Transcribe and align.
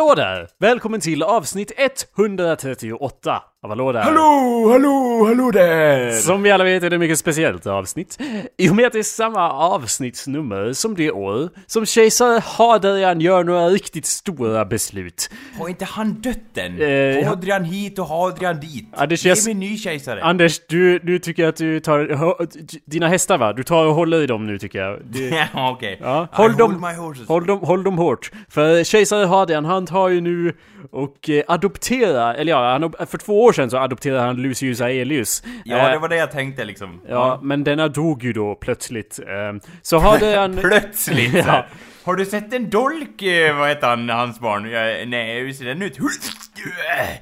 Hallå 0.00 0.14
där! 0.14 0.48
Välkommen 0.58 1.00
till 1.00 1.22
avsnitt 1.22 1.72
138 2.18 3.42
Hallå 3.62 3.92
där! 3.92 4.00
Hallå, 4.02 4.68
hallå, 4.72 5.24
hallå 5.26 5.50
där! 5.50 6.12
Som 6.12 6.42
vi 6.42 6.50
alla 6.50 6.64
vet 6.64 6.82
är 6.82 6.90
det 6.90 6.96
ett 6.96 7.00
mycket 7.00 7.18
speciellt 7.18 7.66
avsnitt. 7.66 8.18
I 8.58 8.70
och 8.70 8.76
med 8.76 8.86
att 8.86 8.92
det 8.92 8.98
är 8.98 9.02
samma 9.02 9.50
avsnittsnummer 9.52 10.72
som 10.72 10.94
det 10.94 11.10
år 11.10 11.48
som 11.66 11.86
kejsare 11.86 12.40
Hadrian 12.44 13.20
gör 13.20 13.44
några 13.44 13.68
riktigt 13.68 14.06
stora 14.06 14.64
beslut. 14.64 15.30
Har 15.58 15.68
inte 15.68 15.84
han 15.84 16.12
dött 16.12 16.56
än? 16.56 16.82
Eh, 16.82 17.28
Hadrian 17.28 17.64
hit 17.64 17.98
och 17.98 18.06
Hadrian 18.06 18.60
dit. 18.60 18.88
Anders, 18.96 19.24
Ge 19.24 19.34
mig 19.44 19.50
en 19.52 19.60
ny 19.60 19.76
kejsare. 19.78 20.22
Anders, 20.22 20.60
du, 20.68 20.98
du 20.98 21.18
tycker 21.18 21.46
att 21.46 21.56
du 21.56 21.80
tar... 21.80 22.46
Dina 22.90 23.08
hästar 23.08 23.38
va? 23.38 23.52
Du 23.52 23.62
tar 23.62 23.86
och 23.86 23.94
håller 23.94 24.22
i 24.22 24.26
dem 24.26 24.46
nu 24.46 24.58
tycker 24.58 24.78
jag. 24.78 24.98
Du, 25.04 25.28
ja, 25.54 25.70
okej. 25.70 25.98
Ja, 26.02 26.22
I 26.22 26.36
håll 26.36 26.56
dem-. 26.56 26.84
Håll 27.28 27.46
dem, 27.46 27.58
håll 27.58 27.84
dem 27.84 27.98
hårt. 27.98 28.30
För 28.48 28.84
kejsare 28.84 29.26
Hadrian, 29.26 29.64
han 29.64 29.86
tar 29.86 30.08
ju 30.08 30.20
nu 30.20 30.54
och 30.90 31.30
eh, 31.30 31.42
adopterar, 31.48 32.34
eller 32.34 32.52
ja, 32.52 32.70
han, 32.98 33.06
för 33.08 33.18
två 33.18 33.44
år 33.44 33.52
sedan 33.52 33.70
så 33.70 33.76
adopterade 33.78 34.20
han 34.20 34.36
Lucius 34.36 34.80
Aelius. 34.80 35.42
Ja, 35.64 35.76
Eh, 35.78 35.92
det 35.92 35.98
var 35.98 36.08
det 36.08 36.16
jag 36.16 36.30
tänkte 36.30 36.64
liksom. 36.64 37.00
Ja, 37.08 37.40
men 37.42 37.64
denna 37.64 37.88
dog 37.88 38.24
ju 38.24 38.32
då 38.32 38.54
plötsligt. 38.54 39.18
Eh, 39.18 39.70
Så 39.82 39.98
Hadrian... 39.98 40.56
Plötsligt! 40.60 41.34
Ja. 41.46 41.64
Har 42.10 42.16
du 42.16 42.24
sett 42.26 42.52
en 42.52 42.70
dolk, 42.70 43.22
eh, 43.22 43.56
vad 43.58 43.68
heter 43.68 43.86
han, 43.86 44.08
hans 44.08 44.40
barn? 44.40 44.70
Ja, 44.70 44.80
nej, 45.06 45.40
hur 45.40 45.52
ser 45.52 45.64
den 45.64 45.82
ut? 45.82 45.98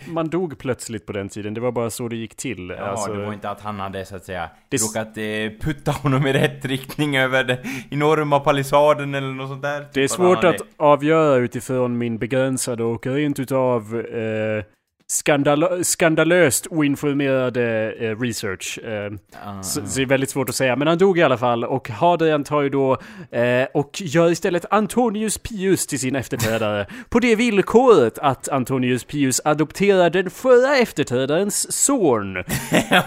Man 0.07 0.29
dog 0.29 0.59
plötsligt 0.59 1.07
på 1.07 1.13
den 1.13 1.29
tiden, 1.29 1.55
det 1.55 1.61
var 1.61 1.73
bara 1.73 1.91
så 1.91 2.09
det 2.09 2.17
gick 2.17 2.37
till. 2.37 2.75
Ja, 2.79 2.85
Alltså, 2.85 3.13
det 3.13 3.25
var 3.27 3.33
inte 3.33 3.51
att 3.51 3.61
han 3.61 3.81
hade 3.81 4.05
så 4.05 4.17
att 4.17 4.25
säga 4.25 4.51
Det- 4.69 4.77
råkat 4.77 5.17
eh, 5.17 5.67
putta 5.67 5.91
honom 5.91 6.27
i 6.27 6.33
rätt 6.33 6.65
riktning 6.65 7.17
över 7.17 7.45
den 7.45 7.57
enorma 7.91 8.41
palissaden 8.41 9.15
eller 9.15 9.29
något 9.29 9.49
sånt 9.49 9.63
där. 9.63 9.79
Det 9.93 10.01
är 10.01 10.09
Typ 10.09 10.11
svårt 10.11 10.45
att 10.45 10.57
avgöra 10.77 11.37
utifrån 11.37 11.99
min 11.99 12.19
begränsade 12.19 12.85
och 12.85 13.07
rent 13.07 13.39
utav 13.39 14.01
eh, 14.01 14.65
skandal 15.11 15.85
skandalöst 15.85 16.67
oinformerade 16.71 17.93
eh, 18.01 18.21
research. 18.21 18.79
Eh, 18.79 19.13
Ah. 19.45 19.63
så, 19.63 19.87
så 19.87 19.97
det 19.97 20.03
är 20.03 20.07
väldigt 20.07 20.31
svårt 20.31 20.49
att 20.49 20.55
säga. 20.55 20.77
Men 20.77 20.89
han 20.89 20.99
dog 20.99 21.19
i 21.19 21.23
alla 21.23 21.39
fall 21.39 21.65
och 21.65 21.89
Hadrian 21.91 22.45
tar 22.45 22.63
ju 22.63 22.69
då 22.69 22.93
eh, 23.31 23.67
och 23.75 23.91
gör 24.01 24.31
istället 24.31 24.65
Antonius 24.71 25.39
Pius 25.39 25.87
till 25.87 25.99
sin 25.99 26.17
efterträdare. 26.17 26.87
på 27.09 27.19
det 27.21 27.37
villkoret 27.37 28.19
att 28.19 28.49
Antonius 28.49 29.05
Pius 29.05 29.41
adopterar 29.45 30.11
den 30.11 30.31
förra 30.31 30.77
efterträdarens 30.77 31.73
son. 31.85 32.37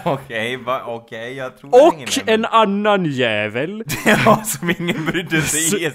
Okej, 0.04 0.56
va, 0.56 0.82
okej, 0.86 1.34
jag 1.36 1.58
tror 1.58 1.70
Och 1.88 2.18
en 2.28 2.44
annan 2.44 3.04
jävel. 3.04 3.84
Ja, 4.06 4.42
som 4.44 4.70
ingen 4.78 5.04
brydde 5.04 5.42
sig 5.42 5.84
i. 5.84 5.90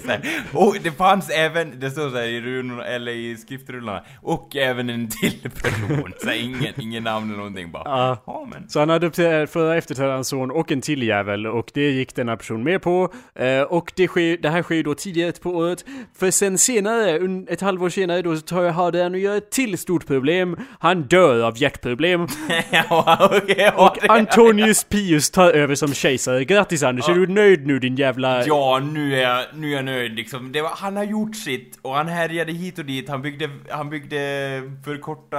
Och 0.52 0.76
det 0.82 0.90
fanns 0.90 1.30
även, 1.30 1.80
det 1.80 1.90
står 1.90 2.10
så 2.10 2.16
här 2.16 2.24
i 2.24 2.40
runorna, 2.40 2.84
eller 2.84 3.12
i 3.12 3.36
skriftrullarna, 3.36 4.02
och 4.22 4.56
även 4.56 4.90
en 4.90 5.08
till 5.10 5.50
person. 5.50 5.97
Så 6.18 6.28
här, 6.28 6.42
ingen, 6.44 6.80
ingen 6.80 7.04
namn 7.04 7.26
eller 7.26 7.38
någonting 7.38 7.70
bara. 7.70 8.18
Ja, 8.26 8.46
men. 8.52 8.68
Så 8.68 8.78
han 8.80 8.90
adopterade 8.90 9.46
förra 9.46 9.76
efterträdarens 9.76 10.28
son 10.28 10.50
och 10.50 10.72
en 10.72 10.80
till 10.80 11.02
jävel 11.02 11.46
och 11.46 11.70
det 11.74 11.90
gick 11.90 12.14
denna 12.14 12.36
person 12.36 12.62
med 12.62 12.82
på. 12.82 13.12
Eh, 13.34 13.62
och 13.62 13.92
det, 13.96 14.08
sker, 14.08 14.36
det 14.36 14.50
här 14.50 14.62
sker 14.62 14.74
ju 14.74 14.82
då 14.82 14.94
tidigare 14.94 15.32
på 15.32 15.50
året. 15.50 15.84
För 16.18 16.30
sen 16.30 16.58
senare, 16.58 17.18
un, 17.18 17.48
ett 17.48 17.60
halvår 17.60 17.88
senare 17.88 18.22
då, 18.22 18.36
så 18.36 18.42
tar 18.42 18.62
jag 18.62 18.72
Hadrian 18.72 19.14
och 19.14 19.20
gör 19.20 19.36
ett 19.36 19.50
till 19.50 19.78
stort 19.78 20.06
problem. 20.06 20.56
Han 20.80 21.02
dör 21.02 21.42
av 21.42 21.62
hjärtproblem. 21.62 22.26
ja, 22.70 23.40
ja, 23.56 23.72
Och 23.76 24.10
Antonius 24.10 24.84
Pius 24.84 25.30
tar 25.30 25.50
över 25.50 25.74
som 25.74 25.94
kejsare. 25.94 26.44
Grattis 26.44 26.82
Anders, 26.82 27.08
är 27.08 27.14
du 27.14 27.26
nöjd 27.26 27.66
nu 27.66 27.78
din 27.78 27.96
jävla... 27.96 28.46
Ja, 28.46 28.80
nu 28.92 29.14
är 29.14 29.22
jag, 29.22 29.44
nu 29.54 29.70
är 29.70 29.76
jag 29.76 29.84
nöjd 29.84 30.12
liksom. 30.12 30.52
Det 30.52 30.62
var, 30.62 30.70
han 30.70 30.96
har 30.96 31.04
gjort 31.04 31.36
sitt 31.36 31.78
och 31.82 31.94
han 31.94 32.08
härjade 32.08 32.52
hit 32.52 32.78
och 32.78 32.84
dit. 32.84 33.08
Han 33.08 33.22
byggde, 33.22 33.50
han 33.70 33.90
byggde 33.90 34.18
för 34.84 34.96
korta, 35.00 35.38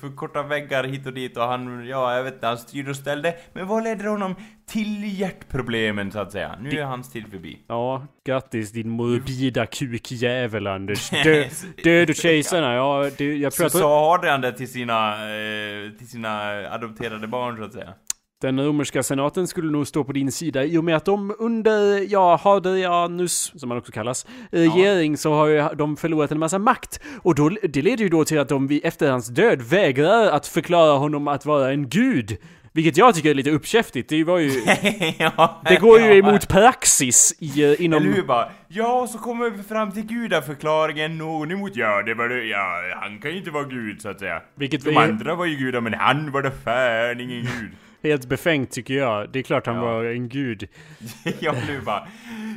för 0.00 0.16
korta 0.16 0.42
väggar 0.42 0.84
hit 0.84 1.06
och 1.06 1.12
dit 1.12 1.36
och 1.36 1.42
han, 1.42 1.86
ja 1.86 2.16
jag 2.16 2.24
vet 2.24 2.34
inte, 2.34 2.46
han 2.46 2.58
styrde 2.58 2.90
och 2.90 2.96
ställde. 2.96 3.34
Men 3.52 3.66
vad 3.66 3.84
ledde 3.84 4.08
honom 4.08 4.34
till 4.66 5.20
hjärtproblemen 5.20 6.12
så 6.12 6.18
att 6.18 6.32
säga? 6.32 6.56
Nu 6.60 6.70
är 6.70 6.84
hans 6.84 7.12
tid 7.12 7.24
förbi. 7.30 7.58
Ja, 7.66 8.06
grattis 8.24 8.72
din 8.72 8.88
morbida 8.88 9.66
kukjävel 9.66 10.66
Anders. 10.66 11.10
Dö, 11.24 11.44
död 11.84 12.10
och 12.10 12.16
kejsarna, 12.16 12.74
ja, 12.74 13.10
det, 13.18 13.36
jag 13.36 13.52
tror 13.52 13.68
Så 13.68 13.76
att... 13.76 13.82
sa 13.82 14.10
Hadrian 14.10 14.40
det 14.40 14.52
till 14.52 14.72
sina, 14.72 15.12
eh, 15.12 15.90
till 15.98 16.08
sina 16.08 16.50
adopterade 16.70 17.26
barn 17.26 17.56
så 17.56 17.64
att 17.64 17.72
säga. 17.72 17.94
Den 18.42 18.64
romerska 18.64 19.02
senaten 19.02 19.46
skulle 19.46 19.70
nog 19.70 19.86
stå 19.86 20.04
på 20.04 20.12
din 20.12 20.32
sida 20.32 20.64
i 20.64 20.78
och 20.78 20.84
med 20.84 20.96
att 20.96 21.04
de 21.04 21.34
under, 21.38 22.06
ja, 22.12 22.40
Hadrianus, 22.42 23.52
som 23.56 23.70
han 23.70 23.78
också 23.78 23.92
kallas, 23.92 24.26
regering 24.50 25.16
så 25.16 25.34
har 25.34 25.46
ju 25.46 25.68
de 25.74 25.96
förlorat 25.96 26.32
en 26.32 26.38
massa 26.38 26.58
makt. 26.58 27.00
Och 27.22 27.34
då, 27.34 27.48
det 27.48 27.82
leder 27.82 28.02
ju 28.02 28.08
då 28.08 28.24
till 28.24 28.38
att 28.38 28.48
de 28.48 28.80
efter 28.84 29.10
hans 29.10 29.28
död 29.28 29.62
vägrar 29.62 30.26
att 30.26 30.46
förklara 30.46 30.98
honom 30.98 31.28
att 31.28 31.46
vara 31.46 31.72
en 31.72 31.88
gud. 31.88 32.36
Vilket 32.72 32.96
jag 32.96 33.14
tycker 33.14 33.30
är 33.30 33.34
lite 33.34 33.50
uppkäftigt. 33.50 34.08
Det 34.08 34.24
var 34.24 34.38
ju... 34.38 34.50
ja, 35.18 35.62
Det 35.68 35.76
går 35.76 36.00
ju 36.00 36.06
ja, 36.06 36.14
emot 36.14 36.48
praxis 36.48 37.34
i, 37.38 37.64
eh, 37.64 37.84
inom... 37.84 38.02
Eller 38.02 38.14
hur 38.14 38.22
bara? 38.22 38.48
Ja, 38.68 39.06
så 39.12 39.18
kommer 39.18 39.50
vi 39.50 39.62
fram 39.62 39.92
till 39.92 40.02
gudaförklaringen, 40.06 41.18
någon 41.18 41.50
emot, 41.50 41.76
ja 41.76 42.02
det 42.02 42.14
var 42.14 42.28
det, 42.28 42.44
ja 42.44 42.82
han 43.00 43.18
kan 43.18 43.30
ju 43.30 43.38
inte 43.38 43.50
vara 43.50 43.64
gud 43.64 44.02
så 44.02 44.08
att 44.08 44.18
säga. 44.18 44.42
Vilket 44.54 44.84
De 44.84 44.96
är 44.96 45.00
andra 45.00 45.34
var 45.34 45.46
ju 45.46 45.56
gudar, 45.56 45.80
men 45.80 45.94
han 45.94 46.32
var 46.32 46.42
det 46.42 46.52
fan 46.64 47.20
ingen 47.20 47.40
gud. 47.40 47.70
Helt 48.02 48.26
befängt 48.28 48.70
tycker 48.70 48.94
jag. 48.94 49.30
Det 49.32 49.38
är 49.38 49.42
klart 49.42 49.66
han 49.66 49.76
Ja. 49.76 49.82
var 49.82 50.04
en 50.04 50.28
gud. 50.28 50.68
ja, 51.40 51.54
nu 51.68 51.80
bara. 51.80 52.08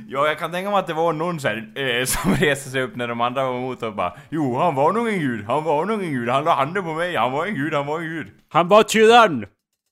Ja, 0.08 0.28
jag 0.28 0.40
kan 0.40 0.52
tänka 0.52 0.70
mig 0.70 0.80
att 0.80 0.88
det 0.88 0.94
var 0.94 1.14
någon 1.14 1.40
här, 1.40 1.72
eh, 1.76 2.06
som 2.06 2.34
reste 2.34 2.70
sig 2.70 2.82
upp 2.82 2.96
när 2.96 3.08
de 3.08 3.22
andra 3.22 3.44
var 3.46 3.58
emot 3.58 3.84
och 3.84 3.94
bara 3.96 4.14
Jo, 4.30 4.56
han 4.58 4.76
var 4.76 4.94
nog 4.94 5.08
en 5.08 5.20
gud, 5.20 5.46
han 5.46 5.64
var 5.64 5.86
nog 5.86 6.04
en 6.04 6.12
gud, 6.12 6.30
han 6.30 6.44
la 6.44 6.56
handen 6.56 6.84
på 6.84 6.94
mig, 6.94 7.16
han 7.16 7.32
var 7.32 7.46
en 7.46 7.56
gud, 7.56 7.74
han 7.74 7.86
var 7.86 8.00
en 8.00 8.06
gud. 8.06 8.28
Han 8.50 8.68
var 8.68 8.84
tyrann! 8.84 9.46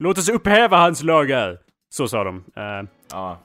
Låt 0.03 0.17
oss 0.17 0.29
upphäva 0.29 0.77
hans 0.77 1.03
lagar! 1.03 1.57
Så 1.93 2.07
sa 2.07 2.23
de. 2.23 2.43
Eh, 2.55 2.89
Ja. 3.11 3.39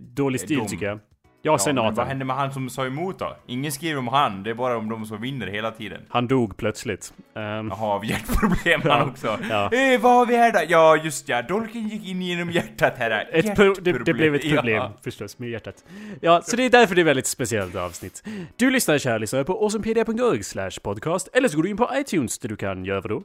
dålig 0.00 0.40
stil 0.40 0.58
De. 0.58 0.66
tycker 0.68 0.86
jag. 0.86 0.98
Ja, 1.42 1.52
Ja, 1.52 1.58
senaten. 1.58 1.94
vad 1.94 2.06
hände 2.06 2.24
med 2.24 2.36
han 2.36 2.52
som 2.52 2.70
sa 2.70 2.86
emot 2.86 3.18
då? 3.18 3.36
Ingen 3.46 3.72
skriver 3.72 3.98
om 3.98 4.08
han, 4.08 4.42
det 4.42 4.50
är 4.50 4.54
bara 4.54 4.76
om 4.76 4.88
de 4.88 5.06
som 5.06 5.20
vinner 5.20 5.46
hela 5.46 5.70
tiden. 5.70 6.00
Han 6.08 6.26
dog 6.28 6.56
plötsligt. 6.56 7.12
Ehm, 7.36 7.68
Jaha, 7.68 7.94
av 7.94 8.04
hjärtproblem 8.04 8.80
Ja, 8.84 8.92
han 8.98 9.08
också. 9.10 9.38
ja. 9.50 9.72
Eh, 9.72 10.00
vad 10.00 10.12
har 10.12 10.26
vi 10.26 10.36
här 10.36 10.52
då? 10.52 10.58
Ja, 10.68 10.96
just 10.96 11.28
ja, 11.28 11.42
dolken 11.42 11.88
gick 11.88 12.06
in 12.06 12.22
genom 12.22 12.50
hjärtat 12.50 12.94
här. 12.98 13.28
ett 13.32 13.56
det, 13.84 13.92
det 14.04 14.14
blev 14.14 14.34
ett 14.34 14.54
problem 14.54 14.74
Ja. 14.76 14.92
förstås 15.04 15.38
med 15.38 15.48
hjärtat. 15.50 15.84
Ja, 16.20 16.42
så 16.42 16.56
det 16.56 16.62
är 16.64 16.70
därför 16.70 16.94
det 16.94 17.00
är 17.00 17.04
väldigt 17.04 17.26
speciellt 17.26 17.74
avsnitt. 17.74 18.22
Du 18.56 18.70
lyssnar 18.70 18.98
kära 18.98 19.18
lyssnare 19.18 19.44
på 19.44 19.52
awesomepedia.org 19.64 20.42
slash 20.42 20.70
podcast 20.82 21.28
eller 21.32 21.48
så 21.48 21.56
går 21.56 21.62
du 21.62 21.70
in 21.70 21.76
på 21.76 21.90
iTunes 21.94 22.38
där 22.38 22.48
du 22.48 22.56
kan 22.56 22.84
göra 22.84 23.00
vadå? 23.00 23.22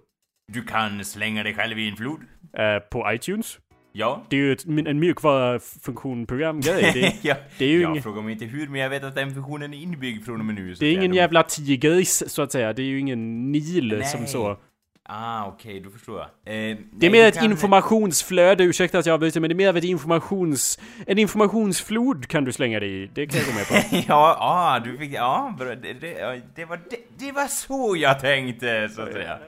Du 0.53 0.63
kan 0.63 1.05
slänga 1.05 1.43
dig 1.43 1.55
själv 1.55 1.79
i 1.79 1.89
en 1.89 1.95
flod. 1.95 2.19
Eh, 2.57 2.79
på 2.91 3.11
iTunes. 3.13 3.57
Ja. 3.95 4.23
Det 4.29 4.35
är 4.35 4.39
ju 4.39 4.51
ett, 4.53 4.65
en 4.65 4.99
mjukvara-funktion 4.99 6.25
programgrej. 6.25 6.91
Det, 6.93 7.13
ja. 7.29 7.35
det 7.57 7.65
är 7.65 7.69
ju 7.69 7.81
jag 7.81 8.03
frågar 8.03 8.21
mig 8.21 8.33
inte 8.33 8.45
hur, 8.45 8.67
men 8.67 8.81
jag 8.81 8.89
vet 8.89 9.03
att 9.03 9.15
den 9.15 9.33
funktionen 9.33 9.73
är 9.73 9.77
inbyggd 9.77 10.25
från 10.25 10.39
och 10.39 10.45
med 10.45 10.55
nu. 10.55 10.75
så 10.75 10.79
det 10.79 10.85
är 10.87 10.93
ingen 10.93 11.13
jävla 11.13 11.43
tigris 11.43 12.23
så 12.27 12.41
att 12.41 12.51
säga. 12.51 12.73
Det 12.73 12.81
är 12.81 12.85
ju 12.85 12.99
ingen 12.99 13.51
Nil 13.51 13.95
Nej. 13.97 14.07
som 14.07 14.27
så. 14.27 14.57
Ah, 15.05 15.45
okej, 15.47 15.79
då 15.79 15.89
förstår 15.89 16.19
jag. 16.19 16.25
Eh, 16.71 16.77
Det 16.93 17.05
är 17.07 17.11
mer 17.11 17.25
ett 17.25 17.35
kan- 17.35 17.45
informationsflöde, 17.51 18.63
ursäkta 18.63 18.99
att 18.99 19.05
jag 19.05 19.13
avbryter, 19.13 19.39
men 19.39 19.49
det 19.49 19.53
är 19.53 19.55
mer 19.55 19.69
av 19.69 19.77
ett 19.77 19.83
informations... 19.83 20.79
En 21.07 21.19
informationsflod 21.19 22.27
kan 22.27 22.43
du 22.45 22.51
slänga 22.51 22.79
dig 22.79 23.03
i, 23.03 23.09
det 23.13 23.27
kan 23.27 23.39
jag 23.39 23.47
gå 23.47 23.53
med 23.53 23.67
på. 23.67 23.97
ja, 24.07 24.37
ah, 24.39 24.79
du 24.79 24.97
fick... 24.97 25.13
Ja, 25.13 25.55
bra. 25.59 25.75
Det, 25.75 25.93
det, 25.93 26.41
det, 26.55 26.65
var, 26.65 26.77
det, 26.89 27.25
det 27.25 27.31
var 27.31 27.47
så 27.47 27.95
jag 27.97 28.19
tänkte, 28.19 28.89
så 28.95 29.01
att 29.01 29.13
säga. 29.13 29.39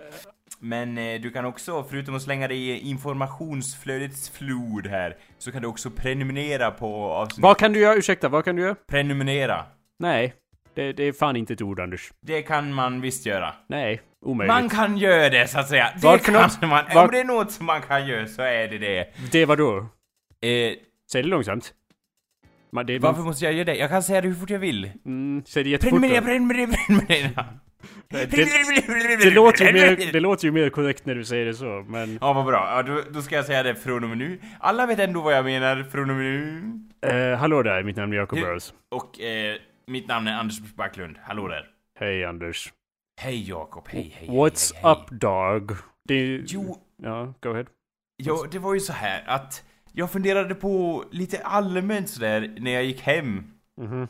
Men 0.60 0.98
eh, 0.98 1.22
du 1.22 1.32
kan 1.32 1.46
också, 1.46 1.84
förutom 1.90 2.16
att 2.16 2.22
slänga 2.22 2.48
dig 2.48 2.70
i 2.70 2.80
informationsflödets 2.90 4.30
flod 4.30 4.88
här, 4.88 5.18
så 5.38 5.52
kan 5.52 5.62
du 5.62 5.68
också 5.68 5.90
prenumerera 5.92 6.72
på 6.72 7.12
avsnitt. 7.12 7.44
vad 7.44 7.58
kan 7.58 7.74
du 7.74 7.80
göra, 7.80 7.96
ursäkta, 7.96 8.30
vad 8.30 8.46
kan 8.46 8.56
du 8.56 8.62
göra? 8.62 8.76
Prenumerera. 8.88 9.66
Nej, 10.00 10.34
det, 10.76 10.94
det 10.94 11.04
är 11.04 11.14
fan 11.14 11.36
inte 11.36 11.54
ett 11.54 11.62
ord 11.62 11.80
Anders. 11.80 12.12
Det 12.22 12.42
kan 12.42 12.74
man 12.74 13.02
visst 13.02 13.26
göra. 13.26 13.54
Nej, 13.70 14.02
omöjligt. 14.26 14.54
Man 14.56 14.70
kan 14.70 14.98
göra 14.98 15.30
det, 15.30 15.48
så 15.48 15.60
att 15.60 15.68
säga. 15.70 15.92
Det 15.96 16.08
Vad 16.08 16.22
för 16.22 16.32
kan 16.32 16.42
något? 16.42 16.62
man. 16.62 16.84
Vad- 16.94 17.06
Om 17.06 17.12
det 17.12 17.20
är 17.20 17.24
något 17.24 17.52
som 17.52 17.66
man 17.66 17.82
kan 17.82 18.08
göra, 18.08 18.28
så 18.28 18.42
är 18.42 18.68
det 18.68 18.78
det. 18.78 19.08
Det 19.32 19.46
var 19.46 19.58
då? 19.58 19.78
Eh, 19.78 20.74
Säg 21.12 21.22
det 21.22 21.28
långsamt. 21.30 21.74
Man, 22.72 22.86
det, 22.86 23.00
varför 23.00 23.22
måste 23.22 23.46
jag 23.46 23.54
göra 23.54 23.66
det? 23.66 23.76
Jag 23.76 23.90
kan 23.90 24.04
säga 24.04 24.22
det 24.22 24.28
hur 24.28 24.36
fort 24.36 24.50
jag 24.50 24.60
vill. 24.60 24.92
Mm, 25.06 25.44
säg 25.48 25.64
det 25.64 25.70
jättefort 25.70 25.92
Prenumerera, 26.00 26.22
då. 26.22 26.26
prenumerera, 26.28 26.68
prenumerera. 26.88 27.46
Det, 28.08 28.26
det, 29.24 29.32
låter 29.32 29.66
ju 29.66 29.74
mer, 29.74 29.96
det 30.14 30.20
låter 30.20 30.46
ju 30.46 30.52
mer 30.52 30.70
korrekt 30.70 31.06
när 31.06 31.16
du 31.16 31.26
säger 31.26 31.46
det 31.46 31.54
så, 31.54 31.86
men... 31.88 32.18
Ja, 32.22 32.34
vad 32.34 32.46
bra. 32.46 32.68
Ja, 32.76 32.84
då, 32.84 33.02
då 33.12 33.22
ska 33.22 33.36
jag 33.36 33.46
säga 33.46 33.64
det 33.64 33.76
från 33.76 34.04
och 34.04 34.10
med 34.10 34.18
nu. 34.18 34.40
Alla 34.60 34.86
vet 34.86 35.00
ändå 35.00 35.22
vad 35.22 35.34
jag 35.34 35.46
menar 35.46 35.84
från 35.84 36.10
och 36.10 36.16
med 36.16 36.26
nu. 36.26 36.80
Eh, 37.02 37.38
hallå 37.38 37.64
där, 37.64 37.84
mitt 37.84 37.96
namn 37.96 38.14
är 38.14 38.18
Jacob 38.18 38.40
Burrows. 38.40 38.74
Och 38.92 39.20
eh, 39.20 39.56
mitt 39.88 40.08
namn 40.08 40.28
är 40.28 40.40
Anders 40.40 40.60
Backlund. 40.60 41.18
Hallå 41.24 41.48
där. 41.48 41.70
Hej 42.00 42.26
Anders. 42.26 42.74
Hej 43.22 43.50
Jakob, 43.50 43.88
hej 43.88 44.16
hej. 44.18 44.30
What's 44.30 44.74
hej, 44.74 44.82
hej, 44.84 44.92
up 44.92 45.22
dog? 45.22 45.78
Det... 46.08 46.44
Jo, 46.48 46.78
Ja, 46.98 47.34
go 47.42 47.50
ahead. 47.50 47.66
jo, 48.24 48.46
det 48.52 48.60
var 48.60 48.74
ju 48.74 48.80
så 48.80 48.94
här 48.94 49.24
att 49.28 49.64
jag 49.92 50.12
funderade 50.12 50.56
på 50.56 51.04
lite 51.12 51.40
allmänt 51.44 52.10
sådär 52.10 52.56
när 52.60 52.72
jag 52.72 52.84
gick 52.84 53.02
hem. 53.02 53.44
Mhm. 53.82 54.08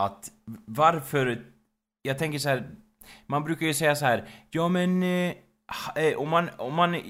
Att 0.00 0.32
varför 0.66 1.38
jag 2.06 2.18
tänker 2.18 2.38
så 2.38 2.48
här. 2.48 2.62
Man 3.26 3.44
brukar 3.44 3.66
ju 3.66 3.74
säga 3.74 3.94
så 3.94 4.04
här. 4.06 4.24
Ja 4.50 4.68
men... 4.68 5.02
Eh, 5.02 5.32
eh, 5.96 6.16
om 6.16 6.28
man... 6.28 6.50
Om 6.56 6.74
man 6.74 6.94
eh, 6.94 7.00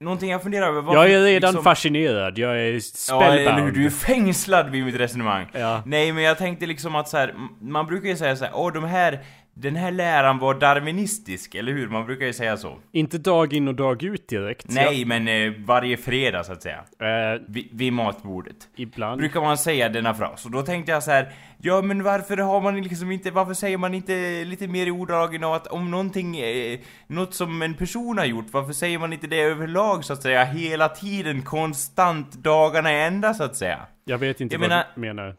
någonting 0.00 0.30
jag 0.30 0.42
funderar 0.42 0.66
över. 0.66 0.80
varför 0.80 1.00
Jag 1.00 1.10
är 1.10 1.24
redan 1.24 1.50
liksom- 1.50 1.64
fascinerad, 1.64 2.38
jag 2.38 2.50
är 2.50 2.54
Ja, 2.54 2.60
eller 2.62 2.72
hur? 2.72 2.80
spellbound. 2.80 3.74
Du 3.74 3.86
är 3.86 3.90
fängslad 3.90 4.70
vid 4.70 4.84
mitt 4.84 4.94
resonemang. 4.94 5.46
Ja. 5.52 5.82
Nej, 5.86 6.12
men 6.12 6.22
jag 6.24 6.38
tänkte 6.38 6.66
liksom 6.66 6.94
att 6.94 7.08
så 7.08 7.16
här, 7.16 7.34
man 7.60 7.86
brukar 7.86 8.08
ju 8.08 8.16
säga 8.16 8.36
så 8.36 8.44
här, 8.44 8.52
åh 8.56 8.72
de 8.72 8.84
här, 8.84 9.20
den 9.60 9.76
här 9.76 9.90
läran 9.90 10.38
var 10.38 10.54
darwinistisk, 10.54 11.54
eller 11.54 11.72
hur? 11.72 11.88
Man 11.88 12.06
brukar 12.06 12.26
ju 12.26 12.32
säga 12.32 12.56
så. 12.56 12.78
Inte 12.92 13.18
dag 13.18 13.52
in 13.52 13.68
och 13.68 13.74
dag 13.74 14.02
ut 14.02 14.28
direkt. 14.28 14.66
Nej, 14.68 15.04
men 15.04 15.28
eh, 15.28 15.52
varje 15.58 15.96
fredag 15.96 16.44
så 16.44 16.52
att 16.52 16.62
säga. 16.62 16.84
Jag, 16.98 17.34
eh, 17.34 17.40
Vid, 17.48 17.68
vid 17.72 17.92
matbordet. 17.92 18.56
ibland. 18.76 19.20
Brukar 19.20 19.40
man 19.40 19.58
säga 19.58 19.88
denna 19.88 20.14
fras. 20.14 20.44
Och 20.44 20.50
då 20.50 20.62
tänkte 20.62 20.92
jag 20.92 21.02
så 21.02 21.10
här, 21.10 21.32
ja 21.58 21.82
men 21.82 22.02
varför 22.02 22.36
har 22.36 22.60
man 22.60 22.82
liksom 22.82 23.10
inte, 23.10 23.30
varför 23.30 23.54
säger 23.54 23.78
man 23.78 23.94
inte 23.94 24.44
lite 24.44 24.68
mer 24.68 24.86
i 24.86 24.90
orddragen 24.90 25.44
av 25.44 25.52
att 25.52 25.66
om 25.66 25.90
någonting, 25.90 26.36
eh, 26.38 26.78
något 27.06 27.34
som 27.34 27.62
en 27.62 27.74
person 27.74 28.18
har 28.18 28.24
gjort, 28.24 28.46
varför 28.50 28.72
säger 28.72 28.98
man 28.98 29.12
inte 29.12 29.26
det 29.26 29.40
överlag 29.40 30.04
så 30.04 30.12
att 30.12 30.22
säga, 30.22 30.44
hela 30.44 30.88
tiden, 30.88 31.42
konstant, 31.42 32.32
dagarna 32.32 32.90
ända 32.90 33.34
så 33.34 33.44
att 33.44 33.56
säga? 33.56 33.78
Jag 34.04 34.18
vet 34.18 34.40
inte 34.40 34.54
Jag 34.54 34.60
vad 34.60 34.68
menar- 34.68 34.84
du 34.94 35.00
menar. 35.00 35.36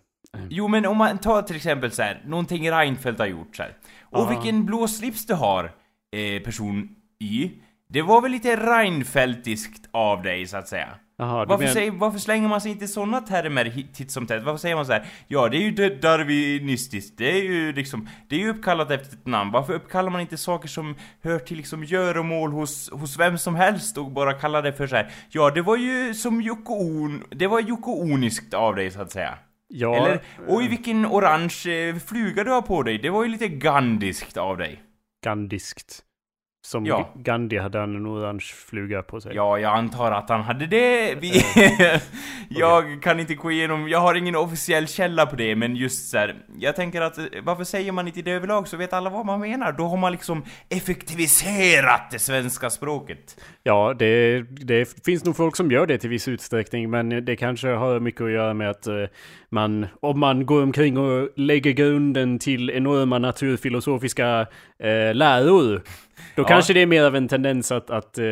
Jo 0.50 0.68
men 0.68 0.86
om 0.86 0.98
man 0.98 1.18
tar 1.18 1.42
till 1.42 1.56
exempel 1.56 1.92
så 1.92 2.02
här, 2.04 2.22
någonting 2.26 2.72
Reinfeldt 2.72 3.20
har 3.20 3.26
gjort 3.28 3.56
så 3.56 3.64
här. 3.64 3.72
Och 4.12 4.32
vilken 4.32 4.66
blå 4.66 4.88
slips 4.88 5.26
du 5.26 5.34
har, 5.34 5.72
eh, 6.12 6.44
person 6.44 6.96
Y. 7.20 7.52
Det 7.90 8.02
var 8.02 8.22
väl 8.22 8.32
lite 8.32 8.56
Reinfeldtiskt 8.56 9.90
av 9.92 10.22
dig 10.22 10.48
så 10.48 10.58
att 10.58 10.68
säga. 10.68 10.90
Jaha, 11.22 11.46
du 11.46 11.50
Varför, 11.50 11.64
men... 11.64 11.74
säger, 11.74 11.92
varför 11.92 12.20
slänger 12.20 12.48
man 12.48 12.62
sig 12.62 12.72
inte 12.72 12.86
i 12.86 12.88
såna 12.88 13.22
termer 13.22 13.86
titt 13.94 14.12
som 14.12 14.28
tätt? 14.28 14.44
Varför 14.44 14.58
säger 14.58 14.76
man 14.76 14.86
så 14.86 14.92
här? 14.92 15.06
Ja, 15.28 15.50
det 15.50 15.58
är 15.58 15.62
ju 15.62 16.00
darwinistiskt. 16.00 17.18
Det 17.18 17.32
är 17.32 17.44
ju 17.44 17.74
liksom, 17.74 18.10
det 18.28 18.36
är 18.36 18.40
ju 18.40 18.50
uppkallat 18.50 18.92
efter 18.92 19.18
ett 19.18 19.28
namn. 19.28 19.52
Varför 19.52 19.74
uppkallar 19.74 20.10
man 20.10 20.22
inte 20.22 20.38
saker 20.38 20.68
som 20.68 20.96
hör 21.22 21.40
till 21.40 21.58
liksom 21.58 21.84
göromål 21.84 22.52
hos, 22.52 22.90
hos 22.92 23.20
vem 23.20 23.38
som 23.38 23.56
helst 23.56 23.98
och 23.98 24.12
bara 24.12 24.34
kallar 24.34 24.62
det 24.62 24.74
för 24.74 24.88
så 24.88 24.96
här? 24.96 25.12
Ja, 25.30 25.50
det 25.50 25.62
var 25.62 25.78
ju 25.78 26.14
som 26.14 26.42
Yoko 26.42 26.74
On, 26.74 27.24
det 27.30 27.48
var 27.48 27.60
Yoko 27.70 27.92
Oniskt 27.92 28.54
av 28.54 28.76
dig 28.76 28.92
så 28.92 29.02
att 29.02 29.12
säga. 29.12 29.38
Ja, 29.74 29.96
Eller, 29.96 30.20
oj 30.48 30.68
vilken 30.68 31.06
orange 31.06 31.68
eh, 31.68 31.96
fluga 31.96 32.44
du 32.44 32.52
har 32.52 32.62
på 32.62 32.84
dig. 32.84 32.98
Det 32.98 33.10
var 33.10 33.24
ju 33.24 33.30
lite 33.30 33.48
gandiskt 33.48 34.38
av 34.38 34.58
dig. 34.58 34.82
Gandiskt. 35.24 36.04
Som 36.64 36.86
Ja. 36.86 37.14
Gandhi 37.16 37.58
hade 37.58 37.80
han 37.80 37.96
en 37.96 38.08
orange 38.08 38.46
fluga 38.70 39.02
på 39.02 39.22
sig. 39.22 39.36
Ja, 39.36 39.60
jag 39.60 39.78
antar 39.78 40.12
att 40.12 40.30
han 40.30 40.42
hade 40.42 40.66
det. 40.68 41.16
Vi... 41.16 41.42
jag 42.50 43.04
kan 43.04 43.20
inte 43.20 43.36
gå 43.36 43.52
igenom, 43.52 43.90
jag 43.90 44.00
har 44.00 44.16
ingen 44.16 44.36
officiell 44.36 44.88
källa 44.88 45.26
på 45.26 45.36
det, 45.36 45.56
men 45.56 45.76
just 45.76 46.10
så 46.10 46.18
här, 46.18 46.36
Jag 46.58 46.76
tänker 46.76 47.02
att, 47.02 47.18
eh, 47.18 47.26
varför 47.44 47.64
säger 47.64 47.92
man 47.92 48.08
inte 48.08 48.22
det 48.22 48.32
överlag 48.32 48.68
så 48.68 48.78
vet 48.78 48.94
alla 48.94 49.10
vad 49.10 49.26
man 49.26 49.40
menar? 49.40 49.72
Då 49.72 49.88
har 49.88 49.98
man 49.98 50.12
liksom 50.12 50.44
effektiviserat 50.70 52.12
det 52.12 52.20
svenska 52.20 52.70
språket. 52.70 53.42
Ja, 53.64 53.94
det, 54.00 54.42
det 54.42 55.04
finns 55.06 55.26
nog 55.26 55.36
folk 55.36 55.56
som 55.56 55.72
gör 55.72 55.86
det 55.88 55.98
till 55.98 56.10
viss 56.10 56.28
utsträckning, 56.28 56.90
men 56.90 57.26
det 57.26 57.36
kanske 57.36 57.68
har 57.68 58.00
mycket 58.00 58.22
att 58.22 58.32
göra 58.32 58.54
med 58.54 58.70
att 58.70 58.88
eh, 58.88 58.94
man, 59.52 59.88
om 60.00 60.20
man 60.20 60.46
går 60.46 60.64
omkring 60.64 60.98
och 60.98 61.30
lägger 61.36 61.72
grunden 61.72 62.40
till 62.40 62.70
enorma 62.70 63.20
naturfilosofiska 63.20 64.40
eh, 64.84 65.14
läror, 65.16 65.82
då 66.36 66.42
Ja. 66.42 66.48
kanske 66.48 66.74
det 66.74 66.80
är 66.82 66.86
mer 66.86 67.04
av 67.04 67.16
en 67.16 67.28
tendens 67.28 67.72
att, 67.72 67.90
att 67.90 68.18
eh, 68.18 68.26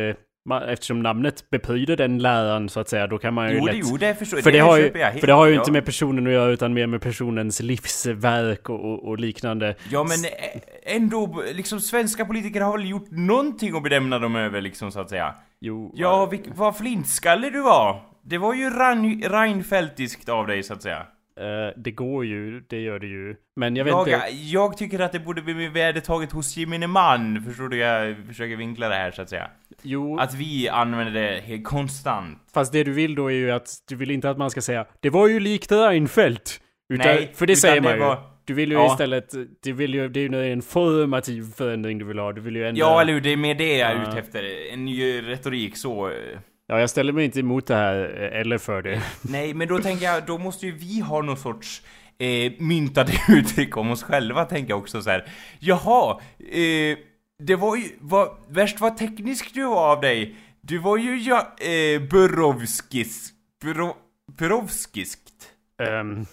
man, 0.48 0.62
eftersom 0.62 1.02
namnet 1.02 1.50
betyder 1.50 1.96
den 1.96 2.18
läran 2.18 2.68
så 2.68 2.80
att 2.80 2.88
säga, 2.88 3.06
då 3.06 3.18
kan 3.18 3.34
man 3.34 3.50
ju 3.50 3.56
Jo, 3.58 3.66
det, 3.66 3.72
lätt... 3.72 3.86
jo, 3.90 3.96
det 3.96 4.14
förstår 4.14 4.38
För 4.38 4.52
det, 4.52 4.58
har 4.58 4.76
ju, 4.78 4.92
för 4.92 5.26
det 5.26 5.32
har 5.32 5.46
ju 5.46 5.54
ja. 5.54 5.60
inte 5.60 5.72
med 5.72 5.84
personen 5.84 6.26
att 6.26 6.32
göra 6.32 6.50
utan 6.50 6.74
mer 6.74 6.86
med 6.86 7.00
personens 7.00 7.60
livsverk 7.60 8.68
och, 8.70 8.84
och, 8.92 9.08
och 9.08 9.18
liknande. 9.18 9.74
Ja, 9.90 10.04
men 10.04 10.18
ändå, 10.96 11.42
liksom 11.52 11.80
svenska 11.80 12.24
politiker 12.24 12.60
har 12.60 12.78
väl 12.78 12.90
gjort 12.90 13.10
någonting 13.10 13.76
att 13.76 13.82
benämna 13.82 14.18
dem 14.18 14.36
över 14.36 14.60
liksom, 14.60 14.92
så 14.92 15.00
att 15.00 15.10
säga. 15.10 15.34
Jo, 15.60 15.92
Ja, 15.96 16.26
vilk, 16.26 16.42
vad 16.54 16.76
flintskallig 16.76 17.52
du 17.52 17.62
var! 17.62 18.00
Det 18.22 18.38
var 18.38 18.54
ju 18.54 18.70
Rein, 18.70 19.22
Reinfeldtiskt 19.22 20.28
av 20.28 20.46
dig, 20.46 20.62
så 20.62 20.72
att 20.74 20.82
säga. 20.82 21.06
eh, 21.40 21.76
det 21.76 21.90
går 21.90 22.24
ju, 22.24 22.60
det 22.60 22.80
gör 22.80 22.98
det 22.98 23.06
ju. 23.06 23.36
Men 23.56 23.76
jag 23.76 23.84
vet 23.84 23.90
Jag, 23.92 24.08
inte... 24.08 24.20
jag 24.36 24.76
tycker 24.76 25.00
att 25.00 25.12
det 25.12 25.20
borde 25.20 25.42
bli 25.42 25.68
vedertaget 25.68 26.32
hos 26.32 26.56
gemene 26.56 26.86
man, 26.86 27.42
förstår 27.44 27.68
du? 27.68 27.76
Jag 27.76 28.16
försöker 28.28 28.56
vinkla 28.56 28.88
det 28.88 28.94
här 28.94 29.10
så 29.10 29.22
att 29.22 29.28
säga. 29.30 29.50
Jo, 29.82 30.18
Att 30.18 30.34
vi 30.34 30.68
använder 30.68 31.22
det 31.22 31.40
helt 31.44 31.64
konstant. 31.64 32.38
Fast 32.54 32.72
det 32.72 32.84
du 32.84 32.92
vill 32.92 33.14
då 33.14 33.26
är 33.30 33.34
ju 33.34 33.50
att 33.50 33.68
du 33.88 33.96
vill 33.96 34.10
inte 34.10 34.30
att 34.30 34.38
man 34.38 34.50
ska 34.50 34.60
säga 34.62 34.86
Det 35.00 35.10
var 35.10 35.28
ju 35.28 35.40
likt 35.40 35.72
Reinfeldt. 35.72 36.60
Utan, 36.88 37.06
Nej, 37.06 37.30
för 37.34 37.46
det 37.46 37.56
säger 37.56 37.74
det 37.74 37.80
man 37.80 37.92
ju. 37.92 37.98
var- 37.98 38.22
Du 38.44 38.54
vill 38.54 38.70
ju 38.70 38.76
Ja. 38.76 38.92
istället, 38.92 39.34
du 39.62 39.72
vill 39.72 39.94
ju, 39.94 40.08
det 40.08 40.20
är 40.20 40.28
ju 40.44 40.52
en 40.52 40.62
formativ 40.62 41.52
förändring 41.56 41.98
du 41.98 42.04
vill 42.04 42.18
ha. 42.18 42.32
Du 42.32 42.40
vill 42.40 42.56
ju 42.56 42.68
ändra... 42.68 42.78
Ja, 42.80 43.00
eller 43.00 43.12
hur? 43.12 43.20
Det 43.20 43.30
är 43.32 43.36
mer 43.36 43.54
det 43.54 43.76
jag 43.76 43.90
är 43.90 44.02
ute 44.02 44.18
efter. 44.18 44.72
En 44.72 44.84
ny 44.84 45.22
retorik 45.22 45.76
så. 45.76 46.12
Ja, 46.70 46.80
jag 46.80 46.90
ställer 46.90 47.12
mig 47.12 47.24
inte 47.24 47.40
emot 47.40 47.66
det 47.66 47.74
här, 47.74 48.22
eh, 48.32 48.40
eller 48.40 48.58
för 48.58 48.82
det. 48.82 49.02
Nej, 49.22 49.54
men 49.54 49.68
då 49.68 49.78
tänker 49.78 50.04
jag, 50.04 50.26
då 50.26 50.38
måste 50.38 50.66
ju 50.66 50.72
vi 50.72 51.00
ha 51.00 51.22
någon 51.22 51.36
sorts 51.36 51.82
eh, 52.18 52.52
myntade 52.58 53.12
uttryck 53.28 53.76
om 53.76 53.90
oss 53.90 54.02
själva, 54.02 54.44
tänker 54.44 54.70
jag 54.70 54.78
också 54.78 55.02
så 55.02 55.10
här. 55.10 55.28
Jaha, 55.58 56.20
eh, 56.38 56.98
det 57.42 57.56
var 57.56 57.76
ju, 57.76 57.84
vad, 58.00 58.36
värst 58.48 58.80
vad 58.80 58.96
teknisk 58.96 59.54
du 59.54 59.64
var 59.64 59.92
av 59.92 60.00
dig. 60.00 60.36
Du 60.60 60.78
var 60.78 60.96
ju 60.96 61.18
ja, 61.18 61.56
eh, 61.60 62.02
Burovskis, 62.02 63.32
Buro, 63.62 63.96
Burovskiskt. 64.38 65.32
Ehm, 65.82 66.26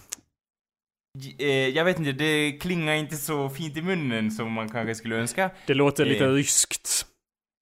J- 1.20 1.36
Eh, 1.40 1.70
jag 1.70 1.86
vet 1.86 2.00
inte, 2.00 2.12
det 2.12 2.52
klingar 2.62 2.94
inte 2.94 3.16
så 3.18 3.50
fint 3.50 3.78
i 3.78 3.82
munnen 3.82 4.32
som 4.32 4.52
man 4.52 4.70
kanske 4.70 4.96
skulle 4.96 5.16
önska. 5.16 5.50
det 5.66 5.74
låter 5.74 6.06
lite 6.06 6.26
Eh. 6.26 6.32
ryskt. 6.32 7.06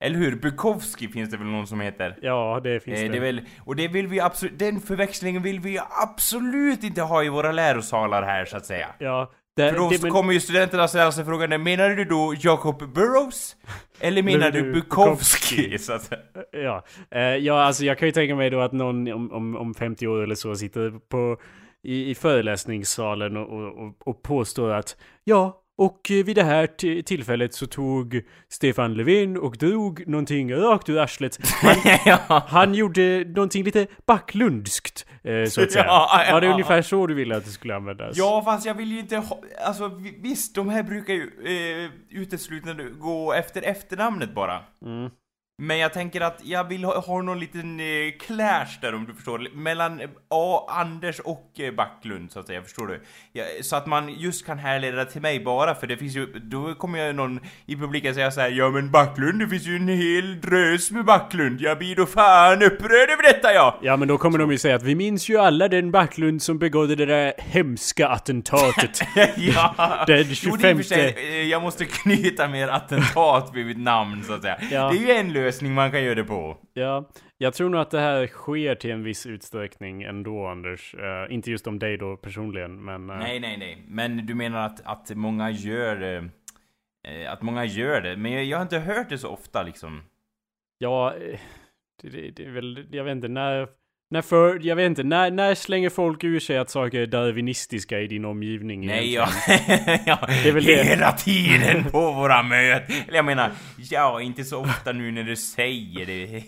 Eller 0.06 0.18
hur? 0.20 0.36
Bukowski 0.36 1.08
finns 1.08 1.30
det 1.32 1.38
väl 1.38 1.48
någon 1.48 1.68
som 1.68 1.80
heter? 1.82 2.18
Ja, 2.22 2.62
det 2.64 2.80
finns 2.80 3.00
Eh, 3.00 3.06
det. 3.06 3.12
det 3.14 3.20
väl, 3.20 3.42
och 3.60 3.76
det 3.76 3.88
vill 3.88 4.08
vi 4.08 4.20
absolut, 4.20 4.60
den 4.60 4.80
förväxlingen 4.80 5.42
vill 5.44 5.60
vi 5.60 5.80
absolut 6.04 6.84
inte 6.84 7.02
ha 7.02 7.24
i 7.24 7.30
våra 7.30 7.52
lärosalar 7.52 8.24
här 8.24 8.46
så 8.46 8.58
att 8.58 8.66
säga. 8.66 8.88
Ja, 9.00 9.32
det, 9.56 9.70
För 9.72 9.78
då 9.80 9.90
det, 9.90 10.02
men- 10.02 10.12
kommer 10.12 10.34
ju 10.34 10.40
studenterna 10.40 10.88
ställa 10.88 11.12
sig 11.12 11.26
frågan, 11.26 11.64
menar 11.64 11.90
du 11.90 12.06
då 12.06 12.34
Jacob 12.40 12.94
Burrows? 12.94 13.56
Eller 14.00 14.24
menar 14.24 14.52
Du- 14.52 14.62
du 14.62 14.66
du- 14.68 14.74
Bukowski? 14.74 15.78
Så 15.80 15.94
att, 15.94 16.12
Ja, 16.52 16.84
eh, 17.12 17.22
ja 17.22 17.64
alltså 17.64 17.86
jag 17.86 17.98
kan 17.98 18.08
ju 18.08 18.12
tänka 18.12 18.36
mig 18.36 18.50
då 18.50 18.60
att 18.62 18.72
någon 18.72 19.08
om, 19.14 19.32
om, 19.32 19.56
om 19.56 19.74
50 19.74 20.08
år 20.08 20.24
eller 20.24 20.36
så 20.36 20.56
sitter 20.56 20.92
på 21.10 21.38
i, 21.84 22.10
i 22.10 22.16
föreläsningssalen 22.16 23.38
och, 23.38 23.48
och- 23.84 24.08
och 24.08 24.24
påstår 24.24 24.70
att 24.72 24.98
ja, 25.24 25.62
och 25.78 26.02
vid 26.10 26.36
det 26.36 26.44
här 26.44 26.68
tillfället 27.02 27.54
så 27.54 27.68
tog 27.68 28.22
Stefan 28.50 28.94
Löfven 28.94 29.38
och 29.38 29.58
drog 29.58 30.08
någonting 30.08 30.54
rakt 30.56 30.90
ur 30.90 30.98
arslet. 31.00 31.38
Han, 31.62 31.76
ja. 32.06 32.44
han 32.48 32.74
gjorde 32.74 33.24
någonting 33.26 33.64
lite 33.64 33.88
backlundskt, 34.08 35.06
eh, 35.24 35.46
så 35.50 35.64
att 35.64 35.72
säga. 35.72 35.86
Ja, 35.88 36.10
ja. 36.12 36.26
Ja, 36.30 36.40
det 36.40 36.48
är 36.48 36.52
ungefär 36.52 36.82
så 36.82 37.08
du 37.08 37.14
ville 37.14 37.38
att 37.38 37.46
det 37.46 37.52
skulle 37.52 37.76
användas. 37.76 38.18
ja, 38.18 38.42
fast 38.46 38.66
jag 38.66 38.74
vill 38.76 38.92
ju 38.92 39.00
inte 39.00 39.18
ha, 39.18 39.40
alltså 39.66 39.88
vi- 39.88 40.18
visst, 40.22 40.56
de 40.56 40.70
här 40.70 40.84
brukar 40.84 41.14
ju 41.14 41.24
eh, 41.46 41.92
uteslutande 42.22 42.84
gå 43.00 43.34
efter 43.34 43.62
efternamnet 43.62 44.36
bara. 44.36 44.60
Mm. 44.86 45.10
Men 45.58 45.78
jag 45.78 45.94
tänker 45.94 46.22
att 46.22 46.40
jag 46.44 46.64
vill 46.64 46.84
ha, 46.84 47.00
ha 47.00 47.22
någon 47.22 47.40
liten 47.40 47.80
eh, 47.80 47.86
clash 48.20 48.80
där 48.82 48.96
om 48.96 49.06
du 49.06 49.14
förstår, 49.14 49.48
mellan 49.54 50.02
eh, 50.02 50.10
A, 50.30 50.66
Anders 50.70 51.20
och 51.20 51.52
eh, 51.60 51.74
Backlund 51.74 52.32
så 52.32 52.40
att 52.40 52.48
säga, 52.48 52.62
förstår 52.62 52.88
du? 52.88 53.02
Ja, 53.34 53.44
så 53.62 53.76
att 53.76 53.86
man 53.86 54.14
just 54.14 54.46
kan 54.46 54.60
härleda 54.60 55.06
till 55.06 55.22
mig 55.22 55.40
bara, 55.40 55.76
för 55.76 55.88
det 55.88 55.98
finns 55.98 56.16
ju, 56.16 56.26
då 56.26 56.76
kommer 56.76 57.08
ju 57.08 57.14
någon 57.14 57.40
i 57.66 57.76
publiken 57.76 58.16
säga 58.16 58.32
så 58.32 58.42
här: 58.42 58.50
Ja 58.50 58.70
men 58.70 58.92
Backlund, 58.92 59.40
det 59.40 59.48
finns 59.48 59.68
ju 59.68 59.76
en 59.76 59.88
hel 59.88 60.42
drös 60.42 60.92
med 60.92 61.06
Backlund, 61.06 61.62
jag 61.62 61.78
blir 61.78 61.96
då 61.96 62.06
fan 62.06 62.64
upprörd 62.64 63.10
över 63.10 63.24
detta 63.24 63.54
ja! 63.54 63.80
Ja, 63.82 63.98
men 63.98 64.08
då 64.08 64.18
kommer 64.18 64.40
de 64.40 64.52
ju 64.52 64.58
säga 64.58 64.76
att 64.76 64.84
vi 64.84 64.96
minns 64.96 65.30
ju 65.30 65.38
alla 65.38 65.68
den 65.68 65.92
Backlund 65.92 66.42
som 66.42 66.60
begådde 66.60 66.96
det 66.96 67.06
där 67.06 67.34
hemska 67.38 68.08
attentatet. 68.08 69.02
ja! 69.38 70.04
Den 70.08 70.18
Jo, 70.18 70.56
det 70.56 70.70
är 70.70 70.76
25. 70.76 70.78
för 70.78 70.84
sig, 70.84 71.16
eh, 71.18 71.42
jag 71.50 71.62
måste 71.62 71.86
knyta 71.86 72.48
mer 72.48 72.68
attentat 72.68 73.52
vid 73.54 73.66
mitt 73.66 73.80
namn 73.80 74.24
så 74.24 74.34
att 74.34 74.42
säga. 74.42 74.58
Ja. 74.72 74.90
Det 74.92 74.98
är 74.98 75.02
ju 75.02 75.12
en 75.12 75.34
lösning 75.34 75.45
man 75.62 75.92
kan 75.92 76.04
göra 76.04 76.16
det 76.16 76.24
på. 76.24 76.58
Ja, 76.74 77.10
jag 77.38 77.54
tror 77.54 77.70
nog 77.70 77.82
att 77.82 77.92
det 77.92 78.00
här 78.00 78.28
sker 78.28 78.76
till 78.76 78.92
en 78.92 79.04
viss 79.04 79.26
utsträckning 79.26 80.04
ändå, 80.04 80.48
Anders. 80.48 80.96
Eh, 80.96 81.34
inte 81.34 81.52
just 81.52 81.68
om 81.68 81.80
dig 81.80 81.98
då 81.98 82.18
personligen, 82.18 82.86
men... 82.86 83.10
eh, 83.10 83.18
Nej, 83.18 83.40
nej, 83.40 83.58
nej. 83.58 83.84
Men 83.88 84.26
du 84.26 84.36
menar 84.36 84.66
att, 84.66 84.82
att 84.86 85.10
många 85.16 85.50
gör 85.52 86.02
eh, 86.02 87.32
Att 87.32 87.42
många 87.42 87.66
gör 87.66 88.02
det, 88.02 88.18
men 88.18 88.32
jag, 88.32 88.44
jag 88.44 88.58
har 88.58 88.62
inte 88.62 88.80
hört 88.80 89.10
det 89.10 89.18
så 89.18 89.30
ofta 89.30 89.64
liksom. 89.64 90.02
Ja, 90.78 91.14
det, 92.02 92.10
det, 92.10 92.32
det 92.32 92.46
är 92.46 92.52
väl, 92.52 92.88
jag 92.92 93.04
vet 93.04 93.12
inte, 93.12 93.28
när... 93.28 93.68
När 94.10 94.22
för, 94.22 94.60
jag 94.64 94.76
vet 94.76 94.86
inte, 94.86 95.04
när, 95.04 95.32
när 95.32 95.56
slänger 95.56 95.90
folk 95.90 96.24
ur 96.24 96.40
sig 96.40 96.58
att 96.58 96.70
saker 96.70 97.02
är 97.02 97.06
darwinistiska 97.06 98.00
i 98.00 98.08
din 98.08 98.26
omgivning? 98.26 98.86
Nej, 98.86 99.14
ja, 99.14 99.28
Det 99.48 100.50
är 100.50 100.52
väl 100.52 100.64
det. 100.64 100.84
hela 100.84 101.12
tiden 101.12 101.84
på 101.92 102.12
våra 102.12 102.44
möten. 102.44 102.96
Eller 103.08 103.16
jag 103.16 103.26
menar, 103.26 103.52
ja, 103.78 104.22
inte 104.22 104.44
så 104.44 104.60
ofta 104.62 104.92
nu 104.92 105.12
när 105.12 105.24
du 105.24 105.36
säger 105.36 106.06
det. 106.06 106.44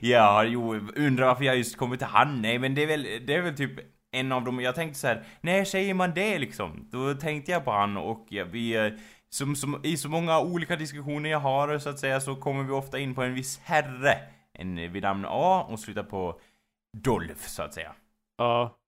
Ja, 0.00 0.44
jo, 0.44 0.80
undrar 0.96 1.26
varför 1.26 1.44
jag 1.44 1.56
just 1.56 1.76
kommer 1.76 1.96
till 1.96 2.06
han. 2.06 2.42
Nej, 2.42 2.58
men 2.58 2.74
det 2.74 2.82
är 2.82 2.86
väl, 2.86 3.06
det 3.26 3.34
är 3.34 3.40
väl 3.40 3.56
typ 3.56 3.72
en 4.12 4.32
av 4.32 4.44
dem, 4.44 4.60
jag 4.60 4.74
tänkte 4.74 4.98
så 4.98 5.06
här, 5.06 5.22
när 5.40 5.64
säger 5.64 5.94
man 5.94 6.14
det 6.14 6.38
liksom? 6.38 6.88
Då 6.92 7.14
tänkte 7.14 7.52
jag 7.52 7.64
på 7.64 7.72
han 7.72 7.96
och 7.96 8.26
ja, 8.28 8.44
vi, 8.50 8.76
eh, 8.76 8.88
som, 9.30 9.56
som, 9.56 9.80
i 9.84 9.96
så 9.96 10.08
många 10.08 10.40
olika 10.40 10.76
diskussioner 10.76 11.30
jag 11.30 11.40
har 11.40 11.78
så 11.78 11.88
att 11.88 11.98
säga 11.98 12.20
så 12.20 12.36
kommer 12.36 12.64
vi 12.64 12.72
ofta 12.72 12.98
in 12.98 13.14
på 13.14 13.22
en 13.22 13.34
viss 13.34 13.60
herre. 13.64 14.14
En 14.54 14.92
vid 14.92 15.02
namn 15.02 15.24
A 15.28 15.66
och 15.68 15.80
slutar 15.80 16.02
på 16.02 16.40
Dolph 17.02 17.46
så 17.46 17.62
att 17.62 17.74
säga. 17.74 17.92
Ja. 18.38 18.78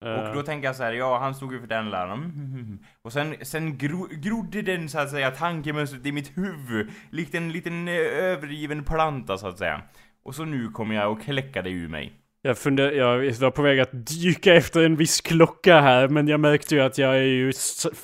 Och 0.00 0.08
Eh, 0.08 0.34
då 0.34 0.42
tänker 0.42 0.68
jag 0.68 0.76
så 0.76 0.82
här, 0.82 0.92
ja 0.92 1.18
han 1.18 1.34
stod 1.34 1.52
ju 1.52 1.60
för 1.60 1.66
den 1.66 1.90
läran. 1.90 2.78
Och 3.02 3.12
sen, 3.12 3.36
sen 3.42 3.78
gro, 3.78 4.08
grodde 4.10 4.62
den 4.62 4.88
så 4.88 4.98
att 4.98 5.10
säga 5.10 5.30
tankemönstret 5.30 6.06
i 6.06 6.12
mitt 6.12 6.36
huvud. 6.36 6.90
Likt 7.10 7.34
en 7.34 7.52
liten 7.52 7.88
eh, 7.88 7.94
övergiven 7.94 8.84
planta 8.84 9.38
så 9.38 9.48
att 9.48 9.58
säga. 9.58 9.82
Och 10.22 10.34
så 10.34 10.44
nu 10.44 10.68
kommer 10.68 10.94
jag 10.94 11.12
och 11.12 11.22
kläcka 11.22 11.62
det 11.62 11.70
ur 11.70 11.88
mig. 11.88 12.21
Jag, 12.44 12.58
funder, 12.58 12.92
jag 12.92 13.32
var 13.32 13.50
på 13.50 13.62
väg 13.62 13.80
att 13.80 14.06
dyka 14.06 14.54
efter 14.54 14.82
en 14.82 14.96
viss 14.96 15.20
klocka 15.20 15.80
här, 15.80 16.08
men 16.08 16.28
jag 16.28 16.40
märkte 16.40 16.74
ju 16.74 16.80
att 16.80 16.98
jag 16.98 17.16
är 17.16 17.22
ju 17.22 17.52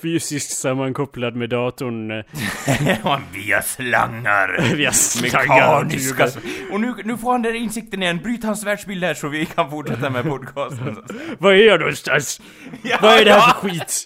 fysiskt 0.01 0.57
sammankopplad 0.57 1.35
med 1.35 1.49
datorn. 1.49 2.11
eh, 2.11 2.97
Ja, 3.03 3.21
Via 3.33 3.61
slangar. 3.61 4.75
Via 4.75 4.91
slangar. 4.91 5.83
Mekaniska. 5.83 6.27
Och 6.71 6.81
nu, 6.81 6.95
nu 7.03 7.17
får 7.17 7.31
han 7.31 7.41
den 7.41 7.55
insikten 7.55 8.03
igen. 8.03 8.17
Bryt 8.17 8.43
hans 8.43 8.65
världsbild 8.65 9.03
här 9.03 9.13
så 9.13 9.27
vi 9.27 9.45
kan 9.45 9.69
fortsätta 9.69 10.09
med 10.09 10.25
podcasten. 10.25 11.03
Var 11.37 11.51
är 11.51 11.67
jag 11.67 11.79
någonstans? 11.79 12.41
Ja, 12.83 12.97
Vad 13.01 13.13
är 13.13 13.25
det 13.25 13.31
här 13.31 13.39
ja. 13.39 13.57
för 13.61 13.69
skit? 13.69 14.03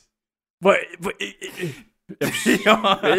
Vad... 0.60 0.76
vad 1.00 1.14
ja. 2.66 3.00
äh, 3.04 3.12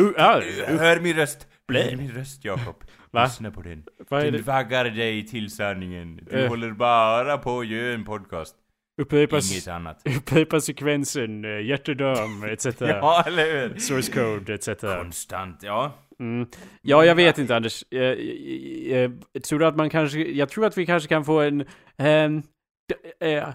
uh, 0.00 0.12
ah, 0.16 0.40
uh, 0.40 0.78
Hör 0.78 1.00
min 1.00 1.16
röst. 1.16 1.46
Hör 1.72 1.96
min 1.96 2.10
röst, 2.10 2.44
Jakob. 2.44 2.84
Va? 3.12 3.24
Lyssna 3.24 3.50
på 3.50 3.62
den. 3.62 3.84
Den 4.10 4.42
vaggar 4.42 4.84
dig 4.84 5.26
till 5.26 5.50
sanningen. 5.50 6.20
Du 6.30 6.38
Eh. 6.44 6.48
håller 6.48 6.70
bara 6.70 7.38
på 7.38 7.60
att 7.60 7.66
göra 7.66 7.94
en 7.94 8.04
podcast. 8.04 8.56
Upprepa, 9.02 9.36
Inget 9.52 9.68
annat. 9.68 10.02
upprepa 10.16 10.60
sekvensen, 10.60 11.44
uh, 11.44 11.62
hjärtedam, 11.66 12.44
etc. 12.52 12.66
Ja, 12.80 13.24
eller 13.26 13.68
hur? 13.68 13.78
Source 13.78 14.12
code, 14.12 14.54
etc. 14.54 14.68
Konstant, 14.80 15.58
ja. 15.62 15.92
Mm. 16.20 16.46
Ja, 16.82 17.04
jag 17.04 17.14
vet 17.14 17.38
inte 17.38 17.56
Anders. 17.56 17.84
Jag, 17.88 18.20
jag, 18.86 19.12
jag, 19.32 19.42
tror 19.42 19.64
att 19.64 19.76
man 19.76 19.90
kanske, 19.90 20.18
jag 20.18 20.48
tror 20.48 20.66
att 20.66 20.78
vi 20.78 20.86
kanske 20.86 21.08
kan 21.08 21.24
få 21.24 21.40
en... 21.40 21.64
ehm, 21.98 22.42
d- 23.20 23.34
eh, 23.36 23.48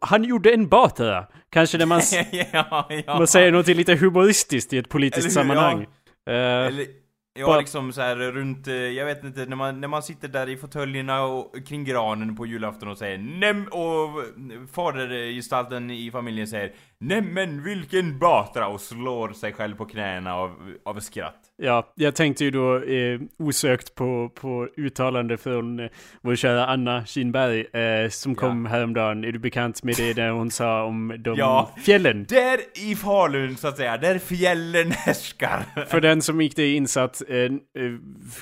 han 0.00 0.24
gjorde 0.24 0.50
en 0.52 0.68
bata. 0.68 1.26
Kanske 1.50 1.78
när 1.78 1.86
man, 1.86 2.00
ja, 2.52 2.88
ja. 3.06 3.18
man 3.18 3.26
säger 3.26 3.52
något 3.52 3.66
lite 3.66 3.94
humoristiskt 3.94 4.72
i 4.72 4.78
ett 4.78 4.88
politiskt 4.88 5.36
Eller 5.36 5.48
hur? 5.48 5.54
sammanhang. 5.54 5.82
Eh, 6.30 6.34
Eller, 6.34 6.86
ja, 7.34 7.46
Bara- 7.46 7.58
liksom 7.58 7.92
så 7.92 8.00
här 8.00 8.16
runt, 8.16 8.68
eh, 8.68 8.74
jag 8.74 9.06
vet 9.06 9.24
inte, 9.24 9.46
när 9.46 9.56
man, 9.56 9.80
när 9.80 9.88
man 9.88 10.02
sitter 10.02 10.28
där 10.28 10.48
i 10.48 10.56
fåtöljerna 10.56 11.22
och 11.22 11.66
kring 11.66 11.84
granen 11.84 12.36
på 12.36 12.46
julafton 12.46 12.88
och 12.88 12.98
säger 12.98 13.18
näm 13.18 13.66
och 13.66 14.24
fadergestalten 14.72 15.90
i 15.90 16.10
familjen 16.10 16.46
säger 16.46 16.72
Nämen 17.04 17.62
vilken 17.62 18.18
batra 18.18 18.66
och 18.68 18.80
slår 18.80 19.32
sig 19.32 19.52
själv 19.52 19.76
på 19.76 19.84
knäna 19.84 20.34
av, 20.34 20.50
av 20.84 21.00
skratt. 21.00 21.34
Ja, 21.56 21.92
jag 21.94 22.14
tänkte 22.14 22.44
ju 22.44 22.50
då 22.50 22.82
eh, 22.82 23.20
osökt 23.38 23.94
på, 23.94 24.30
på 24.34 24.68
uttalande 24.76 25.36
från 25.36 25.80
eh, 25.80 25.86
vår 26.20 26.36
kära 26.36 26.66
Anna 26.66 27.06
Kinberg 27.06 27.60
eh, 27.60 28.08
som 28.10 28.34
kom 28.34 28.66
häromdagen. 28.66 29.24
Är 29.24 29.32
du 29.32 29.38
bekant 29.38 29.82
med 29.82 29.94
det 29.96 30.12
där 30.12 30.30
hon 30.30 30.50
sa 30.50 30.84
om 30.84 31.14
de 31.18 31.34
Ja. 31.38 31.70
fjällen? 31.84 32.26
Där 32.28 32.58
i 32.90 32.94
Falun 32.96 33.56
så 33.56 33.68
att 33.68 33.76
säga, 33.76 33.96
där 33.96 34.18
fjällen 34.18 34.90
härskar. 34.90 35.64
För 35.88 36.00
den 36.00 36.22
som 36.22 36.40
inte 36.40 36.62
är 36.62 36.74
insatt 36.74 37.22
eh, 37.28 37.36
eh, 37.38 37.50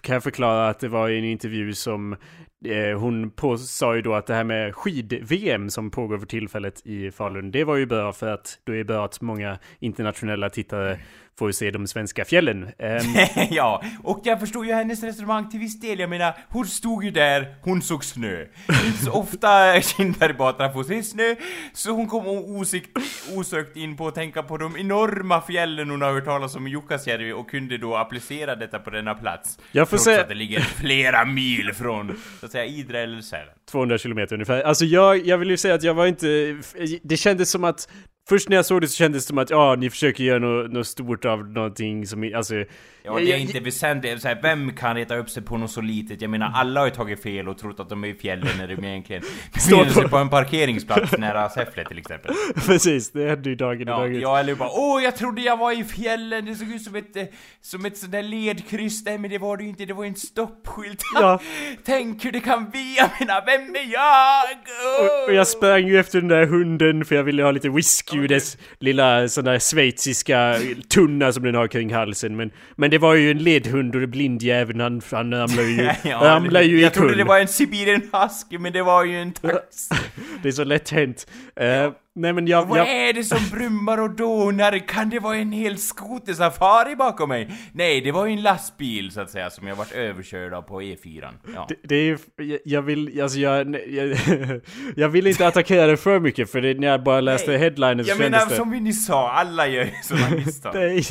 kan 0.00 0.12
jag 0.14 0.22
förklara 0.22 0.68
att 0.68 0.80
det 0.80 0.88
var 0.88 1.08
i 1.08 1.18
en 1.18 1.24
intervju 1.24 1.74
som 1.74 2.16
Eh, 2.64 2.98
hon 2.98 3.30
på, 3.30 3.58
sa 3.58 3.96
ju 3.96 4.02
då 4.02 4.14
att 4.14 4.26
det 4.26 4.34
här 4.34 4.44
med 4.44 4.74
skid-VM 4.74 5.70
som 5.70 5.90
pågår 5.90 6.18
för 6.18 6.26
tillfället 6.26 6.86
i 6.86 7.10
Falun, 7.10 7.50
det 7.50 7.64
var 7.64 7.76
ju 7.76 7.86
bra 7.86 8.12
för 8.12 8.26
att 8.26 8.58
då 8.64 8.72
är 8.72 8.76
det 8.76 8.84
bra 8.84 9.04
att 9.04 9.20
många 9.20 9.58
internationella 9.78 10.50
tittare 10.50 10.98
får 11.40 11.48
ju 11.48 11.52
se 11.52 11.70
de 11.70 11.86
svenska 11.86 12.24
fjällen. 12.24 12.68
Ehm, 12.78 13.00
ja, 13.50 13.82
och 14.02 14.20
jag 14.24 14.40
förstår 14.40 14.66
ju 14.66 14.72
hennes 14.72 15.02
resonemang 15.02 15.50
till 15.50 15.60
viss 15.60 15.80
del. 15.80 15.98
Jag 15.98 16.10
menar, 16.10 16.34
hon 16.48 16.66
stod 16.66 17.04
ju 17.04 17.10
där, 17.10 17.54
hon 17.62 17.82
såg 17.82 18.04
snö. 18.04 18.44
Inte 18.86 19.04
så 19.04 19.12
ofta 19.12 19.80
Kindberg 19.82 20.32
Batra 20.34 20.72
får 20.72 20.84
se 20.84 21.02
snö, 21.02 21.34
så 21.72 21.90
hon 21.90 22.06
kom 22.08 22.26
osikt, 22.28 22.90
osökt 23.36 23.76
in 23.76 23.96
på 23.96 24.08
att 24.08 24.14
tänka 24.14 24.42
på 24.42 24.56
de 24.56 24.76
enorma 24.76 25.40
fjällen 25.42 25.90
hon 25.90 26.02
har 26.02 26.12
hört 26.12 26.24
talas 26.24 26.56
om 26.56 26.66
i 26.66 26.70
Jukkasjärvi 26.70 27.32
och 27.32 27.50
kunde 27.50 27.78
då 27.78 27.96
applicera 27.96 28.56
detta 28.56 28.78
på 28.78 28.90
denna 28.90 29.14
plats. 29.14 29.58
Jag 29.72 29.88
får 29.88 29.96
trots 29.96 30.04
se- 30.04 30.20
att 30.20 30.28
det 30.28 30.34
ligger 30.34 30.60
flera 30.60 31.24
mil 31.24 31.72
från, 31.74 32.16
så 32.40 32.46
att 32.46 32.52
säga, 32.52 32.64
Idre 32.64 33.00
eller 33.00 33.20
Sälen. 33.20 33.54
200 33.70 33.98
kilometer 33.98 34.34
ungefär. 34.34 34.62
Alltså 34.62 34.84
jag, 34.84 35.26
jag 35.26 35.38
vill 35.38 35.50
ju 35.50 35.56
säga 35.56 35.74
att 35.74 35.82
jag 35.82 35.94
var 35.94 36.06
inte... 36.06 36.56
Det 37.02 37.16
kändes 37.16 37.50
som 37.50 37.64
att... 37.64 37.88
Först 38.28 38.48
när 38.48 38.56
jag 38.56 38.66
såg 38.66 38.80
det 38.80 38.88
så 38.88 38.96
kändes 38.96 39.24
det 39.24 39.28
som 39.28 39.38
att 39.38 39.50
ja, 39.50 39.76
ni 39.78 39.90
försöker 39.90 40.24
göra 40.24 40.38
något, 40.38 40.72
något 40.72 40.86
stort 40.86 41.24
av 41.24 41.48
någonting 41.48 42.06
som... 42.06 42.32
Alltså... 42.36 42.64
Ja, 43.04 43.14
det 43.18 43.32
är 43.32 43.36
inte 43.36 43.60
väsentligt. 43.60 44.22
Så 44.22 44.28
här, 44.28 44.38
vem 44.42 44.72
kan 44.72 44.96
reta 44.96 45.16
upp 45.16 45.30
sig 45.30 45.42
på 45.42 45.56
något 45.56 45.70
så 45.70 45.80
litet? 45.80 46.20
Jag 46.22 46.30
menar, 46.30 46.52
alla 46.54 46.80
har 46.80 46.86
ju 46.86 46.92
tagit 46.92 47.22
fel 47.22 47.48
och 47.48 47.58
trott 47.58 47.80
att 47.80 47.88
de 47.88 48.04
är 48.04 48.08
i 48.08 48.14
fjällen 48.14 48.48
när 48.58 48.68
de 48.68 48.84
egentligen 48.84 49.22
befinner 49.54 49.90
sig 49.90 50.08
på- 50.08 50.16
en 50.16 50.28
parkeringsplats 50.28 51.12
nära 51.18 51.48
Säffle 51.48 51.84
till 51.84 51.98
exempel. 51.98 52.34
Precis, 52.66 53.10
det 53.12 53.28
hände 53.30 53.48
ju 53.48 53.54
dagen 53.56 53.80
i 53.80 53.90
Ja, 53.90 53.96
dag 53.98 54.14
ut. 54.14 54.22
ja 54.22 54.38
eller 54.40 54.54
bara 54.54 54.68
åh 54.72 55.02
jag 55.04 55.16
trodde 55.16 55.42
jag 55.42 55.56
var 55.56 55.80
i 55.80 55.84
fjällen, 55.84 56.44
det 56.44 56.54
såg 56.54 56.68
ut 56.68 56.82
som 56.82 56.94
ett, 56.96 57.16
eh, 57.16 57.24
som 57.60 57.84
ett 57.84 57.96
sånt 57.98 58.12
där 58.12 58.22
ledkryss 58.22 59.04
där, 59.04 59.18
men 59.18 59.30
det 59.30 59.38
var 59.38 59.56
det 59.56 59.62
ju 59.62 59.68
inte, 59.68 59.84
det 59.84 59.92
var 59.94 60.04
ju 60.04 60.08
en 60.08 60.14
stoppskylt. 60.14 61.02
Ja. 61.14 61.40
Tänk 61.84 62.24
hur 62.24 62.32
det 62.32 62.40
kan 62.40 62.70
bli, 62.70 62.96
jag 62.98 63.10
menar, 63.20 63.42
vem 63.46 63.74
är 63.76 63.92
jag? 63.92 64.44
Och, 65.24 65.28
och 65.28 65.34
jag 65.34 65.46
sprang 65.46 65.86
ju 65.88 65.98
efter 66.00 66.18
den 66.20 66.28
där 66.28 66.46
hunden 66.46 67.04
för 67.04 67.14
jag 67.14 67.22
ville 67.22 67.42
ha 67.42 67.50
lite 67.50 67.68
whisky 67.68 68.18
ur 68.18 68.28
dess 68.28 68.56
lilla 68.78 69.28
sån 69.28 69.44
där 69.44 69.58
schweiziska 69.58 70.56
tunna 70.94 71.32
som 71.32 71.42
den 71.44 71.54
har 71.54 71.66
kring 71.68 71.94
halsen. 71.94 72.36
Men, 72.36 72.50
men 72.76 72.89
det 72.90 72.98
var 72.98 73.14
ju 73.14 73.30
en 73.30 73.38
ledhund 73.38 73.96
och 73.96 74.08
blindjäveln 74.08 74.80
han, 74.80 75.02
han 75.10 75.34
ramlade 75.34 75.68
ju, 75.68 75.90
ramlade 76.10 76.64
ju 76.64 76.80
Jag 76.80 76.94
trodde 76.94 77.14
det 77.14 77.24
var 77.24 77.38
en 77.38 77.48
Sibirien 77.48 78.02
husky, 78.12 78.58
men 78.58 78.72
det 78.72 78.82
var 78.82 79.04
ju 79.04 79.16
en 79.22 79.32
tax. 79.32 79.88
Det 80.42 80.48
är 80.48 80.52
så 80.52 80.64
lätt 80.64 80.90
hänt. 80.90 81.26
Eh, 81.56 81.92
nej 82.14 82.32
men 82.32 82.46
jag... 82.46 82.66
Vad 82.66 82.78
jag 82.78 82.88
är 82.88 83.12
det 83.12 83.24
som 83.24 83.38
brummar 83.52 84.00
och 84.00 84.10
dånar? 84.16 84.88
Kan 84.88 85.10
det 85.10 85.18
vara 85.18 85.36
en 85.36 85.52
hel 85.52 85.78
skotersafari 85.78 86.96
bakom 86.96 87.28
mig? 87.28 87.48
Nej, 87.72 88.00
det 88.00 88.12
var 88.12 88.26
ju 88.26 88.32
en 88.32 88.42
lastbil 88.42 89.10
så 89.10 89.20
att 89.20 89.30
säga 89.30 89.50
som 89.50 89.66
jag 89.66 89.76
vart 89.76 89.92
överkörd 89.92 90.52
av 90.54 90.62
på 90.62 90.80
E4. 90.82 91.28
Ja. 91.54 91.66
Det, 91.68 91.76
det 91.88 91.94
är 91.96 92.18
jag- 92.36 92.58
jag 92.64 92.82
vill, 92.82 93.20
alltså 93.22 93.38
jag, 93.38 93.76
jag, 93.88 94.16
jag 94.96 95.08
vill 95.08 95.26
inte 95.26 95.46
attackera 95.46 95.86
det 95.86 95.96
för 95.96 96.20
mycket 96.20 96.50
för 96.50 96.60
det, 96.60 96.74
när 96.80 96.86
jag 96.88 97.02
bara 97.02 97.20
läste 97.20 97.52
headlinen 97.56 98.04
så 98.04 98.10
Jag 98.10 98.18
kändes 98.18 98.30
menar, 98.30 98.50
det... 98.50 98.56
som 98.56 98.70
vi 98.70 98.80
nyss 98.80 99.06
sa, 99.06 99.30
alla 99.30 99.66
gör 99.68 99.84
ju 99.84 99.90
sådana 100.02 100.30
misstag. 100.30 100.74
Nej. 100.74 101.02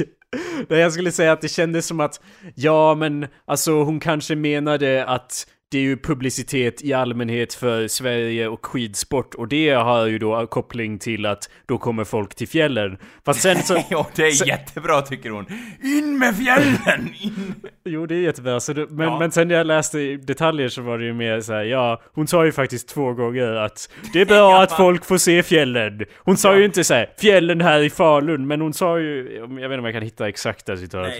Nej, 0.69 0.79
jag 0.79 0.93
skulle 0.93 1.11
säga 1.11 1.31
att 1.31 1.41
det 1.41 1.47
kändes 1.47 1.87
som 1.87 1.99
att, 1.99 2.21
ja 2.55 2.95
men 2.95 3.27
alltså 3.45 3.83
hon 3.83 3.99
kanske 3.99 4.35
menade 4.35 5.05
att 5.05 5.47
det 5.71 5.77
är 5.77 5.81
ju 5.81 5.97
publicitet 5.97 6.83
i 6.83 6.93
allmänhet 6.93 7.53
för 7.53 7.87
Sverige 7.87 8.47
och 8.47 8.65
skidsport 8.65 9.35
och 9.35 9.47
det 9.47 9.69
har 9.69 10.05
ju 10.07 10.19
då 10.19 10.47
koppling 10.47 10.99
till 10.99 11.25
att 11.25 11.49
då 11.65 11.77
kommer 11.77 12.03
folk 12.03 12.35
till 12.35 12.47
fjällen. 12.47 12.97
Fast 13.25 13.41
sen 13.41 13.63
så... 13.63 13.77
ja, 13.89 14.07
det 14.15 14.27
är 14.27 14.31
Så- 14.31 14.45
jättebra 14.45 15.01
tycker 15.01 15.29
hon. 15.29 15.45
In 15.83 16.17
med 16.19 16.37
fjällen! 16.37 17.13
In! 17.21 17.53
Jo, 17.85 18.05
det 18.05 18.15
är 18.15 18.19
jättebra. 18.19 18.59
Så 18.59 18.73
det, 18.73 18.87
men, 18.89 19.07
Ja. 19.07 19.19
men 19.19 19.31
sen 19.31 19.47
när 19.47 19.55
jag 19.55 19.67
läste 19.67 20.15
detaljer 20.17 20.69
så 20.69 20.81
var 20.81 20.97
det 20.97 21.05
ju 21.05 21.13
mer 21.13 21.41
så 21.41 21.53
här, 21.53 21.63
ja, 21.63 22.01
hon 22.13 22.27
sa 22.27 22.45
ju 22.45 22.51
faktiskt 22.51 22.87
två 22.89 23.13
gånger 23.13 23.51
att 23.55 23.89
det 24.13 24.21
är 24.21 24.25
bra 24.25 24.61
att 24.61 24.71
folk 24.71 25.05
får 25.05 25.17
se 25.17 25.43
fjällen. 25.43 26.05
Hon 26.17 26.37
sa 26.37 26.51
Ja. 26.51 26.57
ju 26.57 26.65
inte 26.65 26.83
så 26.83 26.93
här, 26.93 27.09
fjällen 27.21 27.61
här 27.61 27.79
i 27.81 27.89
Falun, 27.89 28.47
men 28.47 28.61
hon 28.61 28.73
sa 28.73 28.99
ju, 28.99 29.35
jag 29.39 29.47
vet 29.47 29.61
inte 29.63 29.77
om 29.77 29.85
jag 29.85 29.93
kan 29.93 30.03
hitta 30.03 30.27
exakta 30.29 30.77
citat. 30.77 31.11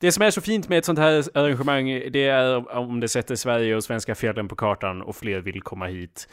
Det 0.00 0.12
som 0.12 0.22
är 0.22 0.30
så 0.30 0.40
fint 0.40 0.68
med 0.68 0.78
ett 0.78 0.84
sånt 0.84 0.98
här 0.98 1.24
arrangemang, 1.34 1.86
det 2.10 2.24
är 2.28 2.76
om 2.76 3.00
det 3.00 3.08
sätter 3.08 3.34
Sverige 3.36 3.76
och 3.76 3.84
svenska 3.84 4.14
fjällen 4.14 4.48
på 4.48 4.56
kartan 4.56 5.02
och 5.02 5.16
fler 5.16 5.40
vill 5.40 5.62
komma 5.62 5.86
hit. 5.86 6.28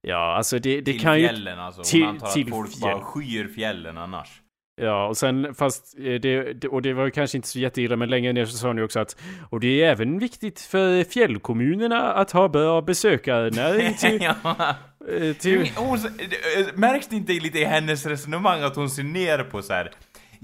Ja, 0.00 0.36
alltså 0.36 0.58
det, 0.58 0.80
det 0.80 0.92
till 0.92 1.00
kan 1.00 1.20
ju... 1.20 1.28
fjällen 1.28 1.58
alltså. 1.58 1.82
Till- 1.82 2.04
antar 2.04 2.26
till 2.26 2.42
att 2.42 2.50
folk 2.50 2.70
fjäll. 2.70 2.80
bara 2.80 3.00
skyr 3.00 3.48
fjällen 3.54 3.98
annars. 3.98 4.28
Ja, 4.76 5.06
och 5.06 5.16
sen 5.16 5.54
fast 5.54 5.98
eh, 5.98 6.14
det, 6.14 6.64
och 6.68 6.82
det 6.82 6.92
var 6.92 7.04
ju 7.04 7.10
kanske 7.10 7.38
inte 7.38 7.48
så 7.48 7.58
jätteilla, 7.58 7.96
men 7.96 8.10
längre 8.10 8.32
ner 8.32 8.44
så 8.44 8.56
sa 8.56 8.72
ni 8.72 8.82
också 8.82 9.00
att 9.00 9.16
och 9.50 9.60
det 9.60 9.82
är 9.82 9.90
även 9.90 10.18
viktigt 10.18 10.60
för 10.60 11.04
fjällkommunerna 11.04 12.12
att 12.12 12.30
ha 12.30 12.48
bra 12.48 12.82
besökarnäring 12.82 13.94
till, 13.98 14.22
ja. 14.22 14.76
eh, 15.10 15.32
till 15.36 15.70
Hon, 15.76 15.98
eh, 15.98 16.66
märks 16.74 17.08
det 17.08 17.16
inte 17.16 17.32
lite 17.32 17.58
i 17.58 17.64
hennes 17.64 18.06
resonemang 18.06 18.62
att 18.62 18.76
hon 18.76 18.90
ser 18.90 19.02
ner 19.02 19.38
på 19.38 19.62
så 19.62 19.72
här. 19.72 19.90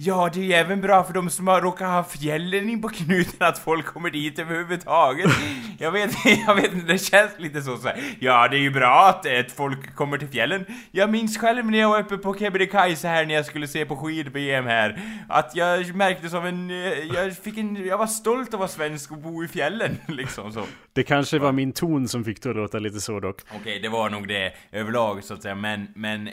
Ja, 0.01 0.31
det 0.35 0.41
är 0.41 0.45
ju 0.45 0.53
även 0.53 0.81
bra 0.81 1.05
för 1.05 1.13
de 1.13 1.31
som 1.31 1.47
har 1.47 1.61
råkat 1.61 1.89
ha 1.89 2.05
fjällen 2.05 2.71
in 2.71 2.83
på 2.83 2.89
knuten 2.89 3.47
att 3.47 3.59
folk 3.59 3.87
kommer 3.87 4.11
dit 4.11 4.39
överhuvudtaget. 4.39 5.31
Jag 5.79 5.93
vet, 5.93 6.11
jag 6.47 6.55
vet 6.55 6.73
inte, 6.73 6.93
det 6.93 6.99
känns 6.99 7.31
lite 7.39 7.63
så, 7.63 7.77
så 7.77 7.89
här. 7.89 8.03
Ja, 8.21 8.49
det 8.49 8.57
är 8.57 8.61
ju 8.61 8.71
bra 8.71 9.09
att 9.09 9.27
ett 9.27 9.53
folk 9.53 9.95
kommer 9.95 10.19
till 10.19 10.29
fjällen. 10.29 10.65
Jag 10.91 11.11
minns 11.11 11.39
själv 11.39 11.71
när 11.71 11.79
jag 11.79 11.89
var 11.89 12.01
uppe 12.01 12.17
på 12.17 12.35
Kebnekaise 12.35 13.09
här 13.09 13.27
när 13.27 13.35
jag 13.35 13.47
skulle 13.47 13.69
se 13.69 13.85
på 13.85 13.97
skid-VM 13.97 14.67
här. 14.67 15.01
Att 15.29 15.57
jag 15.57 15.95
märkte 15.95 16.29
som 16.29 16.45
en... 16.45 16.71
Jag 17.15 17.37
fick 17.37 17.59
en... 17.59 17.87
Jag 17.87 17.99
var 17.99 18.07
stolt 18.07 18.55
att 18.55 18.61
vara 18.61 18.69
svensk 18.69 19.13
och 19.13 19.19
bo 19.19 19.45
i 19.45 19.49
fjällen, 19.49 19.97
liksom 20.09 20.53
så. 20.53 20.65
Det 20.93 21.03
kanske 21.03 21.39
var 21.39 21.53
min 21.53 21.73
ton 21.73 22.09
som 22.09 22.25
fick 22.25 22.43
det 22.43 22.51
att 22.51 22.57
låta 22.57 22.79
lite 22.79 23.01
så 23.01 23.21
dock. 23.21 23.41
Okej, 23.61 23.81
det 23.81 23.89
var 23.89 24.11
nog 24.11 24.29
det 24.29 24.53
överlag 24.73 25.25
så 25.25 25.35
att 25.35 25.43
säga, 25.43 25.55
men, 25.55 25.89
men 25.95 26.31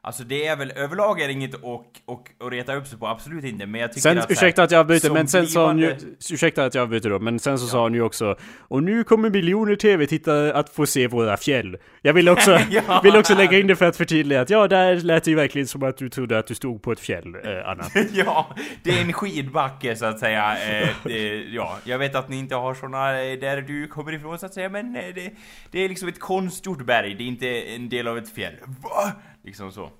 alltså 0.00 0.24
det 0.24 0.46
är 0.46 0.56
väl 0.56 0.70
överlag 0.70 1.20
är 1.20 1.26
det 1.26 1.32
inget 1.32 1.54
och, 1.54 1.86
och, 2.04 2.30
och 2.38 2.50
reta 2.50 2.74
upp 2.74 2.86
sig 2.86 2.98
på, 2.98 3.05
absolut 3.06 3.44
inte, 3.44 3.66
men 3.66 3.80
jag 3.80 3.90
tycker 3.92 4.00
Sen, 4.00 4.18
att 4.18 4.30
ursäkta 4.30 4.62
att 4.62 4.70
jag 4.70 5.00
som 5.00 5.12
men 5.12 5.28
sen 5.28 5.46
sa 5.46 5.66
hon 5.66 5.78
ju, 5.78 5.86
blivande- 5.86 6.16
ursäkta 6.30 6.64
att 6.64 6.74
jag 6.74 6.82
avbryter 6.82 7.10
då, 7.10 7.18
men 7.18 7.38
sen 7.38 7.58
så 7.58 7.66
sa 7.66 7.82
hon 7.82 7.94
ju 7.94 8.02
också 8.02 8.36
Och 8.60 8.82
nu 8.82 9.04
kommer 9.04 9.30
miljoner 9.30 9.76
tv-tittare 9.76 10.52
att 10.54 10.68
få 10.70 10.86
se 10.86 11.06
våra 11.08 11.36
fjäll. 11.36 11.76
Jag 12.02 12.12
vill 12.12 12.28
också, 12.28 12.58
Ja. 12.70 13.00
vill 13.04 13.16
också 13.16 13.34
lägga 13.34 13.58
in 13.58 13.66
det 13.66 13.76
för 13.76 13.84
att 13.84 13.96
förtydliga 13.96 14.40
att 14.40 14.50
ja, 14.50 14.68
där 14.68 14.96
lät 14.96 15.24
det 15.24 15.30
ju 15.30 15.36
verkligen 15.36 15.66
som 15.66 15.82
att 15.82 15.96
du 15.96 16.08
trodde 16.08 16.38
att 16.38 16.46
du 16.46 16.54
stod 16.54 16.82
på 16.82 16.92
ett 16.92 17.00
fjäll, 17.00 17.34
eh, 17.44 17.68
Anna. 17.68 17.84
ja, 18.12 18.54
det 18.82 18.90
är 18.90 19.00
en 19.02 19.12
skidbacke 19.12 19.96
så 19.96 20.04
att 20.06 20.18
säga. 20.18 20.56
Eh, 20.80 20.88
det, 21.04 21.44
ja, 21.44 21.78
jag 21.84 21.98
vet 21.98 22.14
att 22.14 22.28
ni 22.28 22.36
inte 22.38 22.54
har 22.54 22.74
såna 22.74 23.22
eh, 23.22 23.38
där 23.38 23.60
du 23.62 23.86
kommer 23.88 24.12
ifrån 24.12 24.38
så 24.38 24.46
att 24.46 24.54
säga, 24.54 24.68
men 24.68 24.96
eh, 24.96 25.02
det, 25.14 25.30
det 25.70 25.84
är 25.84 25.88
liksom 25.88 26.08
ett 26.08 26.20
konstgjort 26.20 26.84
berg, 26.86 27.14
det 27.14 27.22
är 27.22 27.26
inte 27.28 27.48
en 27.48 27.88
del 27.88 28.08
av 28.08 28.18
ett 28.18 28.34
fjäll. 28.34 28.54
Va? 28.82 29.12
Liksom 29.44 29.72
så. 29.72 29.90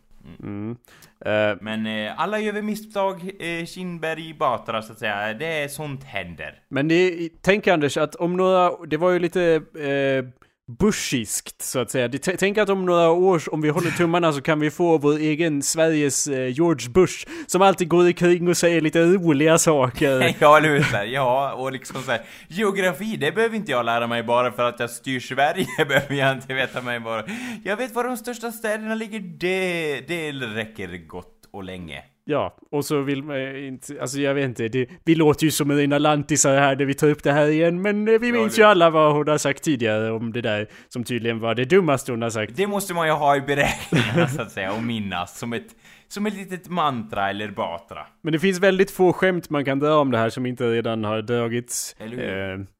Eh, 1.24 1.56
Men 1.60 1.86
eh, 1.86 2.20
alla 2.20 2.38
gör 2.40 2.52
väl 2.52 2.62
misstag, 2.62 3.30
eh, 3.38 3.66
Kindberg, 3.66 4.34
Batra 4.34 4.82
så 4.82 4.92
att 4.92 4.98
säga, 4.98 5.34
det 5.34 5.46
är 5.46 5.68
sånt 5.68 6.04
händer. 6.04 6.60
Men 6.68 6.88
det, 6.88 7.28
tänk 7.42 7.66
Anders 7.66 7.96
att 7.96 8.14
om 8.14 8.36
några, 8.36 8.86
det 8.86 8.96
var 8.96 9.10
ju 9.10 9.18
lite 9.18 9.42
eh, 9.74 10.45
bushiskt 10.68 11.62
så 11.62 11.78
att 11.78 11.90
säga. 11.90 12.10
Tänk 12.38 12.58
att 12.58 12.68
om 12.68 12.86
några 12.86 13.10
år, 13.10 13.42
om 13.54 13.60
vi 13.60 13.68
håller 13.68 13.90
tummarna 13.90 14.32
så 14.32 14.40
kan 14.40 14.60
vi 14.60 14.70
få 14.70 14.98
vår 14.98 15.16
egen 15.16 15.62
Sveriges 15.62 16.26
eh, 16.26 16.48
George 16.48 16.90
Bush 16.90 17.26
som 17.46 17.62
alltid 17.62 17.88
går 17.88 18.06
omkring 18.06 18.48
och 18.48 18.56
säger 18.56 18.80
lite 18.80 19.02
roliga 19.04 19.58
saker. 19.58 20.34
Ja, 20.40 20.56
eller 20.56 20.68
hur? 20.68 20.82
Så 20.82 20.96
Ja, 21.06 21.52
och 21.52 21.72
liksom 21.72 22.02
så 22.02 22.10
här, 22.10 22.20
geografi, 22.48 23.16
det 23.16 23.32
behöver 23.32 23.56
inte 23.56 23.72
jag 23.72 23.84
lära 23.84 24.06
mig 24.06 24.22
bara 24.22 24.52
för 24.52 24.62
att 24.62 24.80
jag 24.80 24.90
styr 24.90 25.20
Sverige, 25.20 25.66
behöver 25.88 26.14
jag 26.14 26.32
inte 26.32 26.54
veta 26.54 26.82
mig 26.82 27.00
bara. 27.00 27.24
Jag 27.64 27.76
vet 27.76 27.94
var 27.94 28.04
de 28.04 28.16
största 28.16 28.52
städerna 28.52 28.94
ligger, 28.94 29.20
det, 29.20 30.00
det 30.08 30.32
räcker 30.32 31.06
gott 31.06 31.48
och 31.52 31.64
länge. 31.64 32.02
Ja, 32.28 32.56
och 32.70 32.84
så 32.84 33.00
vill 33.00 33.22
man 33.22 33.56
inte, 33.56 34.00
alltså 34.00 34.18
jag 34.20 34.34
vet 34.34 34.44
inte, 34.44 34.68
det, 34.68 34.88
vi 35.04 35.14
låter 35.14 35.44
ju 35.44 35.50
som 35.50 35.72
rena 35.72 35.98
lantisar 35.98 36.56
här 36.58 36.76
när 36.76 36.84
vi 36.84 36.94
tar 36.94 37.08
upp 37.08 37.22
det 37.22 37.32
här 37.32 37.46
igen, 37.48 37.82
men 37.82 38.08
eh, 38.08 38.18
vi 38.20 38.32
minns 38.32 38.54
det- 38.56 38.60
ju 38.62 38.66
alla 38.68 38.90
vad 38.90 39.12
hon 39.14 39.28
har 39.28 39.38
sagt 39.38 39.62
tidigare 39.62 40.10
om 40.12 40.32
det 40.32 40.40
där 40.40 40.66
som 40.88 41.04
tydligen 41.04 41.38
var 41.40 41.54
det 41.54 41.64
dummaste 41.64 42.12
hon 42.12 42.22
har 42.22 42.30
sagt. 42.30 42.56
Det 42.56 42.66
måste 42.66 42.94
man 42.94 43.06
ju 43.06 43.12
ha 43.12 43.36
i 43.36 43.40
beräkningarna 43.40 44.28
så 44.28 44.42
att 44.42 44.50
säga, 44.50 44.72
och 44.72 44.82
minnas 44.82 45.38
som 45.38 45.52
ett, 45.52 45.66
som 46.08 46.26
ett 46.26 46.34
litet 46.34 46.68
mantra 46.68 47.30
eller 47.30 47.48
batra. 47.50 48.06
Men 48.22 48.32
det 48.32 48.38
finns 48.38 48.60
väldigt 48.60 48.90
få 48.90 49.12
skämt 49.12 49.50
man 49.50 49.64
kan 49.64 49.78
dra 49.78 49.94
om 49.94 50.10
det 50.10 50.18
här 50.18 50.28
som 50.30 50.46
inte 50.46 50.64
redan 50.64 51.04
har 51.04 51.22
dragits. 51.22 51.96
Eh, 52.00 52.08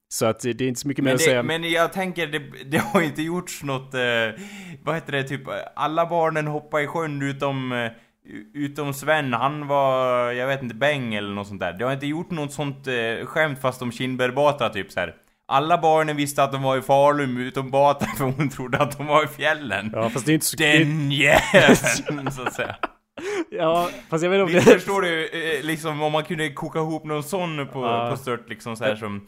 så 0.09 0.27
att 0.27 0.41
det 0.41 0.53
det 0.53 0.65
är 0.65 0.69
inte 0.69 0.81
så 0.81 0.89
mycket 0.89 1.05
mer 1.05 1.11
Men, 1.11 1.15
att 1.15 1.21
säga. 1.23 1.37
det, 1.37 1.43
men 1.43 1.71
jag 1.71 1.93
tänker, 1.93 2.27
det, 2.27 2.43
det 2.71 2.79
har 2.79 3.03
inte 3.03 3.23
gjorts 3.23 3.63
något, 3.63 3.95
eh, 3.95 4.01
vad 4.85 4.95
heter 4.95 5.13
det, 5.13 5.23
typ 5.23 5.41
alla 5.77 6.07
barnen 6.07 6.47
hoppar 6.47 6.81
i 6.81 6.87
sjön 6.87 7.23
utom, 7.23 7.73
eh, 7.73 7.91
utom 8.55 8.95
Sven, 8.95 9.33
han 9.33 9.67
var, 9.67 10.31
jag 10.33 10.47
vet 10.47 10.63
inte, 10.63 10.75
bäng 10.75 11.15
eller 11.15 11.35
något 11.35 11.47
sånt 11.47 11.61
där. 11.61 11.73
Det 11.73 11.85
har 11.85 11.93
inte 11.93 12.07
gjort 12.07 12.31
något 12.31 12.53
sånt 12.53 12.87
eh, 12.87 13.27
skämt 13.27 13.61
fast 13.61 13.83
om 13.83 13.93
Kindberg 13.93 14.33
Batra 14.33 14.69
typ 14.69 14.93
så 14.93 15.01
här. 15.01 15.15
Alla 15.49 15.79
barnen 15.79 16.17
visste 16.17 16.43
att 16.43 16.53
de 16.53 16.63
var 16.63 16.77
i 16.77 16.83
Falun 16.83 17.37
utom 17.39 17.71
Batra 17.71 18.09
för 18.19 18.25
hon 18.25 18.49
trodde 18.49 18.79
att 18.79 18.99
de 18.99 19.07
var 19.07 19.25
i 19.25 19.27
fjällen. 19.27 19.91
Ja, 19.95 20.11
fast 20.11 20.27
det 20.27 20.33
är 20.33 20.35
inte 20.35 20.47
så... 20.47 20.57
Den 20.57 21.13
jäveln, 21.13 22.33
så 22.33 22.43
att 22.43 22.55
säga. 22.55 22.77
ja, 23.51 23.89
fast 24.11 24.25
jag 24.25 24.31
vet 24.31 24.41
inte 24.41 24.59
om 24.59 24.65
det... 24.65 24.73
förstår 24.73 25.03
du, 25.03 25.27
eh, 25.27 25.65
liksom 25.65 26.03
om 26.03 26.13
man 26.13 26.25
kunde 26.25 26.49
koka 26.53 26.79
ihop 26.79 27.05
någon 27.05 27.23
sån 27.23 27.69
på, 27.73 27.85
Ja. 27.85 28.09
på 28.11 28.17
stört 28.17 28.49
liksom 28.49 28.77
så 28.77 28.85
här 28.85 28.97
som... 28.97 29.27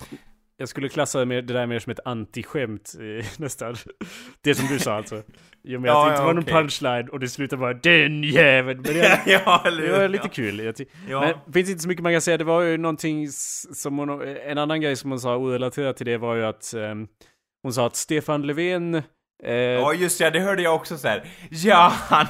Jag 0.60 0.68
skulle 0.68 0.88
klassa 0.88 1.24
det, 1.24 1.40
där 1.40 1.66
mer 1.66 1.78
som 1.78 1.90
ett 1.90 2.00
antiskämt 2.04 2.94
eh, 3.00 3.26
nästan. 3.38 3.76
Det 4.40 4.54
som 4.54 4.66
du 4.66 4.78
sa 4.78 4.94
alltså. 4.94 5.22
I 5.64 5.76
och 5.76 5.80
med 5.80 5.88
Ja, 5.88 6.00
att 6.00 6.06
det 6.06 6.10
inte 6.10 6.22
ja, 6.22 6.26
var 6.26 6.34
någon 6.34 6.44
punchline 6.44 7.08
och 7.08 7.20
det 7.20 7.28
slutade 7.28 7.60
bara 7.60 7.74
den 7.74 8.22
jäveln. 8.22 8.82
Men 8.82 8.94
det, 8.94 9.22
ja, 9.26 9.62
det 9.64 9.92
var 9.92 10.08
lite 10.08 10.28
kul. 10.28 10.74
Ja. 11.08 11.20
Men 11.20 11.34
det 11.46 11.52
finns 11.52 11.70
inte 11.70 11.82
så 11.82 11.88
mycket 11.88 12.02
man 12.02 12.12
kan 12.12 12.20
säga. 12.20 12.36
Det 12.36 12.44
var 12.44 12.62
ju 12.62 12.76
någonting 12.76 13.28
som 13.28 13.98
hon, 13.98 14.22
en 14.22 14.58
annan 14.58 14.80
grej 14.80 14.96
som 14.96 15.10
hon 15.10 15.20
sa 15.20 15.36
orelaterat 15.36 15.96
till 15.96 16.06
det 16.06 16.16
var 16.16 16.34
ju 16.34 16.44
att 16.44 16.74
ehm, 16.74 17.08
hon 17.62 17.72
sa 17.72 17.86
att 17.86 17.96
Stefan 17.96 18.42
Löfven 18.42 19.02
eh, 19.42 19.52
Ja 19.54 19.94
just 19.94 20.20
ja, 20.20 20.30
det 20.30 20.40
hörde 20.40 20.62
jag 20.62 20.74
också 20.74 20.98
så 20.98 21.08
här. 21.08 21.24
Ja, 21.50 21.92
han... 22.08 22.26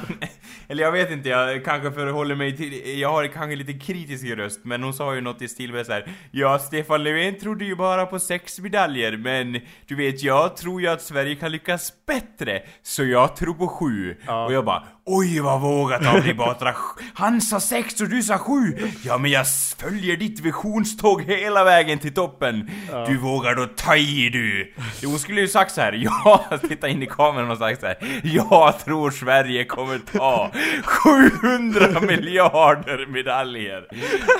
Eller 0.71 0.83
jag 0.83 0.91
vet 0.91 1.11
inte, 1.11 1.29
jag 1.29 1.65
kanske 1.65 1.91
förhåller 1.91 2.35
mig 2.35 2.57
till... 2.57 2.99
Jag 2.99 3.09
har 3.09 3.27
kanske 3.27 3.55
lite 3.55 3.73
kritisk 3.73 4.25
röst, 4.25 4.59
men 4.63 4.83
hon 4.83 4.93
sa 4.93 5.15
ju 5.15 5.21
något 5.21 5.41
i 5.41 5.47
stil 5.47 5.73
med 5.73 5.85
så 5.85 5.91
här. 5.91 6.11
Ja, 6.31 6.59
Stefan 6.59 7.03
Löfven 7.03 7.39
trodde 7.39 7.65
ju 7.65 7.75
bara 7.75 8.05
på 8.05 8.19
sex 8.19 8.59
medaljer, 8.59 9.17
men 9.17 9.59
du 9.87 9.95
vet, 9.95 10.23
jag 10.23 10.57
tror 10.57 10.81
ju 10.81 10.87
att 10.87 11.01
Sverige 11.01 11.35
kan 11.35 11.51
lyckas 11.51 11.93
bättre, 12.07 12.61
så 12.81 13.03
jag 13.03 13.35
tror 13.35 13.53
på 13.53 13.67
sju. 13.67 14.15
Ja. 14.25 14.45
Och 14.45 14.53
jag 14.53 14.65
bara, 14.65 14.83
oj 15.09 15.39
vad 15.39 15.61
vågat 15.61 16.05
av 16.07 16.21
dig 16.23 16.33
Batra. 16.33 16.75
Han 17.13 17.41
sa 17.41 17.59
sex 17.59 18.01
och 18.01 18.09
du 18.09 18.23
sa 18.23 18.37
sju. 18.37 18.77
Ja, 19.03 19.17
men 19.17 19.31
jag 19.31 19.45
följer 19.77 20.17
ditt 20.17 20.39
visionståg 20.39 21.21
hela 21.21 21.63
vägen 21.63 21.99
till 21.99 22.13
toppen. 22.13 22.71
Du 23.07 23.17
vågar 23.17 23.55
då 23.55 23.65
ta 23.65 23.95
i 23.95 24.29
du. 24.29 24.73
Hon 25.07 25.19
skulle 25.19 25.41
ju 25.41 25.47
sagt 25.47 25.71
så 25.71 25.81
här. 25.81 25.93
ja, 26.03 26.45
titta 26.69 26.87
in 26.87 27.03
i 27.03 27.07
kameran 27.07 27.51
och 27.51 27.57
sagt 27.57 27.79
så 27.81 27.87
här. 27.87 28.21
Jag 28.23 28.79
tror 28.79 29.11
Sverige 29.11 29.65
kommer 29.65 29.99
ta 29.99 30.51
700 30.83 31.99
miljarder 32.01 33.05
medaljer. 33.05 33.87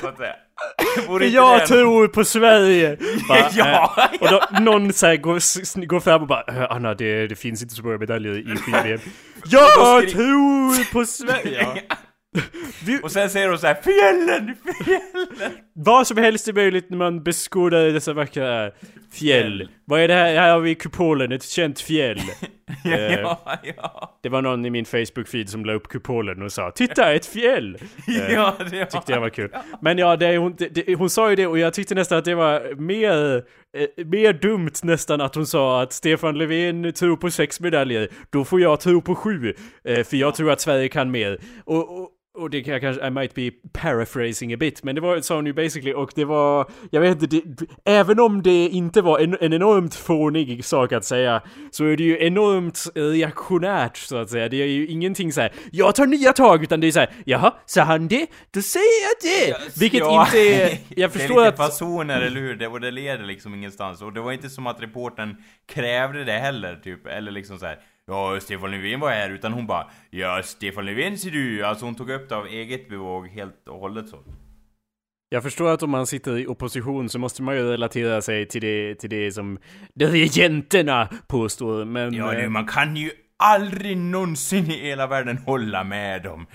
Så 0.01 0.08
att 0.08 0.17
säga. 0.17 0.36
Jag 1.32 1.60
det- 1.60 1.67
tror 1.67 2.08
på 2.08 2.24
Sverige! 2.26 2.98
Bara, 3.30 3.50
Ja, 3.54 4.10
eh, 4.13 4.22
Och 4.22 4.28
då, 4.28 4.60
någon 4.62 4.93
så 4.93 5.08
går, 5.17 5.86
går 5.86 6.00
fram 6.00 6.22
och 6.22 6.28
bara 6.28 6.43
"Eh, 6.48 6.65
Anna, 6.72 6.93
det, 6.93 7.28
det 7.28 7.36
finns 7.36 7.62
inte 7.63 7.76
så 7.76 7.84
många 7.84 7.98
medaljer 7.98 8.38
i 8.38 8.56
skid 8.58 9.00
Jag 9.45 10.10
tror 10.10 10.91
på 10.93 11.06
Sverige! 11.06 11.67
Vi, 12.86 13.00
Och 13.04 13.12
sen 13.12 13.30
säger 13.30 13.50
hon 13.50 13.60
så 13.60 13.67
här. 13.67 13.78
fjällen, 13.84 14.56
fjällen. 14.86 15.52
vad 15.76 16.08
som 16.08 16.17
helst 16.17 16.48
är 16.48 16.54
möjligt 16.54 16.89
när 16.89 16.98
man 16.98 17.24
beskådar 17.24 17.86
dessa 17.86 18.13
vackra 18.13 18.72
fjäll. 19.13 19.69
Vad 19.86 20.00
är 20.02 20.08
det 20.08 20.13
här? 20.13 20.36
Här 20.36 20.52
har 20.52 20.60
vi 20.60 20.76
kupolen, 20.76 21.32
ett 21.32 21.43
känt 21.43 21.80
fjäll. 21.82 22.22
Eh, 22.86 23.19
Ja, 23.19 23.39
ja. 23.77 24.19
Det 24.23 24.29
var 24.29 24.41
någon 24.41 24.65
i 24.65 24.69
min 24.69 24.86
Facebook-feed 24.86 25.45
som 25.45 25.65
la 25.65 25.73
upp 25.73 25.88
kupolen 25.88 26.41
och 26.41 26.51
sa 26.51 26.71
Titta, 26.71 27.13
ett 27.13 27.25
fjäll! 27.25 27.77
Eh, 28.08 28.34
Ja, 28.34 28.55
det 28.71 28.86
Tyckte 28.86 29.12
jag 29.12 29.21
var 29.21 29.29
kul. 29.29 29.51
Men 29.82 29.97
ja, 29.97 30.15
det, 30.15 30.38
hon, 30.38 30.55
det, 30.58 30.95
hon 30.97 31.10
sa 31.10 31.29
ju 31.29 31.36
det 31.36 31.47
och 31.47 31.60
jag 31.60 31.73
tyckte 31.73 31.95
nästan 31.95 32.17
att 32.17 32.25
det 32.25 32.36
var 32.36 32.75
mer, 32.75 33.36
eh, 33.77 34.05
mer 34.05 34.34
dumt 34.34 34.71
nästan 34.84 35.21
att 35.21 35.36
hon 35.36 35.45
sa 35.47 35.82
att 35.82 35.93
Stefan 35.93 36.38
Löfven 36.38 36.93
tror 36.93 37.17
på 37.17 37.32
sex 37.32 37.60
medaljer. 37.60 38.10
Då 38.29 38.45
får 38.45 38.62
jag 38.62 38.79
tro 38.79 39.01
på 39.01 39.15
sju. 39.15 39.53
Eh, 39.84 40.03
för 40.03 40.17
jag 40.17 40.36
tror 40.36 40.51
att 40.51 40.62
Sverige 40.62 40.88
kan 40.88 41.12
mer. 41.12 41.39
Och, 41.65 41.99
och, 42.01 42.10
och 42.37 42.49
det 42.49 42.63
kan 42.63 42.73
jag 42.73 42.81
kanske, 42.81 43.07
I 43.07 43.09
might 43.09 43.33
be 43.33 43.51
paraphrasing 43.73 44.53
a 44.53 44.57
bit, 44.57 44.83
men 44.83 44.95
det 44.95 45.01
var, 45.01 45.21
sa 45.21 45.35
hon 45.35 45.45
ju 45.45 45.53
basically, 45.53 45.93
och 45.93 46.11
det 46.15 46.25
var, 46.25 46.71
jag 46.91 47.01
vet 47.01 47.21
inte, 47.21 47.27
det, 47.27 47.65
även 47.85 48.19
om 48.19 48.41
det 48.41 48.67
inte 48.67 49.01
var 49.01 49.19
en, 49.19 49.37
en 49.41 49.53
enormt 49.53 49.95
fånig 49.95 50.65
sak 50.65 50.91
att 50.91 51.05
säga, 51.05 51.41
så 51.71 51.85
är 51.85 51.97
det 51.97 52.03
ju 52.03 52.25
enormt 52.25 52.91
reaktionärt 52.95 53.97
så 53.97 54.17
att 54.17 54.29
säga. 54.29 54.49
Det 54.49 54.61
är 54.61 54.67
ju 54.67 54.87
ingenting 54.87 55.33
så 55.33 55.41
här. 55.41 55.53
jag 55.71 55.95
tar 55.95 56.05
nya 56.05 56.33
tag, 56.33 56.63
utan 56.63 56.79
det 56.79 56.87
är 56.87 56.91
så 56.91 56.99
här, 56.99 57.09
jaha, 57.25 57.53
sa 57.65 57.81
han 57.81 58.07
det? 58.07 58.27
Då 58.51 58.61
säger 58.61 58.85
jag 59.03 59.31
det! 59.31 59.79
Vilket 59.79 59.99
Ja, 59.99 60.25
inte 60.25 60.37
är, 60.37 60.77
jag 60.99 61.11
förstår 61.11 61.35
det 61.35 61.41
är 61.41 61.47
att... 61.47 61.53
lite 61.53 61.63
fasoner, 61.63 62.21
eller 62.21 62.41
hur? 62.41 62.55
Det, 62.55 62.67
och 62.67 62.81
det 62.81 62.91
leder 62.91 63.23
liksom 63.23 63.53
ingenstans. 63.53 64.01
Och 64.01 64.13
det 64.13 64.21
var 64.21 64.31
inte 64.31 64.49
som 64.49 64.67
att 64.67 64.81
reporten 64.81 65.37
krävde 65.73 66.23
det 66.23 66.31
heller, 66.39 66.75
typ. 66.75 67.07
Eller 67.07 67.31
liksom 67.31 67.59
så 67.59 67.65
här. 67.65 67.79
Ja, 68.10 68.39
Stefan 68.39 68.72
Löfven 68.72 69.00
var 69.00 69.10
här, 69.10 69.30
utan 69.30 69.54
hon 69.54 69.67
bara 69.67 69.91
Ja, 70.10 70.41
Stefan 70.43 70.86
Löfven 70.86 71.17
ser 71.17 71.32
du! 71.32 71.63
Alltså 71.65 71.86
hon 71.86 71.95
tog 71.95 72.10
upp 72.10 72.30
det 72.30 72.36
av 72.36 72.48
eget 72.48 72.89
bevåg 72.89 73.28
helt 73.28 73.67
och 73.67 73.80
hållet 73.80 74.10
så. 74.10 74.17
Jag 75.30 75.43
förstår 75.43 75.69
att 75.74 75.84
om 75.84 75.89
man 75.89 76.08
sitter 76.08 76.38
i 76.38 76.48
opposition 76.48 77.10
så 77.10 77.19
måste 77.19 77.41
man 77.41 77.56
ju 77.56 77.63
relatera 77.63 78.22
sig 78.22 78.48
till 78.48 78.62
det, 78.62 78.95
till 78.95 79.10
det 79.10 79.32
som 79.32 79.60
regenterna 80.00 81.10
påstår, 81.28 81.86
men... 81.86 82.13
Ja, 82.13 82.34
eh, 82.34 82.41
nu, 82.41 82.50
man 82.50 82.67
kan 82.67 82.95
ju 82.95 83.12
aldrig 83.38 83.98
någonsin 83.98 84.72
i 84.72 84.80
hela 84.80 85.08
världen 85.08 85.38
hålla 85.38 85.84
med 85.84 86.24
dem. 86.24 86.48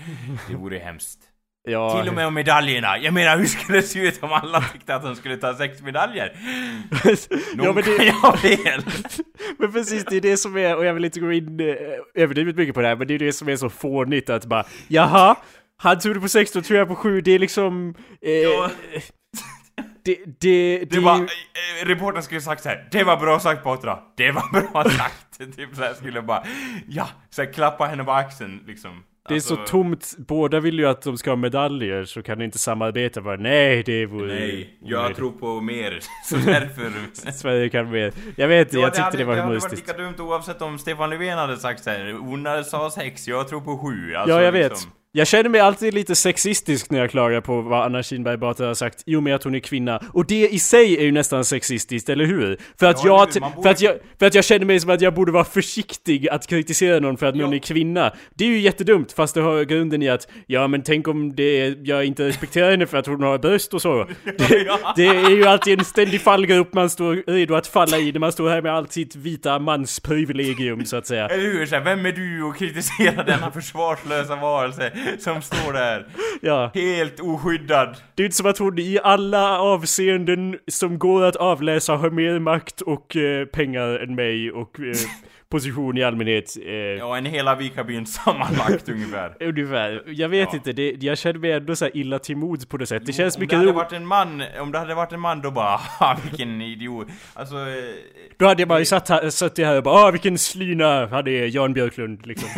Det 0.49 0.55
vore 0.55 0.77
hemskt. 0.77 1.19
Ja, 1.65 1.99
Till 1.99 2.09
och 2.09 2.15
med 2.15 2.27
om 2.27 2.33
medaljerna. 2.33 2.97
Jag 2.97 3.13
menar, 3.13 3.37
hur 3.37 3.45
skulle 3.45 3.77
det 3.77 3.83
se 3.87 3.99
ut 4.07 4.23
om 4.23 4.31
alla 4.33 4.61
tyckte 4.61 4.95
att 4.95 5.03
de 5.03 5.15
skulle 5.15 5.37
ta 5.37 5.53
sex 5.53 5.81
medaljer? 5.81 6.33
Nog 7.55 7.65
ja, 7.67 7.73
men 7.73 7.83
kan 7.83 7.97
det, 7.97 8.05
jag 8.05 8.13
ha 8.13 8.37
fel. 8.37 8.83
men 9.57 9.71
precis, 9.71 10.05
det 10.05 10.15
är 10.17 10.21
det 10.21 10.37
som 10.37 10.57
är, 10.57 10.75
och 10.75 10.85
jag 10.85 10.93
vill 10.93 11.05
inte 11.05 11.19
gå 11.19 11.31
in 11.31 11.59
eh, 11.59 11.75
överdrivet 12.23 12.55
mycket 12.55 12.75
på 12.75 12.81
det 12.81 12.87
här, 12.87 12.95
men 12.95 13.07
det 13.07 13.13
är 13.15 13.19
det 13.19 13.33
som 13.33 13.49
är 13.49 13.55
så 13.55 13.69
fånigt 13.69 14.29
att 14.29 14.45
bara, 14.45 14.63
jaha, 14.87 15.35
Han 15.77 15.99
tog 15.99 16.13
det 16.15 16.19
på 16.19 16.29
6, 16.29 16.51
då 16.51 16.61
tror 16.61 16.79
jag 16.79 16.87
på 16.87 16.95
7. 16.95 17.21
Det 17.21 17.31
är 17.31 17.39
liksom... 17.39 17.95
Eh, 18.21 18.31
Ja. 18.31 18.69
det, 20.05 20.15
det, 20.39 20.77
det, 20.79 20.85
Det 20.85 20.99
var, 20.99 21.15
eh, 21.19 21.85
reportern 21.85 22.23
skulle 22.23 22.41
sagt 22.41 22.63
så 22.63 22.69
här. 22.69 22.87
Det 22.91 23.03
var 23.03 23.17
bra 23.17 23.39
sagt 23.39 23.63
Potra. 23.63 23.99
Det 24.17 24.31
var 24.31 24.51
bra 24.61 24.83
sagt. 24.89 25.55
typ 25.55 25.75
så 25.75 25.81
här 25.81 25.93
skulle 25.93 26.21
bara, 26.21 26.43
ja, 26.87 27.07
så 27.29 27.43
här, 27.43 27.53
klappa 27.53 27.85
henne 27.85 28.03
på 28.03 28.11
axeln 28.11 28.63
liksom. 28.67 29.03
Det 29.27 29.35
är 29.35 29.39
så 29.39 29.55
Alltså, 29.55 29.71
tomt. 29.71 30.15
Båda 30.17 30.59
vill 30.59 30.79
ju 30.79 30.85
att 30.87 31.01
de 31.01 31.17
ska 31.17 31.31
ha 31.31 31.35
medaljer, 31.35 32.03
så 32.05 32.21
kan 32.23 32.37
de 32.39 32.45
inte 32.45 32.59
samarbeta. 32.59 33.21
Bara, 33.21 33.35
nej, 33.37 33.83
det 33.83 34.05
vore... 34.05 34.33
Nej, 34.33 34.77
jag 34.83 34.99
onödigt. 34.99 35.17
tror 35.17 35.31
på 35.31 35.61
mer. 35.61 35.99
Så 36.25 36.35
därför... 36.35 36.91
Sverige 37.31 37.69
kan 37.69 37.91
mer. 37.91 38.13
Jag 38.35 38.47
vet 38.47 38.67
inte, 38.67 38.77
Ja, 38.77 38.81
jag 38.81 38.93
tyckte 38.93 39.01
hade, 39.03 39.17
det 39.17 39.23
var 39.23 39.35
det 39.35 39.41
hade 39.41 39.53
varit 39.53 39.61
humoristiskt. 39.63 39.87
lika 39.87 40.03
dumt 40.03 40.15
oavsett 40.19 40.61
om 40.61 40.79
Stefan 40.79 41.09
Löfven 41.09 41.37
hade 41.37 41.57
sagt 41.57 41.83
så 41.83 41.89
här. 41.89 42.13
Hon 42.13 42.45
hade 42.45 42.63
sa 42.63 42.89
sex, 42.91 43.27
jag 43.27 43.47
tror 43.47 43.61
på 43.61 43.77
sju. 43.77 44.15
Alltså, 44.15 44.35
Ja, 44.35 44.41
jag 44.41 44.51
vet. 44.51 44.87
Jag 45.17 45.27
känner 45.27 45.49
mig 45.49 45.61
alltid 45.61 45.93
lite 45.93 46.15
sexistisk 46.15 46.89
när 46.91 46.99
jag 46.99 47.11
klagar 47.11 47.41
på 47.41 47.61
vad 47.61 47.85
Anna 47.85 48.03
Kinberg 48.03 48.37
Batra 48.37 48.67
har 48.67 48.73
sagt 48.73 49.03
i 49.05 49.15
och 49.15 49.23
med 49.23 49.35
att 49.35 49.43
hon 49.43 49.55
är 49.55 49.59
kvinna. 49.59 50.01
Och 50.13 50.25
det 50.27 50.49
i 50.49 50.59
sig 50.59 50.97
är 50.97 51.01
ju 51.03 51.11
nästan 51.11 51.45
sexistiskt, 51.45 52.09
eller 52.09 52.25
hur? 52.25 52.57
För 52.79 52.85
att, 52.85 53.03
Ja, 53.05 53.27
jag, 53.33 53.41
borde- 53.43 53.63
för, 53.63 53.69
att 53.69 53.81
jag, 53.81 53.95
för 54.19 54.25
att 54.25 54.35
jag 54.35 54.43
känner 54.45 54.65
mig 54.65 54.79
som 54.79 54.89
att 54.89 55.01
jag 55.01 55.13
borde 55.13 55.31
vara 55.31 55.43
försiktig 55.43 56.29
att 56.29 56.47
kritisera 56.47 56.99
någon 56.99 57.17
för 57.17 57.25
att 57.25 57.35
någon 57.35 57.49
Ja. 57.51 57.55
är 57.55 57.59
kvinna. 57.59 58.13
Det 58.33 58.43
är 58.45 58.47
ju 58.49 58.59
jättedumt, 58.59 59.11
fast 59.11 59.35
det 59.35 59.41
har 59.41 59.63
grunden 59.63 60.01
i 60.01 60.09
att 60.09 60.27
ja 60.47 60.67
men 60.67 60.83
tänk 60.83 61.07
om 61.07 61.35
det 61.35 61.61
är, 61.61 61.75
jag 61.83 62.05
inte 62.05 62.27
respekterar 62.27 62.71
henne 62.71 62.85
för 62.87 62.97
att 62.97 63.05
hon 63.07 63.23
har 63.23 63.37
bröst 63.37 63.73
och 63.73 63.81
så. 63.81 64.07
Det, 64.37 64.67
det 64.95 65.05
är 65.05 65.29
ju 65.29 65.45
alltid 65.45 65.79
en 65.79 65.85
ständig 65.85 66.21
fallgrop 66.21 66.73
man 66.73 66.89
står 66.89 67.23
redo 67.31 67.55
att 67.55 67.67
falla 67.67 67.97
i 67.97 68.11
när 68.11 68.19
man 68.19 68.31
står 68.31 68.49
här 68.49 68.61
med 68.61 68.73
allt 68.73 68.91
sitt 68.91 69.15
vita 69.15 69.59
mansprivilegium 69.59 70.85
så 70.85 70.97
att 70.97 71.07
säga. 71.07 71.27
Eller 71.27 71.43
hur? 71.43 71.65
Så 71.65 71.75
här, 71.75 71.83
vem 71.83 72.05
är 72.05 72.11
du 72.11 72.43
och 72.43 72.57
kritiserar 72.57 73.23
denna 73.23 73.51
försvarslösa 73.51 74.35
varelse 74.35 74.91
som 75.19 75.41
står 75.41 75.73
där? 75.73 76.05
Ja. 76.41 76.71
Helt 76.73 77.19
oskyddad. 77.19 77.95
Det 78.15 78.23
är 78.23 78.25
inte 78.25 78.37
som 78.37 78.45
att 78.49 78.57
hon 78.57 78.79
i 78.79 78.99
alla 79.03 79.59
avseenden 79.59 80.57
som 80.67 80.99
går 80.99 81.23
att 81.23 81.35
avläsa 81.35 81.95
har 81.95 82.09
mer 82.09 82.39
makt 82.39 82.81
och 82.81 83.15
eh, 83.15 83.45
pengar 83.45 83.87
än 84.03 84.15
mig 84.15 84.51
och 84.51 84.79
eh, 84.79 84.93
position 85.49 85.97
i 85.97 86.03
allmänhet. 86.03 86.53
Eh, 86.65 86.73
Ja, 86.73 87.17
en 87.17 87.25
hela 87.25 87.55
Vikabyn 87.55 88.05
sammanlagt 88.05 88.89
ungefär. 88.89 89.33
Ungefär. 89.39 90.03
Jag 90.07 90.29
vet 90.29 90.49
Ja. 90.51 90.57
inte, 90.57 90.71
det, 90.73 90.95
jag 90.99 91.17
känner 91.17 91.39
mig 91.39 91.51
ändå 91.51 91.75
så 91.75 91.87
illa 91.93 92.19
till 92.19 92.37
mods 92.37 92.65
på 92.65 92.77
det 92.77 92.85
sättet. 92.85 93.05
Det 93.05 93.11
Jo, 93.11 93.17
känns 93.17 93.35
om 93.35 93.41
mycket 93.41 93.51
det 93.51 93.57
hade 93.57 93.71
varit 93.71 93.91
en 93.91 94.05
man, 94.07 94.43
om 94.59 94.71
det 94.71 94.79
hade 94.79 94.95
varit 94.95 95.11
en 95.11 95.19
man 95.19 95.41
då 95.41 95.51
bara 95.51 95.77
"Haha, 95.77 96.17
vilken 96.23 96.61
idiot. 96.61 97.07
Alltså... 97.33 97.55
eh, 97.55 97.63
Då 98.37 98.45
hade 98.45 98.61
jag 98.61 98.69
bara 98.69 98.85
satt 98.85 99.09
här, 99.09 99.29
suttit 99.29 99.65
här 99.65 99.77
och 99.77 99.83
bara 99.83 99.95
ah 100.07 100.11
vilken 100.11 100.37
slyna 100.37 100.85
är, 100.85 101.55
Jan 101.55 101.73
Björklund 101.73 102.25
liksom. 102.25 102.49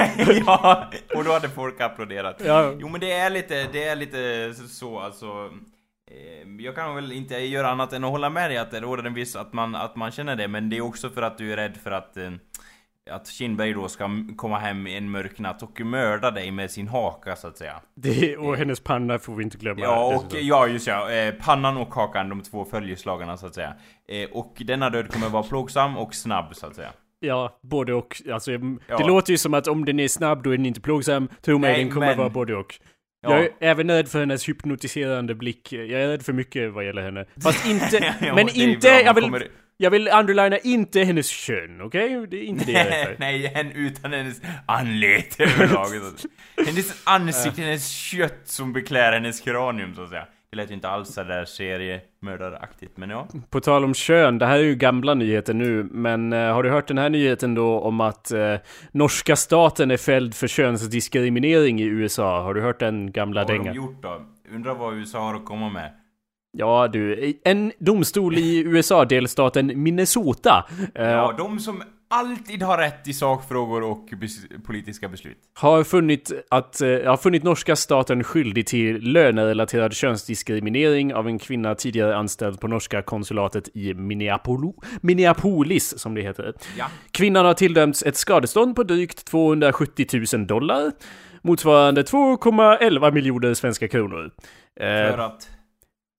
ja, 0.45 0.91
och 1.15 1.23
då 1.23 1.31
hade 1.31 1.49
folk 1.49 1.81
applåderat. 1.81 2.36
Ja. 2.45 2.73
Jo 2.79 2.87
men 2.89 2.99
det 3.01 3.11
är 3.11 3.29
lite, 3.29 3.67
det 3.71 3.83
är 3.83 3.95
lite 3.95 4.53
så 4.69 4.99
alltså. 4.99 5.51
eh, 6.11 6.65
Jag 6.65 6.75
kan 6.75 6.95
väl 6.95 7.11
inte 7.11 7.35
göra 7.37 7.69
annat 7.69 7.93
än 7.93 8.03
att 8.03 8.11
hålla 8.11 8.29
med 8.29 8.49
dig 8.49 8.57
att 8.57 8.71
det 8.71 8.79
råder 8.79 9.03
en 9.03 9.13
viss, 9.13 9.35
att 9.35 9.53
man, 9.53 9.75
att 9.75 9.95
man 9.95 10.11
känner 10.11 10.35
det, 10.35 10.47
men 10.47 10.69
det 10.69 10.77
är 10.77 10.81
också 10.81 11.09
för 11.09 11.21
att 11.21 11.37
du 11.37 11.53
är 11.53 11.57
rädd 11.57 11.77
för 11.83 11.91
att 11.91 12.17
eh, 12.17 12.31
att 13.11 13.27
Kinberg 13.27 13.73
då 13.73 13.87
ska 13.87 14.09
komma 14.37 14.59
hem 14.59 14.87
en 14.87 15.11
mörk 15.11 15.39
natt 15.39 15.63
och 15.63 15.79
mörda 15.81 16.31
dig 16.31 16.51
med 16.51 16.71
sin 16.71 16.87
haka 16.87 17.35
så 17.35 17.47
att 17.47 17.57
säga. 17.57 17.81
Det, 17.95 18.37
och 18.37 18.57
hennes 18.57 18.79
panna 18.79 19.19
får 19.19 19.35
vi 19.35 19.43
inte 19.43 19.57
glömma. 19.57 19.81
Ja, 19.81 20.05
och 20.05 20.23
dessutom. 20.23 20.47
ja 20.47 20.67
just 20.67 20.87
ja, 20.87 21.11
eh, 21.11 21.33
pannan 21.33 21.77
och 21.77 21.95
hakan, 21.95 22.29
de 22.29 22.41
två 22.41 22.65
följeslagarna 22.65 23.37
så 23.37 23.45
att 23.47 23.55
säga. 23.55 23.73
Och 24.31 24.61
denna 24.65 24.89
död 24.89 25.13
kommer 25.13 25.29
vara 25.29 25.43
plågsam 25.43 25.97
och 25.97 26.15
snabb 26.15 26.55
så 26.55 26.67
att 26.67 26.75
säga. 26.75 26.89
Ja, 27.19 27.59
både 27.63 27.93
och. 27.93 28.21
Alltså, 28.33 28.51
det 28.57 28.77
Ja. 28.87 29.07
låter 29.07 29.31
ju 29.31 29.37
som 29.37 29.53
att 29.53 29.67
om 29.67 29.85
den 29.85 29.99
är 29.99 30.07
snabb 30.07 30.43
då 30.43 30.49
är 30.53 30.57
den 30.57 30.65
inte 30.65 30.81
plågsam. 30.81 31.29
Tro 31.41 31.57
mig, 31.59 31.71
Nej, 31.71 31.83
den 31.83 31.93
kommer 31.93 32.07
men- 32.07 32.17
vara 32.17 32.29
både 32.29 32.55
och. 32.55 32.75
Ja. 33.21 33.31
Jag 33.35 33.43
är 33.45 33.49
även 33.59 33.91
rädd 33.91 34.07
för 34.09 34.19
hennes 34.19 34.49
hypnotiserande 34.49 35.35
blick. 35.35 35.73
Jag 35.73 35.89
är 36.01 36.07
rädd 36.07 36.23
för 36.23 36.33
mycket 36.33 36.73
vad 36.73 36.85
gäller 36.85 37.01
henne. 37.01 37.25
Fast 37.43 37.65
inte, 37.69 38.15
men 38.35 38.45
det 38.45 38.55
inte, 38.57 38.87
jag 38.87 39.13
vill, 39.13 39.23
kommer- 39.23 39.47
jag 39.77 39.91
vill 39.91 40.07
underlina 40.07 40.57
inte 40.57 41.03
hennes 41.03 41.29
kön, 41.29 41.81
okej? 41.81 42.27
Det 42.31 42.37
är 42.37 42.43
inte 42.43 42.65
det 42.65 42.71
jag 42.71 42.87
är 42.87 43.05
för. 43.05 43.15
Nej, 43.19 43.47
hen, 43.47 43.71
utan 43.71 44.13
hennes 44.13 44.41
anlete 44.65 45.43
överhuvudtaget. 45.43 46.25
hennes 46.67 47.01
ansikte, 47.07 47.61
hennes 47.61 47.89
kött 47.91 48.41
som 48.43 48.73
beklär 48.73 49.11
hennes 49.13 49.41
kranium 49.41 49.95
så 49.95 50.01
att 50.03 50.09
säga. 50.09 50.27
Det 50.51 50.57
lät 50.57 50.69
ju 50.69 50.73
inte 50.73 50.89
alls 50.89 51.13
sådär 51.13 51.45
seriemördaraktigt, 52.27 52.97
men 52.97 53.09
ja. 53.09 53.27
På 53.49 53.59
tal 53.59 53.83
om 53.83 53.93
kön, 53.93 54.37
det 54.37 54.45
här 54.45 54.59
är 54.59 54.63
ju 54.63 54.75
gamla 54.75 55.13
nyheter 55.13 55.53
nu, 55.53 55.83
men 55.91 56.33
eh, 56.33 56.53
har 56.53 56.63
du 56.63 56.69
hört 56.69 56.87
den 56.87 56.97
här 56.97 57.09
nyheten 57.09 57.55
då 57.55 57.79
om 57.79 58.01
att 58.01 58.31
eh, 58.31 58.55
norska 58.91 59.35
staten 59.35 59.91
är 59.91 59.97
fälld 59.97 60.35
för 60.35 60.47
könsdiskriminering 60.47 61.81
i 61.81 61.83
USA? 61.85 62.41
Har 62.41 62.53
du 62.53 62.61
hört 62.61 62.79
den 62.79 63.11
gamla 63.11 63.41
Vad 63.41 63.49
har 63.49 63.53
de 63.57 63.59
dängan? 63.63 63.75
gjort 63.75 64.03
då? 64.03 64.21
Undrar 64.55 64.73
vad 64.75 64.93
USA 64.93 65.19
har 65.19 65.35
att 65.35 65.45
komma 65.45 65.69
med. 65.69 65.91
Ja 66.57 66.87
du, 66.87 67.33
en 67.45 67.71
domstol 67.79 68.37
i 68.37 68.59
USA, 68.65 69.05
delstaten 69.05 69.83
Minnesota, 69.83 70.65
eh, 70.95 71.05
Ja, 71.07 71.33
de 71.37 71.59
som 71.59 71.83
alltid 72.09 72.63
har 72.63 72.77
rätt 72.77 73.07
i 73.07 73.13
sakfrågor 73.13 73.83
och 73.83 74.07
bes- 74.11 74.63
politiska 74.65 75.09
beslut. 75.09 75.37
har 75.53 75.83
funnit 75.83 76.31
att, 76.49 76.81
eh, 76.81 76.87
har 76.89 77.17
funnit 77.17 77.43
norska 77.43 77.75
staten 77.75 78.23
skyldig 78.23 78.67
till 78.67 78.97
lönerelaterad 79.11 79.93
könsdiskriminering 79.93 81.13
av 81.13 81.27
en 81.27 81.39
kvinna 81.39 81.75
tidigare 81.75 82.15
anställd 82.17 82.59
på 82.59 82.67
norska 82.67 83.01
konsulatet 83.01 83.69
i 83.73 83.93
Minneapolo, 83.93 84.73
Minneapolis, 85.01 85.99
som 85.99 86.15
det 86.15 86.21
heter. 86.21 86.53
Ja. 86.77 86.85
Kvinnan 87.11 87.45
har 87.45 87.53
tilldömts 87.53 88.03
ett 88.03 88.17
skadestånd 88.17 88.75
på 88.75 88.83
drygt 88.83 89.25
270 89.25 90.07
000 90.33 90.47
dollar, 90.47 90.91
motsvarande 91.41 92.03
2,11 92.03 93.11
miljoner 93.11 93.53
svenska 93.53 93.87
kronor. 93.87 94.31
Eh, 94.79 94.85
För 94.87 95.17
att... 95.17 95.49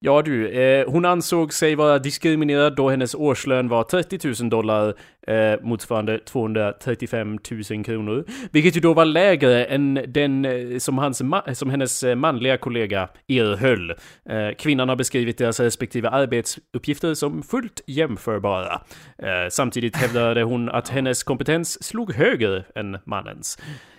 Ja 0.01 0.23
du, 0.23 0.49
eh, 0.49 0.91
hon 0.91 1.05
ansåg 1.05 1.53
sig 1.53 1.75
vara 1.75 1.99
diskriminerad 1.99 2.77
då 2.77 2.91
hennes 2.91 3.15
årslön 3.15 3.69
var 3.69 3.83
30 3.83 4.43
000 4.43 4.51
dollar, 4.51 4.95
eh, 5.27 5.61
motsvarande 5.63 6.19
235 6.19 7.39
000 7.71 7.85
kronor. 7.85 8.25
Vilket 8.53 8.77
ju 8.77 8.81
då 8.81 8.95
var 8.95 9.05
lägre 9.05 9.65
än 9.65 10.05
den 10.09 10.45
eh, 10.45 10.79
som, 10.79 10.99
hans 10.99 11.23
som 11.55 11.71
hennes 11.71 12.03
eh, 12.03 12.15
manliga 12.15 12.57
kollega 12.57 13.09
erhöll. 13.29 13.91
Eh, 13.91 14.55
kvinnan 14.59 14.89
har 14.89 14.97
beskrivit 14.97 15.39
deras 15.39 15.61
respektive 15.61 16.09
arbetsuppgifter 16.09 17.15
som 17.15 17.43
fullt 17.43 17.81
jämförbara. 17.87 18.81
Eh, 19.19 19.49
samtidigt 19.51 19.97
hävdade 19.97 20.43
hon 20.43 20.69
att 20.69 20.89
hennes 20.89 21.23
kompetens 21.23 21.85
slog 21.85 22.13
högre 22.13 22.65
än 22.75 22.99
mannens. 23.07 23.59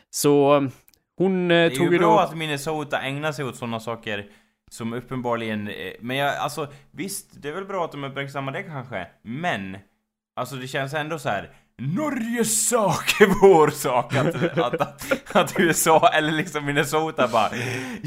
Så 0.10 0.68
hon 1.18 1.52
eh, 1.52 1.56
Det 1.56 1.64
är 1.64 1.70
tog 1.70 1.86
ju 1.86 1.92
ju 1.92 1.98
bra 2.00 2.14
då... 2.14 2.20
att 2.20 2.38
Minnesota 2.38 3.02
ägnar 3.02 3.32
sig 3.32 3.46
åt 3.46 3.56
sådana 3.56 3.80
saker 3.80 4.26
som 4.70 4.94
uppenbarligen... 4.94 5.68
eh, 5.68 5.74
Men 6.02 6.18
jag, 6.18 6.36
alltså 6.38 6.68
visst, 6.92 7.28
det 7.42 7.50
är 7.50 7.54
väl 7.54 7.66
bra 7.66 7.86
att 7.86 7.92
de 7.92 8.04
uppmärksammar 8.04 8.52
det 8.52 8.64
kanske, 8.64 9.08
men... 9.22 9.78
Alltså 10.36 10.56
det 10.56 10.68
känns 10.68 10.94
ändå 10.94 11.20
så 11.20 11.30
här. 11.30 11.50
Norges 11.78 12.68
sak 12.70 13.22
är 13.22 13.26
vår 13.42 13.68
sak 13.70 14.16
att, 14.16 14.36
att, 14.58 14.82
att, 14.82 15.36
att 15.36 15.60
USA 15.60 16.10
eller 16.14 16.32
liksom 16.32 16.66
Minnesota 16.66 17.28
bara 17.28 17.50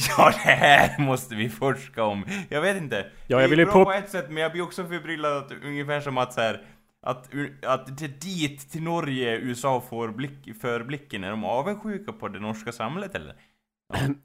Ja 0.08 0.30
det 0.30 0.50
här 0.50 0.98
måste 1.00 1.34
vi 1.34 1.48
forska 1.48 2.04
om 2.04 2.24
Jag 2.48 2.60
vet 2.60 2.76
inte 2.76 2.96
Ja, 2.96 3.06
jag 3.26 3.40
Det 3.40 3.44
är 3.44 3.56
vill 3.56 3.66
bra 3.66 3.84
på- 3.84 3.92
ett 3.92 4.10
sätt 4.10 4.26
men 4.30 4.42
jag 4.42 4.52
blir 4.52 4.62
också 4.62 4.84
förbryllad 4.86 5.36
att, 5.36 5.52
ungefär 5.64 6.00
som 6.00 6.18
att 6.18 6.32
så 6.32 6.40
här, 6.40 6.62
att, 7.02 7.28
att 7.66 7.98
det 7.98 8.04
är 8.04 8.08
dit 8.08 8.70
till 8.70 8.82
Norge 8.82 9.36
USA 9.36 9.80
får 9.90 10.08
blick, 10.08 10.60
för 10.60 10.84
blicken, 10.84 11.24
är 11.24 11.30
de 11.30 11.44
avundsjuka 11.44 12.12
på 12.12 12.28
det 12.28 12.40
norska 12.40 12.72
samhället 12.72 13.14
eller? 13.14 13.34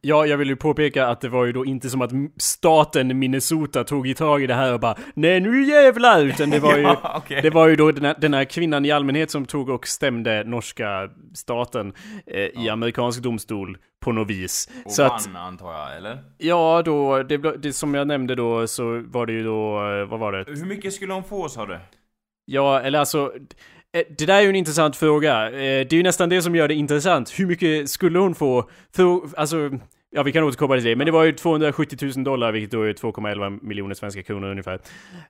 Ja, 0.02 0.26
jag 0.26 0.38
vill 0.38 0.48
ju 0.50 0.56
påpeka 0.56 1.08
att 1.08 1.22
det 1.22 1.30
var 1.30 1.46
ju 1.46 1.52
då 1.52 1.66
inte 1.66 1.90
som 1.90 2.02
att 2.02 2.12
staten 2.38 3.20
Minnesota 3.20 3.84
tog 3.84 4.08
i 4.08 4.14
tag 4.14 4.44
i 4.44 4.48
det 4.48 4.54
här 4.54 4.74
och 4.74 4.80
bara 4.80 4.96
Nej 5.14 5.40
nu 5.40 5.64
jävlar! 5.64 6.22
Utan 6.26 6.50
det 6.50 6.60
var 6.60 6.76
ju, 6.78 6.82
Ja, 6.84 7.14
okej. 7.18 7.42
det 7.42 7.50
var 7.50 7.68
ju 7.68 7.76
då 7.76 7.92
den 7.92 8.06
här, 8.06 8.16
den 8.20 8.34
här 8.34 8.44
kvinnan 8.46 8.86
i 8.86 8.92
allmänhet 8.92 9.32
som 9.32 9.46
tog 9.46 9.70
och 9.70 9.88
stämde 9.88 10.44
norska 10.44 11.10
staten 11.34 11.94
eh, 12.28 12.64
i 12.64 12.70
amerikansk 12.70 13.22
domstol 13.24 13.78
på 14.06 14.12
något 14.12 14.30
vis. 14.30 14.70
Och 14.86 14.92
Så 14.92 15.04
vann 15.04 15.12
att, 15.12 15.36
antar 15.36 15.74
jag, 15.74 15.98
eller? 15.98 16.18
ja 16.38 16.82
då, 16.86 17.24
det, 17.24 17.38
det 17.38 17.74
som 17.74 17.94
jag 17.94 18.08
nämnde 18.08 18.36
då 18.36 18.68
så 18.68 19.04
var 19.08 19.26
det 19.26 19.34
ju 19.34 19.44
då, 19.44 19.76
eh, 19.92 20.06
vad 20.10 20.20
var 20.20 20.32
det? 20.32 20.46
Hur 20.48 20.66
mycket 20.66 20.94
skulle 20.94 21.14
hon 21.14 21.24
få 21.24 21.50
sa 21.50 21.66
du? 21.66 21.80
Ja, 22.46 22.80
eller 22.82 23.00
alltså 23.00 23.32
det 24.18 24.26
där 24.26 24.38
är 24.38 24.42
ju 24.42 24.50
en 24.50 24.56
intressant 24.56 24.96
fråga. 24.96 25.46
Eh, 25.46 25.52
Det 25.52 25.94
är 25.94 25.98
ju 25.98 26.04
nästan 26.04 26.30
det 26.30 26.42
som 26.42 26.56
gör 26.56 26.68
det 26.68 26.74
intressant. 26.74 27.40
Hur 27.40 27.46
mycket 27.48 27.90
skulle 27.90 28.20
hon 28.20 28.36
få? 28.36 28.70
För, 28.96 29.22
alltså, 29.38 29.70
ja 30.10 30.24
vi 30.24 30.32
kan 30.32 30.44
återkomma 30.44 30.76
till 30.76 30.84
det. 30.84 30.96
Men 30.96 31.06
det 31.06 31.12
var 31.12 31.24
ju 31.24 31.32
270 31.32 31.98
000 32.16 32.24
dollar, 32.24 32.52
vilket 32.52 32.72
då 32.72 32.82
är 32.84 32.94
2,11 32.94 33.60
miljoner 33.64 33.94
svenska 33.96 34.24
kronor 34.24 34.48
ungefär. 34.50 34.80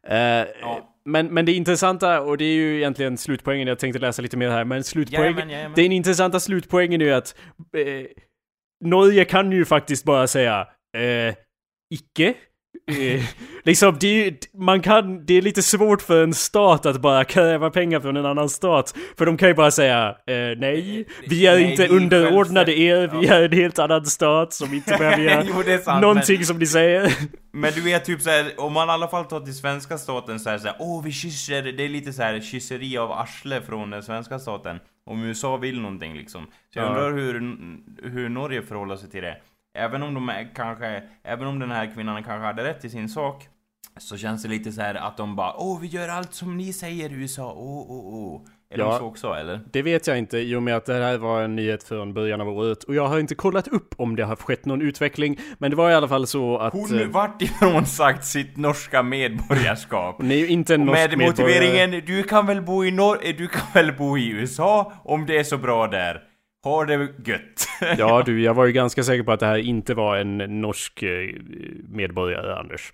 Eh, 0.07 0.47
men, 1.05 1.27
men 1.33 1.45
det 1.45 1.51
intressanta, 1.53 2.21
och 2.21 2.37
det 2.37 2.45
är 2.45 2.53
ju 2.55 2.77
egentligen 2.77 3.17
slutpoängen, 3.17 3.67
jag 3.67 3.79
tänkte 3.79 3.99
läsa 3.99 4.21
lite 4.21 4.37
mer 4.37 4.49
här, 4.49 4.63
men 4.65 4.83
slutpoängen, 4.83 5.23
Jajamän, 5.33 5.49
jajamän. 5.49 5.75
den 5.75 5.91
intressanta 5.91 6.39
slutpoängen 6.39 7.01
är 7.01 7.05
ju 7.05 7.11
att 7.13 7.35
eh, 7.77 8.05
Norge 8.85 9.25
kan 9.25 9.51
ju 9.51 9.65
faktiskt 9.65 10.03
bara 10.05 10.27
säga 10.27 10.67
eh, 10.97 11.35
icke. 11.93 12.33
Eh, 12.87 13.23
liksom, 13.63 13.97
det, 13.99 14.27
är- 14.27 14.57
man 14.57 14.81
kan, 14.81 15.25
det 15.25 15.33
är 15.33 15.41
lite 15.41 15.61
svårt 15.63 16.01
för 16.01 16.23
en 16.23 16.33
stat 16.33 16.85
att 16.85 17.01
bara 17.01 17.23
kräva 17.23 17.69
pengar 17.69 17.99
från 17.99 18.17
en 18.17 18.25
annan 18.25 18.49
stat. 18.49 18.95
För 19.17 19.25
de 19.25 19.37
kan 19.37 19.47
ju 19.49 19.55
bara 19.55 19.71
säga 19.71 20.09
eh, 20.09 20.35
nej, 20.57 21.05
vi 21.27 21.47
är 21.47 21.53
Nej, 21.55 21.71
inte 21.71 21.87
underordnade 21.87 22.79
er, 22.79 22.97
självständiga." 22.97 23.19
vi 23.39 23.43
är 23.43 23.45
en 23.45 23.51
helt 23.51 23.79
annan 23.79 24.05
stat 24.05 24.53
som 24.53 24.73
inte 24.73 24.97
behöver 24.97 25.23
göra 25.23 25.43
Jo, 25.67 25.77
sant, 25.83 26.01
någonting 26.01 26.45
som 26.45 26.57
ni 26.59 26.65
säger. 26.65 27.13
Men 27.53 27.73
du 27.73 27.81
vet 27.81 28.05
typ 28.05 28.21
såhär, 28.21 28.51
om 28.57 28.73
man 28.73 28.87
i 28.87 28.91
alla 28.91 29.07
fall 29.07 29.25
tar 29.25 29.39
till 29.39 29.55
svenska 29.57 29.97
staten 29.97 30.39
så 30.39 30.49
här 30.49 30.57
såhär, 30.57 30.75
åh 30.79 31.03
vi 31.03 31.11
kysser, 31.11 31.61
det 31.63 31.83
är 31.85 31.89
lite 31.89 32.13
så 32.13 32.21
här 32.23 32.39
kysseri 32.41 32.97
av 32.97 33.11
arsle 33.11 33.61
från 33.61 33.89
den 33.89 34.03
svenska 34.03 34.39
staten. 34.39 34.79
Om 35.05 35.23
USA 35.23 35.57
vill 35.57 35.81
någonting 35.81 36.13
liksom. 36.17 36.45
Så 36.73 36.79
jag 36.79 36.85
Ja. 36.85 36.89
undrar 36.89 37.11
hur, 37.13 37.33
hur 38.09 38.29
Norge 38.29 38.61
förhåller 38.61 38.95
sig 38.95 39.09
till 39.09 39.21
det. 39.23 39.37
Även 39.77 40.03
om 40.03 40.13
de 40.13 40.29
är 40.29 40.49
kanske, 40.55 41.03
även 41.23 41.47
om 41.47 41.59
den 41.59 41.71
här 41.71 41.91
kvinnan 41.95 42.23
kanske 42.23 42.45
hade 42.45 42.63
rätt 42.63 42.85
i 42.85 42.89
sin 42.89 43.09
sak. 43.09 43.47
Så 43.99 44.17
känns 44.17 44.43
det 44.43 44.49
lite 44.49 44.71
så 44.71 44.81
här 44.81 44.95
att 44.95 45.17
de 45.17 45.35
bara, 45.35 45.53
åh 45.57 45.79
vi 45.81 45.87
gör 45.87 46.09
allt 46.09 46.33
som 46.33 46.57
ni 46.57 46.73
säger 46.73 47.13
USA, 47.13 47.53
åh 47.57 47.85
åh 47.91 48.13
åh. 48.13 48.41
Är 48.69 48.79
Ja. 48.79 48.85
de 48.89 48.99
så 48.99 49.05
också 49.05 49.33
eller? 49.33 49.59
Det 49.71 49.81
vet 49.81 50.07
jag 50.07 50.17
inte 50.17 50.37
i 50.37 50.55
och 50.55 50.63
med 50.63 50.75
att 50.75 50.85
det 50.85 50.93
här 50.93 51.17
var 51.17 51.41
en 51.43 51.55
nyhet 51.55 51.83
från 51.83 52.13
början 52.13 52.41
av 52.41 52.49
året 52.49 52.83
och 52.83 52.95
jag 52.95 53.07
har 53.07 53.19
inte 53.19 53.35
kollat 53.35 53.67
upp 53.67 53.95
om 53.97 54.15
det 54.15 54.23
har 54.23 54.35
skett 54.35 54.65
någon 54.65 54.81
utveckling. 54.81 55.39
Men 55.57 55.71
det 55.71 55.77
var 55.77 55.91
i 55.91 55.93
alla 55.93 56.07
fall 56.07 56.27
så 56.27 56.57
att... 56.57 56.73
Hon 56.73 56.99
eh, 56.99 57.07
vart 57.07 57.41
ifrån 57.41 57.85
sagt 57.85 58.25
sitt 58.25 58.57
norska 58.57 59.03
medborgarskap. 59.03 60.15
hon 60.17 60.31
är 60.31 60.35
ju 60.35 60.47
inte 60.47 60.73
en 60.75 60.85
norsk 60.85 61.17
med 61.17 61.27
motiveringen, 61.27 61.91
du 62.05 62.23
kan 62.23 62.45
väl 62.45 62.61
bo 62.61 62.85
i 62.85 62.91
norr, 62.91 63.33
du 63.37 63.47
kan 63.47 63.67
väl 63.73 63.93
bo 63.93 64.17
i 64.17 64.29
USA 64.29 64.93
om 65.03 65.25
det 65.25 65.37
är 65.37 65.43
så 65.43 65.57
bra 65.57 65.87
där. 65.87 66.21
Ha 66.67 66.85
det 66.85 67.09
gött. 67.25 67.67
Ja 67.97 68.23
du, 68.25 68.41
jag 68.41 68.53
var 68.53 68.65
ju 68.65 68.71
ganska 68.71 69.03
säker 69.03 69.23
på 69.23 69.31
att 69.31 69.39
det 69.39 69.45
här 69.45 69.57
inte 69.57 69.93
var 69.93 70.17
en 70.17 70.37
norsk 70.61 71.03
eh, 71.03 71.29
medborgare, 71.89 72.55
Anders. 72.55 72.93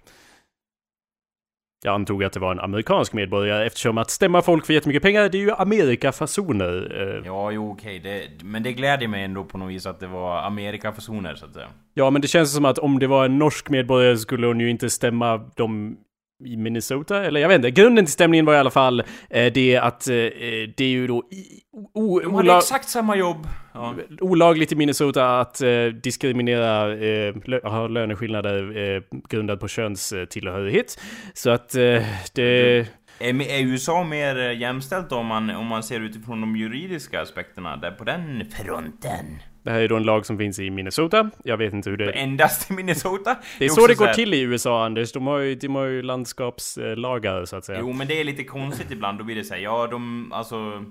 Jag 1.85 1.93
antog 1.93 2.23
att 2.23 2.33
det 2.33 2.39
var 2.39 2.51
en 2.51 2.59
amerikansk 2.59 3.13
medborgare 3.13 3.65
eftersom 3.65 3.97
att 3.97 4.09
stämma 4.09 4.41
folk 4.41 4.65
för 4.65 4.73
jättemycket 4.73 5.03
pengar, 5.03 5.29
det 5.29 5.37
är 5.37 5.41
ju 5.41 5.51
Amerikafasoner. 5.51 7.01
Eh, 7.01 7.25
Ja, 7.25 7.51
jo 7.51 7.71
okej, 7.71 7.99
det, 7.99 8.43
men 8.43 8.63
det 8.63 8.73
gläder 8.73 9.07
mig 9.07 9.23
ändå 9.23 9.43
på 9.43 9.57
något 9.57 9.69
vis 9.71 9.85
att 9.85 9.99
det 9.99 10.07
var 10.07 10.37
Amerikafasoner 10.37 11.35
så 11.35 11.45
att 11.45 11.53
säga. 11.53 11.67
Ja, 11.93 12.09
men 12.09 12.21
det 12.21 12.27
känns 12.27 12.55
som 12.55 12.65
att 12.65 12.77
om 12.77 12.99
det 12.99 13.07
var 13.07 13.25
en 13.25 13.37
norsk 13.39 13.69
medborgare 13.69 14.17
skulle 14.17 14.47
hon 14.47 14.59
ju 14.59 14.69
inte 14.69 14.89
stämma 14.89 15.37
dem 15.37 15.97
i 16.45 16.57
Minnesota, 16.57 17.25
eller 17.25 17.39
jag 17.39 17.47
vet 17.47 17.55
inte. 17.55 17.71
Grunden 17.71 18.05
till 18.05 18.13
stämningen 18.13 18.45
var 18.45 18.53
i 18.53 18.57
alla 18.57 18.71
fall 18.71 19.03
eh, 19.29 19.53
det 19.53 19.77
att 19.77 20.07
eh, 20.07 20.13
det 20.13 20.79
är 20.79 20.87
ju 20.87 21.07
då 21.07 21.23
i, 21.31 21.59
o, 21.93 22.19
De 22.19 22.35
hade 22.35 22.57
exakt 22.57 22.89
samma 22.89 23.15
jobb. 23.15 23.47
Ja. 23.73 23.95
olagligt 24.21 24.71
i 24.71 24.75
Minnesota 24.75 25.39
att 25.39 25.61
eh, 25.61 25.85
diskriminera, 25.85 26.93
eh, 26.93 27.33
lö- 27.33 27.67
ha 27.67 27.87
löneskillnader 27.87 28.77
eh, 28.95 29.01
grundad 29.29 29.59
på 29.59 29.67
könstillhörighet. 29.67 30.99
Så 31.33 31.49
att 31.49 31.75
eh, 31.75 32.01
det... 32.33 32.87
Är, 33.19 33.65
USA 33.65 34.03
mer 34.03 34.39
eh, 34.39 34.59
jämställt 34.59 35.11
om 35.11 35.25
man, 35.25 35.49
om 35.49 35.65
man 35.65 35.83
ser 35.83 35.99
utifrån 35.99 36.41
de 36.41 36.55
juridiska 36.55 37.21
aspekterna 37.21 37.77
där 37.77 37.91
på 37.91 38.03
den 38.03 38.45
fronten? 38.51 39.25
Det 39.63 39.71
här 39.71 39.79
är 39.79 39.87
då 39.87 39.95
en 39.95 40.03
lag 40.03 40.25
som 40.25 40.37
finns 40.37 40.59
i 40.59 40.69
Minnesota. 40.69 41.29
Jag 41.43 41.57
vet 41.57 41.73
inte 41.73 41.89
hur 41.89 41.97
det... 41.97 42.11
Endast 42.11 42.71
i 42.71 42.73
Minnesota? 42.73 43.35
Det 43.59 43.65
är 43.65 43.69
så 43.69 43.87
det 43.87 43.95
går 43.97 44.05
här- 44.05 44.13
till 44.13 44.33
i 44.33 44.41
USA, 44.41 44.85
Anders. 44.85 45.11
De 45.11 45.27
har 45.27 45.37
ju, 45.39 45.55
de 45.55 45.75
har 45.75 45.85
ju 45.85 46.01
landskapslagar, 46.01 47.45
så 47.45 47.55
att 47.55 47.65
säga. 47.65 47.79
Jo 47.81 47.93
men 47.93 48.07
det 48.07 48.19
är 48.19 48.23
lite 48.23 48.43
konstigt 48.43 48.91
ibland, 48.91 49.17
då 49.17 49.23
blir 49.23 49.35
det 49.35 49.43
såhär, 49.43 49.61
ja 49.61 49.87
de, 49.87 50.31
alltså... 50.33 50.83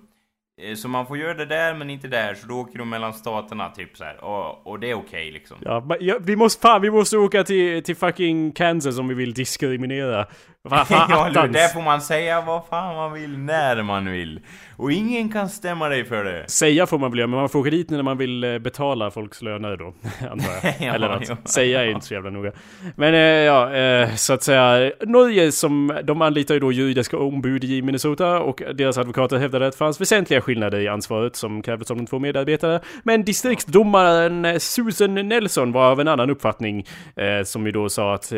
eh, 0.62 0.74
Så 0.74 0.88
man 0.88 1.06
får 1.06 1.18
göra 1.18 1.34
det 1.34 1.46
där 1.46 1.74
men 1.74 1.90
inte 1.90 2.08
där, 2.08 2.34
så 2.34 2.46
då 2.46 2.54
åker 2.54 2.78
de 2.78 2.88
mellan 2.88 3.12
staterna 3.12 3.68
typ 3.68 3.96
så 3.96 4.04
här. 4.04 4.24
Och, 4.24 4.66
och 4.66 4.80
det 4.80 4.90
är 4.90 4.94
okej 4.94 5.30
liksom. 5.32 5.56
Ja, 5.60 5.96
ja, 6.00 6.16
vi 6.20 6.36
måste 6.36 6.60
fan, 6.60 6.82
vi 6.82 6.90
måste 6.90 7.16
åka 7.18 7.44
till, 7.44 7.82
till 7.82 7.96
fucking 7.96 8.52
Kansas 8.52 8.98
om 8.98 9.08
vi 9.08 9.14
vill 9.14 9.34
diskriminera. 9.34 10.26
Vad 10.64 10.88
fan, 10.88 11.10
ja, 11.34 11.46
där 11.46 11.68
får 11.68 11.82
man 11.82 12.00
säga 12.00 12.40
vad 12.40 12.66
fan 12.66 12.96
man 12.96 13.12
vill, 13.12 13.38
när 13.38 13.82
man 13.82 14.12
vill. 14.12 14.40
Och 14.76 14.92
ingen 14.92 15.28
kan 15.28 15.48
stämma 15.48 15.88
dig 15.88 16.04
för 16.04 16.24
det. 16.24 16.48
Säga 16.50 16.86
får 16.86 16.98
man 16.98 17.10
väl 17.10 17.18
göra, 17.18 17.26
men 17.26 17.40
man 17.40 17.48
får 17.48 17.58
åka 17.58 17.70
dit 17.70 17.90
när 17.90 18.02
man 18.02 18.18
vill 18.18 18.44
eh, 18.44 18.58
betala 18.58 19.10
folks 19.10 19.42
löner 19.42 19.76
då, 19.76 19.94
antar 20.30 20.48
jag. 20.62 20.74
Ja, 20.80 20.94
Eller 20.94 21.08
något. 21.08 21.28
jo. 21.28 21.36
Säga 21.44 21.82
är 21.84 21.86
inte 21.86 22.06
så 22.06 22.14
jävla 22.14 22.30
noga. 22.30 22.52
Men 22.96 23.14
eh, 23.14 23.20
ja, 23.20 23.74
eh, 23.74 24.14
så 24.14 24.32
att 24.32 24.42
säga, 24.42 24.92
Norge 25.00 25.52
som, 25.52 26.00
de 26.04 26.22
anlitar 26.22 26.54
ju 26.54 26.60
då 26.60 26.72
juridiska 26.72 27.18
ombud 27.18 27.64
i 27.64 27.82
Minnesota 27.82 28.40
och 28.40 28.62
deras 28.74 28.98
advokater 28.98 29.38
hävdade 29.38 29.66
att 29.66 29.72
det 29.72 29.78
fanns 29.78 30.00
väsentliga 30.00 30.40
skillnader 30.40 30.80
i 30.80 30.88
ansvaret 30.88 31.36
som 31.36 31.62
krävdes 31.62 31.90
av 31.90 31.96
de 31.96 32.06
två 32.06 32.18
medarbetare. 32.18 32.80
Men 33.02 33.24
distriktsdomaren 33.24 34.60
Susan 34.60 35.14
Nelson 35.14 35.72
var 35.72 35.90
av 35.90 36.00
en 36.00 36.08
annan 36.08 36.30
uppfattning, 36.30 36.86
som 37.44 37.66
ju 37.66 37.72
då 37.72 37.88
sa 37.88 38.14
att 38.14 38.32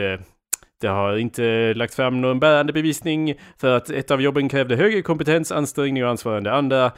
det 0.81 0.89
har 0.89 1.17
inte 1.17 1.75
lagt 1.75 1.95
fram 1.95 2.21
någon 2.21 2.41
bärande 2.41 2.73
bevisning 2.73 3.35
för 3.57 3.77
att 3.77 3.91
ett 3.91 4.11
av 4.11 4.23
jobben 4.23 4.49
krävde 4.49 4.77
högre 4.77 5.03
kompetens, 5.03 5.53
ansträngning 5.53 6.05
och 6.05 6.11
ansvar 6.11 6.37
än 6.37 6.45
det 6.45 6.53
andra. 6.55 6.93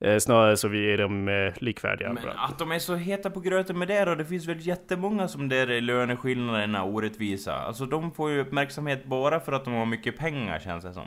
Eh, 0.00 0.18
snarare 0.18 0.56
så 0.56 0.68
vi 0.68 0.92
är 0.92 0.98
de 0.98 1.28
eh, 1.28 1.52
likvärdiga. 1.56 2.12
Men 2.12 2.28
att 2.36 2.58
de 2.58 2.72
är 2.72 2.78
så 2.78 2.94
heta 2.94 3.30
på 3.30 3.40
gröten 3.40 3.78
med 3.78 3.88
det 3.88 4.04
då, 4.04 4.14
det 4.14 4.24
finns 4.24 4.48
väl 4.48 4.66
jättemånga 4.66 5.28
som 5.28 5.48
där 5.48 5.70
är 5.70 5.80
löneskillnaderna 5.80 6.84
orättvisa. 6.84 7.54
Alltså 7.54 7.86
de 7.86 8.12
får 8.12 8.30
ju 8.30 8.40
uppmärksamhet 8.40 9.04
bara 9.04 9.40
för 9.40 9.52
att 9.52 9.64
de 9.64 9.74
har 9.74 9.86
mycket 9.86 10.18
pengar 10.18 10.58
känns 10.58 10.84
det 10.84 10.92
som. 10.92 11.06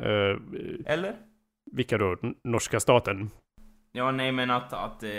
Eh, 0.00 0.92
Eller? 0.92 1.12
vilka 1.72 1.98
då? 1.98 2.16
N- 2.22 2.34
Norska 2.44 2.80
staten? 2.80 3.30
Ja, 3.92 4.10
nej 4.10 4.32
men 4.32 4.50
att, 4.50 4.72
att 4.72 5.02
eh, 5.02 5.10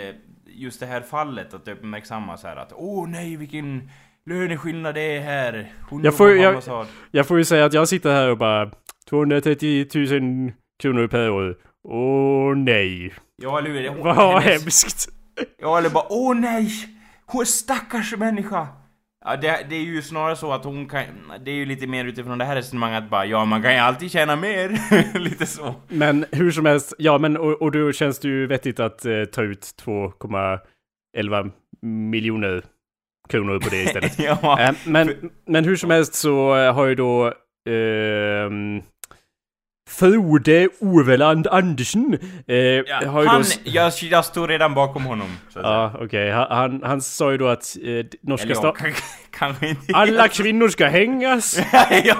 just 0.46 0.80
det 0.80 0.86
här 0.86 1.00
fallet, 1.00 1.54
att 1.54 1.64
det 1.64 1.72
uppmärksammas 1.72 2.42
här 2.44 2.56
att 2.56 2.72
åh 2.76 3.08
nej 3.08 3.36
vilken 3.36 3.90
löneskillnad 4.26 4.96
är 4.96 5.20
här. 5.20 5.72
Hon 5.90 6.02
Jag 6.04 6.16
får- 6.16 6.36
jag-. 6.36 6.86
Jag 7.10 7.26
får 7.26 7.38
ju 7.38 7.44
säga 7.44 7.64
att 7.64 7.72
jag 7.72 7.88
sitter 7.88 8.12
här 8.12 8.30
och 8.30 8.38
bara 8.38 8.70
230 9.08 9.86
000 9.94 10.52
kronor 10.82 11.06
per 11.06 11.30
år. 11.30 11.56
Åh 11.88 12.56
nej. 12.56 13.14
Ja, 13.42 13.58
eller 13.58 13.70
hur? 13.70 14.02
Vad 14.02 14.42
hennes- 14.42 14.62
hemskt. 14.62 15.08
Ja, 15.58 15.78
eller 15.78 15.90
bara 15.90 16.04
åh 16.08 16.36
nej! 16.36 16.68
Hon 17.26 17.40
är 17.40 17.44
stackars 17.44 18.16
människa! 18.16 18.68
Ja, 19.24 19.36
det, 19.36 19.66
det 19.70 19.76
är 19.76 19.80
ju 19.82 20.02
snarare 20.02 20.36
så 20.36 20.52
att 20.52 20.64
hon 20.64 20.86
kan... 20.88 21.02
Det 21.44 21.50
är 21.50 21.54
ju 21.54 21.64
lite 21.66 21.86
mer 21.86 22.04
utifrån 22.04 22.38
det 22.38 22.44
här 22.44 22.54
resonemanget 22.56 23.10
bara 23.10 23.26
ja, 23.26 23.44
man 23.44 23.62
kan 23.62 23.72
ju 23.72 23.78
alltid 23.78 24.10
tjäna 24.10 24.36
mer. 24.36 25.18
lite 25.18 25.46
så. 25.46 25.74
Men 25.88 26.24
hur 26.32 26.50
som 26.50 26.66
helst, 26.66 26.94
ja 26.98 27.18
men 27.18 27.36
och, 27.36 27.62
och 27.62 27.72
då 27.72 27.92
känns 27.92 28.18
det 28.18 28.28
ju 28.28 28.46
vettigt 28.46 28.80
att 28.80 29.04
eh, 29.04 29.24
ta 29.24 29.42
ut 29.42 29.74
2,11 29.84 31.50
miljoner 31.82 32.62
kronor 33.28 33.58
på 33.58 33.68
det 33.68 33.82
istället. 33.82 34.18
ja. 34.18 34.60
Eh, 34.60 34.74
men, 34.84 35.30
men 35.46 35.64
hur 35.64 35.76
som 35.76 35.90
helst 35.90 36.14
så 36.14 36.56
eh, 36.56 36.74
har 36.74 36.86
ju 36.86 36.94
då 36.94 37.32
ehm, 37.68 38.82
Frode 39.88 40.68
Oveland 40.80 41.46
Andersen 41.46 42.18
eh, 42.46 42.56
ja. 42.56 43.06
har 43.06 43.22
ju 43.22 43.28
Han, 43.28 43.42
då... 43.42 43.48
jag, 43.64 43.92
jag 44.02 44.24
står 44.24 44.48
redan 44.48 44.74
bakom 44.74 45.04
honom. 45.04 45.28
Ja, 45.54 45.92
okej. 46.00 46.30
Han, 46.30 46.46
han, 46.50 46.82
han 46.82 47.00
sa 47.00 47.32
ju 47.32 47.38
då 47.38 47.46
att 47.48 47.76
eh, 47.82 48.06
norska 48.20 48.54
staten... 48.54 48.92
Alla 49.92 50.28
kvinnor 50.28 50.68
ska 50.68 50.86
hängas! 50.86 51.58
ja, 52.04 52.14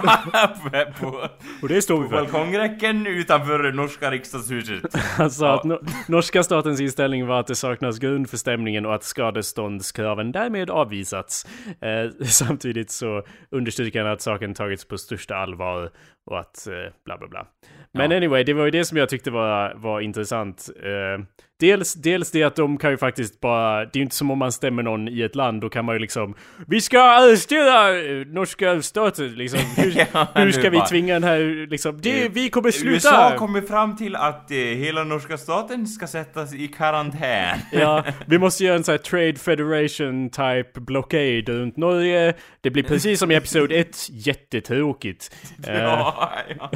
på, 1.01 1.29
Och 1.63 1.69
det 1.69 1.83
står 1.83 2.03
vi 2.03 2.09
för. 2.09 2.17
balkongräcken 2.17 3.07
utanför 3.07 3.73
norska 3.73 4.11
riksdagshuset. 4.11 4.95
Han 4.95 5.31
sa 5.31 5.55
att 5.55 5.65
no 5.65 5.79
norska 6.09 6.43
statens 6.43 6.81
inställning 6.81 7.27
var 7.27 7.41
att 7.41 7.47
det 7.47 7.55
saknas 7.55 7.99
grund 7.99 8.31
för 8.31 8.37
stämningen 8.37 8.87
och 8.87 8.95
att 8.95 9.05
skadeståndskraven 9.05 10.33
därmed 10.33 10.71
avvisats. 10.71 11.47
Eh, 11.67 12.27
samtidigt 12.27 12.91
så 12.91 13.23
understryker 13.51 14.03
han 14.03 14.13
att 14.13 14.23
saken 14.23 14.55
tagits 14.55 14.89
på 14.89 14.99
största 14.99 15.37
allvar 15.37 15.91
och 16.27 16.41
att 16.41 16.67
eh, 16.67 16.93
bla 17.05 17.19
bla 17.19 17.29
bla. 17.29 17.47
Men 17.93 18.11
Ja. 18.11 18.17
anyway, 18.17 18.45
det 18.45 18.53
var 18.55 18.65
ju 18.65 18.71
det 18.71 18.85
som 18.85 18.99
jag 18.99 19.09
tyckte 19.09 19.31
var, 19.31 19.75
var 19.75 20.01
intressant. 20.01 20.69
Eh, 20.83 21.25
dels, 21.61 21.95
dels 21.95 22.31
det 22.31 22.43
att 22.43 22.57
de 22.57 22.79
kan 22.79 22.91
ju 22.91 22.97
faktiskt 22.97 23.41
bara, 23.41 23.79
det 23.85 23.91
är 23.95 23.97
ju 23.97 24.03
inte 24.03 24.17
som 24.17 24.31
om 24.31 24.39
man 24.39 24.53
stämmer 24.53 24.83
någon 24.83 25.09
i 25.09 25.23
ett 25.23 25.35
land, 25.35 25.61
då 25.61 25.69
kan 25.69 25.85
man 25.85 25.95
ju 25.95 25.99
liksom 25.99 26.35
Vi 26.67 26.81
ska 26.81 27.01
arrestera 27.03 27.99
eh, 27.99 28.27
norska 28.27 28.83
staten 28.83 29.35
liksom. 29.35 29.61
Hur, 29.77 30.07
Ja, 30.13 30.27
hur 30.35 30.53
ska 30.53 30.71
vi 30.71 30.77
bara- 30.79 30.87
tvinga 30.87 31.15
den 31.15 31.25
här 31.25 31.67
liksom, 31.71 32.01
det, 32.01 32.29
vi 32.29 32.49
kommer 32.51 32.71
sluta! 32.71 32.95
USA 32.95 33.39
kommer 33.39 33.61
fram 33.61 33.97
till 33.97 34.17
att 34.17 34.51
eh, 34.51 34.57
hela 34.57 35.05
norska 35.05 35.39
staten 35.39 35.87
ska 35.87 36.07
sättas 36.07 36.55
i 36.55 36.69
karantän. 36.69 37.59
Ja, 37.73 38.05
vi 38.27 38.39
måste 38.39 38.65
göra 38.65 38.77
en 38.77 38.85
sån 38.85 38.93
här 38.93 38.99
Trade 38.99 39.35
Federation 39.35 40.31
type 40.31 40.81
blockade 40.81 41.43
runt 41.43 41.77
Norge. 41.77 42.35
Det 42.61 42.71
blir 42.71 42.83
precis 42.83 43.19
som 43.21 43.31
i 43.31 43.35
Episod 43.35 43.73
1, 43.73 43.97
jättetråkigt. 44.11 45.35
Eh, 45.69 45.83
Ja, 45.83 46.31
ja. 46.59 46.71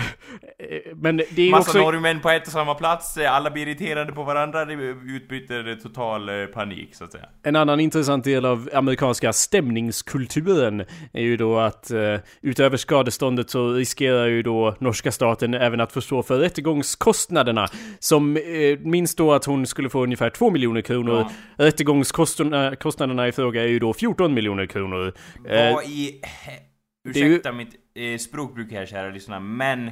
eh, 0.59 0.97
Men 0.97 1.17
det 1.17 1.43
är 1.43 1.51
Massa 1.51 1.71
också... 1.71 1.79
norrmän 1.79 2.21
på 2.21 2.31
ett 2.31 2.47
och 2.47 2.53
samma 2.53 2.75
plats, 2.75 3.17
eh, 3.17 3.33
alla 3.35 3.51
blir 3.51 3.67
irriterade 3.69 4.13
på 4.13 4.23
varandra, 4.23 4.65
det 4.79 4.85
utbryter 5.17 5.75
total 5.83 6.29
eh, 6.29 6.47
panik 6.47 6.95
så 6.95 7.05
att 7.05 7.13
säga. 7.13 7.25
En 7.43 7.57
annan 7.57 7.81
intressant 7.81 8.25
del 8.25 8.45
av 8.47 8.71
amerikanska 8.75 9.33
stämningskulturen 9.33 10.81
är 11.13 11.23
ju 11.23 11.37
då 11.37 11.59
att 11.59 11.91
eh, 11.91 12.17
utöver 12.43 12.77
skadeståndet 12.77 13.51
så 13.51 13.73
riskerar 13.73 14.27
ju 14.27 14.43
då 14.43 14.77
norska 14.81 15.13
staten 15.13 15.55
även 15.55 15.81
att 15.81 15.93
få 15.93 16.01
stå 16.01 16.23
för 16.23 16.39
rättegångskostnaderna. 16.39 17.69
Som 17.99 18.37
eh, 18.37 18.43
minst 18.81 19.19
då 19.19 19.33
att 19.33 19.45
hon 19.45 19.67
skulle 19.67 19.89
få 19.91 20.03
ungefär 20.03 20.31
2 20.31 20.51
miljoner 20.51 20.81
kronor. 20.81 21.27
Rättegångskostnaderna 21.57 22.77
kostnaderna 22.77 23.29
i 23.29 23.33
fråga 23.33 23.63
är 23.63 23.69
ju 23.69 23.79
då 23.79 23.93
14 23.95 24.35
miljoner 24.35 24.67
kronor. 24.67 25.13
Eh, 25.49 25.75
Vad 25.75 25.85
i... 25.85 26.21
he- 26.23 27.11
Det 27.13 27.21
är 27.21 27.25
ju- 27.25 27.31
ursäkta 27.31 27.53
mitt 27.53 27.75
eh, 27.95 28.19
språkbruk 28.19 28.73
här 28.73 28.87
kära 28.87 29.11
lyssnare, 29.11 29.41
men 29.41 29.91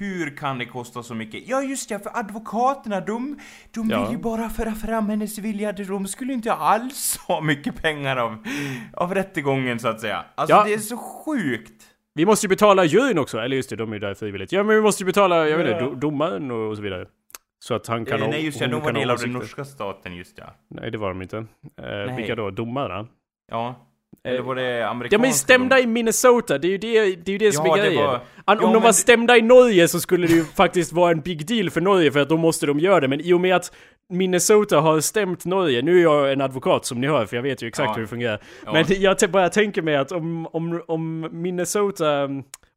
hur 0.00 0.36
kan 0.36 0.58
det 0.58 0.66
kosta 0.66 1.02
så 1.02 1.14
mycket? 1.14 1.48
Ja 1.48 1.62
just 1.62 1.88
det, 1.88 1.98
för 2.02 2.18
advokaterna 2.18 3.00
de, 3.00 3.38
de 3.74 3.90
Ja. 3.90 4.02
vill 4.02 4.12
ju 4.16 4.22
bara 4.22 4.48
föra 4.50 4.72
fram 4.74 5.08
hennes 5.08 5.38
vilja, 5.38 5.72
de 5.72 6.06
skulle 6.06 6.32
inte 6.32 6.52
alls 6.52 7.16
ha 7.28 7.40
mycket 7.40 7.82
pengar 7.82 8.16
av, 8.16 8.44
av 8.94 9.14
rättegången 9.14 9.78
så 9.78 9.88
att 9.88 10.00
säga. 10.00 10.24
Alltså 10.34 10.56
Ja. 10.56 10.64
det 10.64 10.72
är 10.74 10.78
så 10.78 10.96
sjukt! 10.96 11.82
Vi 12.14 12.26
måste 12.26 12.46
ju 12.46 12.48
betala 12.48 12.84
juryn 12.84 13.18
också, 13.18 13.38
eller 13.38 13.56
just 13.56 13.70
det, 13.70 13.76
de 13.76 13.90
är 13.90 13.94
ju 13.94 14.00
där 14.00 14.14
frivilligt. 14.14 14.52
Ja 14.52 14.62
men 14.62 14.76
vi 14.76 14.82
måste 14.82 15.02
ju 15.02 15.06
betala, 15.06 15.48
jag 15.48 15.58
vet 15.58 15.66
inte, 15.70 15.84
do- 15.84 15.94
domaren 16.00 16.50
och, 16.50 16.68
och 16.70 16.76
så 16.76 16.82
vidare. 16.82 17.06
Så 17.62 17.74
att 17.74 17.86
han 17.86 18.04
kan 18.04 18.22
Eh, 18.22 18.28
nej 18.28 18.44
just 18.44 18.58
det, 18.58 18.66
de 18.66 18.80
var 18.82 18.92
del 18.92 19.10
av 19.10 19.18
den 19.18 19.32
norska 19.32 19.64
staten 19.64 20.14
just 20.16 20.38
ja. 20.38 20.44
Nej 20.68 20.90
det 20.90 20.98
var 20.98 21.08
de 21.08 21.22
inte. 21.22 21.36
Eh, 21.82 22.16
vilka 22.16 22.34
då? 22.34 22.50
Domarna? 22.50 23.06
Ja. 23.50 23.86
Eller 24.24 24.40
var 24.40 24.54
det 24.54 24.88
amerikanska? 24.88 25.18
men 25.26 25.32
stämda 25.34 25.76
dom- 25.76 25.82
i 25.82 25.86
Minnesota, 25.86 26.58
det 26.58 26.66
är 26.68 26.70
ju 26.70 26.78
det, 26.78 27.16
det, 27.16 27.28
är 27.30 27.32
ju 27.32 27.38
det 27.38 27.52
som 27.52 27.66
Ja, 27.66 27.78
är 27.78 27.82
grejen. 27.86 28.04
var- 28.04 28.20
An, 28.44 28.58
Ja, 28.60 28.66
om 28.66 28.72
de 28.72 28.82
var 28.82 28.88
det- 28.88 28.94
stämda 28.94 29.36
i 29.36 29.42
Norge 29.42 29.88
så 29.88 30.00
skulle 30.00 30.26
det 30.26 30.32
ju 30.32 30.44
faktiskt 30.56 30.92
vara 30.92 31.10
en 31.10 31.20
big 31.20 31.46
deal 31.46 31.70
för 31.70 31.80
Norge 31.80 32.12
för 32.12 32.20
att 32.20 32.28
då 32.28 32.36
måste 32.36 32.66
de 32.66 32.78
göra 32.78 33.00
det. 33.00 33.08
Men 33.08 33.20
i 33.20 33.32
och 33.32 33.40
med 33.40 33.56
att 33.56 33.72
Minnesota 34.12 34.80
har 34.80 35.00
stämt 35.00 35.44
Norge, 35.44 35.82
nu 35.82 35.98
är 35.98 36.02
jag 36.02 36.32
en 36.32 36.40
advokat 36.40 36.84
som 36.86 37.00
ni 37.00 37.06
hör 37.06 37.26
för 37.26 37.36
jag 37.36 37.42
vet 37.42 37.62
ju 37.62 37.68
exakt 37.68 37.86
Ja. 37.88 37.94
hur 37.94 38.02
det 38.02 38.08
fungerar. 38.08 38.40
Men 38.72 38.84
jag 38.88 39.16
bara 39.30 39.48
tänker 39.48 39.82
mig 39.82 39.96
att 39.96 40.12
om, 40.12 40.46
om, 40.46 40.82
om 40.88 41.28
Minnesota, 41.32 42.24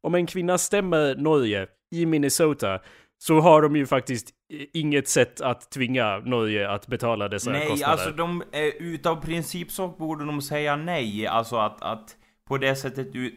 om 0.02 0.14
en 0.14 0.26
kvinna 0.26 0.58
stämmer 0.58 1.14
Norge 1.14 1.66
i 1.94 2.06
Minnesota 2.06 2.78
så 3.26 3.40
har 3.40 3.62
de 3.62 3.76
ju 3.76 3.86
faktiskt 3.86 4.30
inget 4.72 5.08
sätt 5.08 5.40
att 5.40 5.70
tvinga 5.70 6.18
Norge 6.18 6.70
att 6.70 6.86
betala 6.86 7.28
dessa 7.28 7.50
Nej, 7.50 7.68
kostnader. 7.68 7.92
alltså 7.92 8.10
de, 8.10 8.42
eh, 8.52 8.64
utav 8.64 9.22
princip 9.22 9.70
så 9.70 9.88
borde 9.88 10.24
de 10.24 10.42
säga 10.42 10.76
nej. 10.76 11.26
Alltså 11.26 11.56
att, 11.56 11.82
att 11.82 12.16
på 12.48 12.58
det 12.58 12.76
sättet 12.76 13.12
du, 13.12 13.34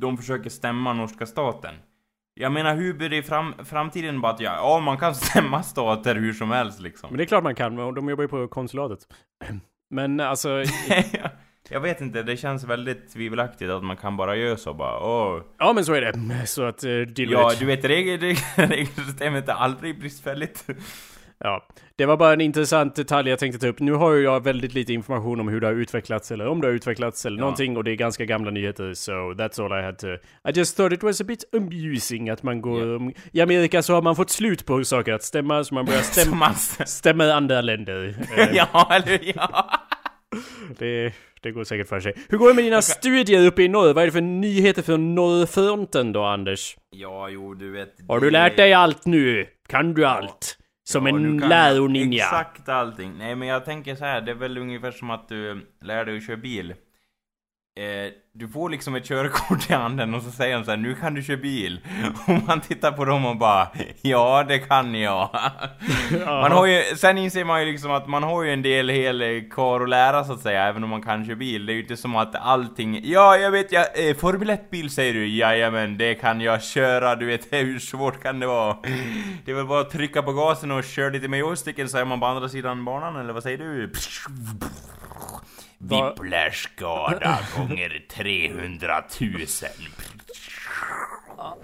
de 0.00 0.16
försöker 0.16 0.50
stämma 0.50 0.92
norska 0.92 1.26
staten. 1.26 1.74
Jag 2.34 2.52
menar, 2.52 2.74
hur 2.76 2.94
blir 2.94 3.08
det 3.08 3.16
i 3.16 3.22
fram, 3.22 3.54
framtiden 3.64 4.20
bara 4.20 4.32
att 4.32 4.40
ja, 4.40 4.56
ja, 4.56 4.80
man 4.80 4.98
kan 4.98 5.14
stämma 5.30 5.62
stater 5.62 6.14
hur 6.14 6.32
som 6.32 6.50
helst 6.50 6.80
liksom. 6.80 7.10
Men 7.10 7.18
det 7.18 7.24
är 7.24 7.26
klart 7.26 7.44
man 7.44 7.54
kan, 7.54 7.76
de 7.76 8.08
jobbar 8.08 8.22
ju 8.24 8.28
på 8.28 8.48
konsulatet. 8.48 8.98
Men 9.90 10.20
alltså, 10.20 10.48
jag 11.70 11.80
vet 11.80 12.00
inte, 12.00 12.22
det 12.22 12.36
känns 12.36 12.64
väldigt 12.64 13.12
tvivelaktigt 13.12 13.70
att 13.70 13.84
man 13.84 13.96
kan 13.96 14.16
bara 14.16 14.36
göra 14.36 14.56
så 14.56 14.74
bara, 14.74 15.00
åh. 15.00 15.42
ja 15.58 15.72
men 15.72 15.84
så 15.84 15.94
är 15.94 16.00
det. 16.00 16.46
Så 16.46 16.62
att, 16.64 16.84
uh, 16.84 17.06
deal 17.06 17.30
Ja, 17.32 17.52
du 17.58 17.66
vet, 17.66 17.84
regel, 17.84 18.20
regel, 18.20 18.36
regelsystemet 18.56 19.48
är 19.48 19.52
aldrig 19.52 20.00
bristfälligt. 20.00 20.64
Ja, 21.40 21.66
det 21.96 22.06
var 22.06 22.16
bara 22.16 22.32
en 22.32 22.40
intressant 22.40 22.96
detalj 22.96 23.30
jag 23.30 23.38
tänkte 23.38 23.60
ta 23.60 23.66
upp. 23.66 23.80
Nu 23.80 23.92
har 23.92 24.12
ju 24.12 24.22
jag 24.24 24.44
väldigt 24.44 24.74
lite 24.74 24.92
information 24.92 25.40
om 25.40 25.48
hur 25.48 25.60
det 25.60 25.66
har 25.66 25.74
utvecklats 25.74 26.30
eller 26.30 26.46
om 26.46 26.60
det 26.60 26.66
har 26.66 26.72
utvecklats 26.74 27.26
eller 27.26 27.36
Ja. 27.36 27.40
någonting 27.40 27.76
och 27.76 27.84
det 27.84 27.90
är 27.90 27.94
ganska 27.96 28.24
gamla 28.24 28.50
nyheter 28.50 28.94
so 28.94 29.12
that's 29.12 29.64
all 29.64 29.80
I 29.80 29.84
had 29.84 29.98
to... 29.98 30.06
I 30.48 30.52
just 30.54 30.76
thought 30.76 30.92
it 30.92 31.02
was 31.02 31.20
a 31.20 31.24
bit 31.24 31.44
amusing 31.56 32.30
att 32.30 32.42
man 32.42 32.60
går... 32.60 32.96
om- 32.96 33.12
I 33.32 33.40
Amerika 33.40 33.82
så 33.82 33.94
har 33.94 34.02
man 34.02 34.16
fått 34.16 34.30
slut 34.30 34.66
på 34.66 34.84
saker 34.84 35.12
att 35.12 35.22
stämma 35.22 35.64
så 35.64 35.74
man 35.74 35.84
börjar 35.84 36.00
stämma, 36.02 36.54
stämma 36.86 37.24
andra 37.32 37.60
länder. 37.60 38.14
Ja, 38.52 38.88
eller 38.92 39.20
ja. 39.36 39.70
det, 40.78 41.12
det 41.42 41.50
går 41.52 41.64
säkert 41.64 41.88
för 41.88 42.00
sig. 42.00 42.12
Hur 42.28 42.38
går 42.38 42.48
det 42.48 42.54
med 42.54 42.64
dina 42.64 42.82
studier 42.82 43.46
uppe 43.46 43.62
i 43.62 43.68
norr? 43.68 43.92
Vad 43.94 44.02
är 44.02 44.06
det 44.06 44.12
för 44.12 44.20
nyheter 44.20 44.82
från 44.82 45.14
norrfronten 45.14 46.12
då 46.12 46.24
Anders? 46.24 46.76
Ja, 46.90 47.28
jo, 47.28 47.54
du 47.54 47.70
vet. 47.70 47.94
Har 48.08 48.20
du 48.20 48.30
lärt 48.30 48.56
dig 48.56 48.72
allt 48.72 49.06
nu? 49.06 49.46
Kan 49.68 49.94
du 49.94 50.06
allt? 50.06 50.58
Som 50.88 51.06
Ja, 51.06 51.14
en 51.16 51.38
läroninja? 51.38 52.24
Exakt 52.24 52.68
allting. 52.68 53.14
Nej 53.18 53.34
men 53.34 53.48
jag 53.48 53.64
tänker 53.64 53.94
så 53.94 54.04
här, 54.04 54.20
det 54.20 54.30
är 54.30 54.34
väl 54.34 54.58
ungefär 54.58 54.90
som 54.90 55.10
att 55.10 55.28
du 55.28 55.66
lär 55.84 56.04
dig 56.04 56.16
att 56.16 56.26
köra 56.26 56.36
bil. 56.36 56.74
Eh, 57.78 58.12
du 58.32 58.48
får 58.48 58.70
liksom 58.70 58.94
ett 58.94 59.04
körkort 59.04 59.70
i 59.70 59.72
handen 59.72 60.14
och 60.14 60.22
så 60.22 60.30
säger 60.30 60.58
de 60.58 60.64
så 60.64 60.70
här, 60.70 60.78
nu 60.78 60.94
kan 60.94 61.14
du 61.14 61.22
köra 61.22 61.36
bil. 61.36 61.80
Och 62.26 62.42
man 62.46 62.60
tittar 62.60 62.92
på 62.92 63.04
dem 63.04 63.26
och 63.26 63.36
bara, 63.36 63.68
ja 64.02 64.44
det 64.48 64.58
kan 64.58 64.94
jag. 64.94 65.30
Man 66.26 66.52
har 66.52 66.66
ju, 66.66 66.82
sen 66.96 67.18
inser 67.18 67.44
man 67.44 67.60
ju 67.60 67.72
liksom 67.72 67.90
att 67.90 68.08
man 68.08 68.22
har 68.22 68.42
ju 68.42 68.52
en 68.52 68.62
del 68.62 68.88
hel 68.88 69.50
kvar 69.50 69.80
att 69.80 69.88
lära 69.88 70.24
så 70.24 70.32
att 70.32 70.40
säga, 70.40 70.62
även 70.62 70.84
om 70.84 70.90
man 70.90 71.02
kan 71.02 71.24
köra 71.24 71.36
bil. 71.36 71.66
Det 71.66 71.72
är 71.72 71.74
ju 71.74 71.80
inte 71.80 71.96
som 71.96 72.16
att 72.16 72.34
allting, 72.34 73.00
ja 73.04 73.36
jag 73.36 73.50
vet 73.50 73.72
jag, 73.72 74.08
eh, 74.08 74.16
Formel 74.16 74.50
1-bil 74.50 74.90
säger 74.90 75.14
du, 75.14 75.26
jajamän 75.26 75.98
det 75.98 76.14
kan 76.14 76.40
jag 76.40 76.62
köra, 76.62 77.16
du 77.16 77.26
vet 77.26 77.46
hur 77.52 77.78
svårt 77.78 78.22
kan 78.22 78.40
det 78.40 78.46
vara? 78.46 78.76
Det 79.44 79.50
är 79.50 79.54
väl 79.54 79.66
bara 79.66 79.80
att 79.80 79.90
trycka 79.90 80.22
på 80.22 80.32
gasen 80.32 80.70
och 80.70 80.84
köra 80.84 81.08
lite 81.08 81.28
med 81.28 81.40
joysticken 81.40 81.88
så 81.88 81.98
är 81.98 82.04
man 82.04 82.20
på 82.20 82.26
andra 82.26 82.48
sidan 82.48 82.84
banan, 82.84 83.16
eller 83.16 83.32
vad 83.32 83.42
säger 83.42 83.58
du? 83.58 83.92
Whiplash-skada 85.78 87.38
gånger 87.56 88.06
300 88.10 89.04
000. 89.20 89.30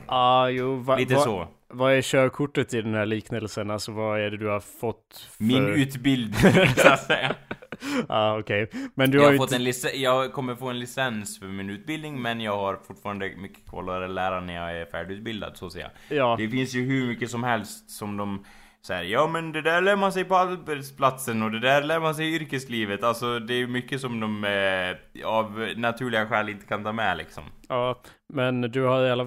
Ah, 0.06 0.48
jo, 0.48 0.76
va, 0.76 0.96
Lite 0.96 1.14
va, 1.14 1.20
så. 1.20 1.48
Vad 1.68 1.92
är 1.92 2.02
körkortet 2.02 2.74
i 2.74 2.82
den 2.82 2.94
här 2.94 3.06
liknelsen? 3.06 3.70
Alltså 3.70 3.92
vad 3.92 4.20
är 4.20 4.30
det 4.30 4.36
du 4.36 4.48
har 4.48 4.60
fått 4.60 5.28
för... 5.36 5.44
Min 5.44 5.68
utbildning, 5.68 6.68
så 6.76 6.88
att 6.88 7.02
säga. 7.02 7.34
ah, 8.08 8.38
okej. 8.38 8.70
Men 8.94 9.10
du 9.10 9.18
Jag 9.18 9.24
har 9.24 9.30
har 9.30 9.38
fått 9.38 9.52
en 9.52 10.00
jag 10.00 10.32
kommer 10.32 10.54
få 10.54 10.68
en 10.68 10.78
licens 10.78 11.38
för 11.38 11.46
min 11.46 11.70
utbildning, 11.70 12.22
men 12.22 12.40
jag 12.40 12.56
har 12.56 12.78
fortfarande 12.86 13.32
mycket 13.36 13.68
kvar 13.70 14.02
att 14.02 14.10
lära 14.10 14.40
när 14.40 14.54
jag 14.54 14.80
är 14.80 14.86
färdigutbildad, 14.86 15.56
så 15.56 15.66
att 15.66 15.72
säga. 15.72 15.90
Ja, 16.08 16.36
Det 16.38 16.48
finns 16.48 16.74
ju 16.74 16.84
hur 16.84 17.06
mycket 17.06 17.30
som 17.30 17.44
helst 17.44 17.90
som 17.90 18.16
de 18.16 18.44
säger, 18.86 19.02
ja 19.02 19.26
men 19.26 19.52
det 19.52 19.62
där 19.62 19.80
lär 19.80 19.96
man 19.96 20.12
sig 20.12 20.24
på 20.24 20.36
arbetsplatsen 20.36 21.42
och 21.42 21.50
det 21.50 21.60
där 21.60 21.82
lär 21.82 22.00
man 22.00 22.14
sig 22.14 22.26
i 22.26 22.34
yrkeslivet. 22.34 23.02
Alltså 23.02 23.38
det 23.38 23.54
är 23.54 23.58
ju 23.58 23.66
mycket 23.66 24.00
som 24.00 24.20
de 24.20 24.44
eh, 24.44 25.26
av 25.26 25.68
naturliga 25.76 26.26
skäl 26.26 26.48
inte 26.48 26.66
kan 26.66 26.84
ta 26.84 26.92
med 26.92 27.16
liksom 27.16 27.44
ja, 27.68 28.02
men 28.32 28.60
du 28.60 28.82
har 28.82 29.06
i 29.06 29.10
alla 29.10 29.24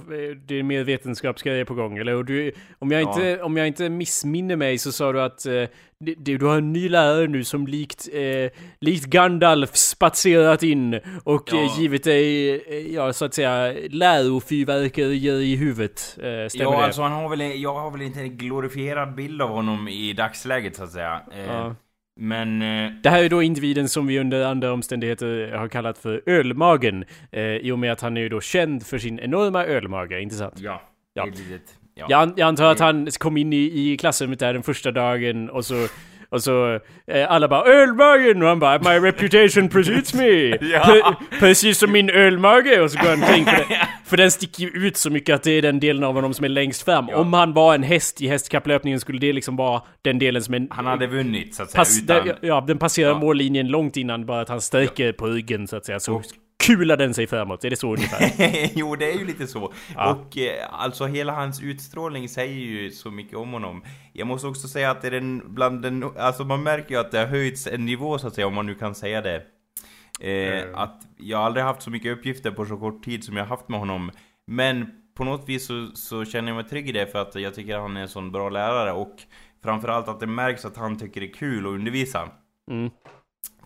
Det 0.47 0.59
är 0.59 0.63
mer 0.63 0.83
vetenskapsgrejer 0.83 1.65
på 1.65 1.73
gång, 1.73 1.97
eller? 1.97 2.13
Och 2.15 2.25
du, 2.25 2.51
om, 2.79 2.91
jag 2.91 3.01
Ja. 3.01 3.09
inte, 3.13 3.43
om 3.43 3.57
jag 3.57 3.67
inte 3.67 3.89
missminner 3.89 4.55
mig 4.55 4.77
så 4.77 4.91
sa 4.91 5.11
du 5.11 5.21
att 5.21 5.45
eh, 5.45 5.63
det, 5.99 6.35
du 6.37 6.45
har 6.45 6.57
en 6.57 6.73
ny 6.73 6.89
lärare 6.89 7.27
nu 7.27 7.43
som 7.43 7.67
likt, 7.67 8.07
eh, 8.13 8.51
likt 8.81 9.05
Gandalf 9.05 9.75
spatserat 9.75 10.63
in 10.63 10.99
och 11.23 11.49
Ja. 11.51 11.63
eh, 11.63 11.79
givit 11.81 12.03
dig, 12.03 12.49
eh, 12.67 12.93
ja 12.93 13.13
så 13.13 13.25
att 13.25 13.33
säga, 13.33 13.73
lärofyrverkerier 13.89 15.33
i 15.41 15.55
huvudet. 15.55 16.17
Eh, 16.17 16.47
stämmer 16.49 16.71
Ja 16.71 16.71
det? 16.79 16.85
alltså 16.85 17.01
han 17.01 17.11
har 17.11 17.29
väl, 17.29 17.61
jag 17.61 17.73
har 17.73 17.91
väl 17.91 18.01
inte 18.01 18.19
en 18.19 18.37
glorifierad 18.37 19.15
bild 19.15 19.41
av 19.41 19.49
honom 19.49 19.87
i 19.87 20.13
dagsläget 20.13 20.75
så 20.75 20.83
att 20.83 20.91
säga. 20.91 21.21
Eh, 21.31 21.45
Ja. 21.45 21.75
Men... 22.17 22.61
Eh, 22.61 22.91
Det 23.03 23.09
här 23.09 23.23
är 23.23 23.29
då 23.29 23.41
individen 23.41 23.89
som 23.89 24.07
vi 24.07 24.19
under 24.19 24.45
andra 24.45 24.71
omständigheter 24.73 25.51
har 25.51 25.67
kallat 25.67 25.97
för 25.97 26.21
ölmagen. 26.25 27.05
Eh, 27.31 27.41
I 27.43 27.71
och 27.71 27.79
med 27.79 27.91
att 27.91 28.01
han 28.01 28.17
är 28.17 28.21
ju 28.21 28.29
då 28.29 28.41
känd 28.41 28.85
för 28.85 28.97
sin 28.97 29.19
enorma 29.19 29.65
ölmage, 29.65 30.19
inte 30.21 30.35
sant? 30.35 30.53
ja, 30.57 30.81
Ja. 31.13 31.25
litet... 31.25 31.61
Ja. 31.95 32.05
Jag, 32.09 32.33
jag 32.35 32.47
antar 32.47 32.71
att 32.71 32.79
han 32.79 33.07
kom 33.19 33.37
in 33.37 33.53
i, 33.53 33.91
i 33.91 33.97
klassrummet 33.97 34.39
där 34.39 34.53
den 34.53 34.63
första 34.63 34.91
dagen 34.91 35.49
och 35.49 35.65
så 35.65 35.87
och 36.29 36.43
så 36.43 36.79
eh, 37.11 37.31
alla 37.31 37.47
bara 37.47 37.63
ölmagen 37.65 38.41
och 38.41 38.47
han 38.47 38.59
bara 38.59 38.79
My 38.79 39.07
reputation 39.07 39.69
precedes 39.69 40.13
me! 40.13 40.27
Ja. 40.61 40.79
Pre- 40.83 41.15
precis 41.39 41.77
som 41.77 41.91
min 41.91 42.09
ölmage! 42.09 42.81
Och 42.81 42.91
så 42.91 42.97
går 42.99 43.09
han 43.09 43.23
omkring 43.23 43.45
för, 43.45 43.57
det, 43.57 43.87
för 44.05 44.17
den 44.17 44.31
sticker 44.31 44.63
ju 44.63 44.87
ut 44.87 44.97
så 44.97 45.09
mycket 45.09 45.35
att 45.35 45.43
det 45.43 45.51
är 45.51 45.61
den 45.61 45.79
delen 45.79 46.03
av 46.03 46.13
honom 46.13 46.33
som 46.33 46.45
är 46.45 46.49
längst 46.49 46.83
fram. 46.85 47.07
Ja. 47.09 47.17
Om 47.17 47.33
han 47.33 47.53
var 47.53 47.75
en 47.75 47.83
häst 47.83 48.21
i 48.21 48.27
hästkapplöpningen 48.27 48.99
skulle 48.99 49.19
det 49.19 49.33
liksom 49.33 49.55
vara 49.55 49.81
den 50.01 50.19
delen 50.19 50.43
som 50.43 50.53
är... 50.53 50.67
Han 50.69 50.85
hade 50.85 51.07
vunnit 51.07 51.55
så 51.55 51.63
att 51.63 51.71
säga 51.71 51.79
Pass, 51.79 52.03
utan... 52.03 52.25
där, 52.25 52.37
ja, 52.41 52.63
den 52.67 52.77
passerar 52.77 53.09
Ja. 53.09 53.17
mållinjen 53.19 53.67
långt 53.67 53.97
innan 53.97 54.25
bara 54.25 54.41
att 54.41 54.49
han 54.49 54.61
sträcker 54.61 55.11
på 55.11 55.27
ryggen 55.27 55.67
så 55.67 55.75
att 55.77 55.85
säga. 55.85 55.99
Så 55.99 56.21
kular 56.63 56.97
den 56.97 57.13
sig 57.13 57.27
framåt. 57.27 57.63
Är 57.63 57.69
det 57.69 57.75
så 57.75 57.93
ungefär? 57.93 58.31
jo, 58.75 58.95
det 58.95 59.11
är 59.11 59.17
ju 59.19 59.25
lite 59.25 59.47
så. 59.47 59.73
Ja. 59.95 60.13
Och 60.13 60.37
eh, 60.37 60.65
alltså 60.71 61.05
hela 61.05 61.33
hans 61.33 61.61
utstrålning 61.61 62.29
säger 62.29 62.55
ju 62.55 62.91
så 62.91 63.11
mycket 63.11 63.37
om 63.37 63.51
honom. 63.51 63.83
Jag 64.13 64.27
måste 64.27 64.47
också 64.47 64.67
säga 64.67 64.91
att 64.91 65.01
det 65.01 65.07
är 65.07 65.11
den, 65.11 65.41
bland 65.45 65.81
den, 65.81 66.03
alltså 66.17 66.43
man 66.43 66.63
märker 66.63 66.95
ju 66.95 67.01
att 67.01 67.11
det 67.11 67.19
har 67.19 67.27
höjts 67.27 67.67
en 67.67 67.85
nivå 67.85 68.17
så 68.17 68.27
att 68.27 68.35
säga, 68.35 68.47
om 68.47 68.53
man 68.53 68.65
nu 68.65 68.75
kan 68.75 68.95
säga 68.95 69.21
det. 69.21 69.35
Eh, 69.35 70.63
Mm. 70.63 70.75
Att 70.75 71.01
jag 71.17 71.37
har 71.37 71.45
aldrig 71.45 71.65
haft 71.65 71.81
så 71.81 71.89
mycket 71.89 72.17
uppgifter 72.17 72.51
på 72.51 72.65
så 72.65 72.77
kort 72.77 73.05
tid 73.05 73.23
som 73.23 73.37
jag 73.37 73.45
haft 73.45 73.69
med 73.69 73.79
honom. 73.79 74.11
Men 74.47 74.91
på 75.17 75.23
något 75.23 75.49
vis 75.49 75.65
så, 75.65 75.87
så 75.93 76.25
känner 76.25 76.49
jag 76.49 76.55
mig 76.55 76.65
trygg 76.65 76.89
i 76.89 76.91
det 76.91 77.07
för 77.07 77.21
att 77.21 77.35
jag 77.35 77.55
tycker 77.55 77.75
att 77.75 77.81
han 77.81 77.97
är 77.97 78.01
en 78.01 78.07
sån 78.07 78.31
bra 78.31 78.49
lärare 78.49 78.91
och 78.91 79.15
framförallt 79.63 80.07
att 80.07 80.19
det 80.19 80.27
märks 80.27 80.65
att 80.65 80.77
han 80.77 80.99
tycker 80.99 81.21
det 81.21 81.27
är 81.27 81.33
kul 81.33 81.65
att 81.65 81.71
undervisa. 81.71 82.29
Mm. 82.71 82.89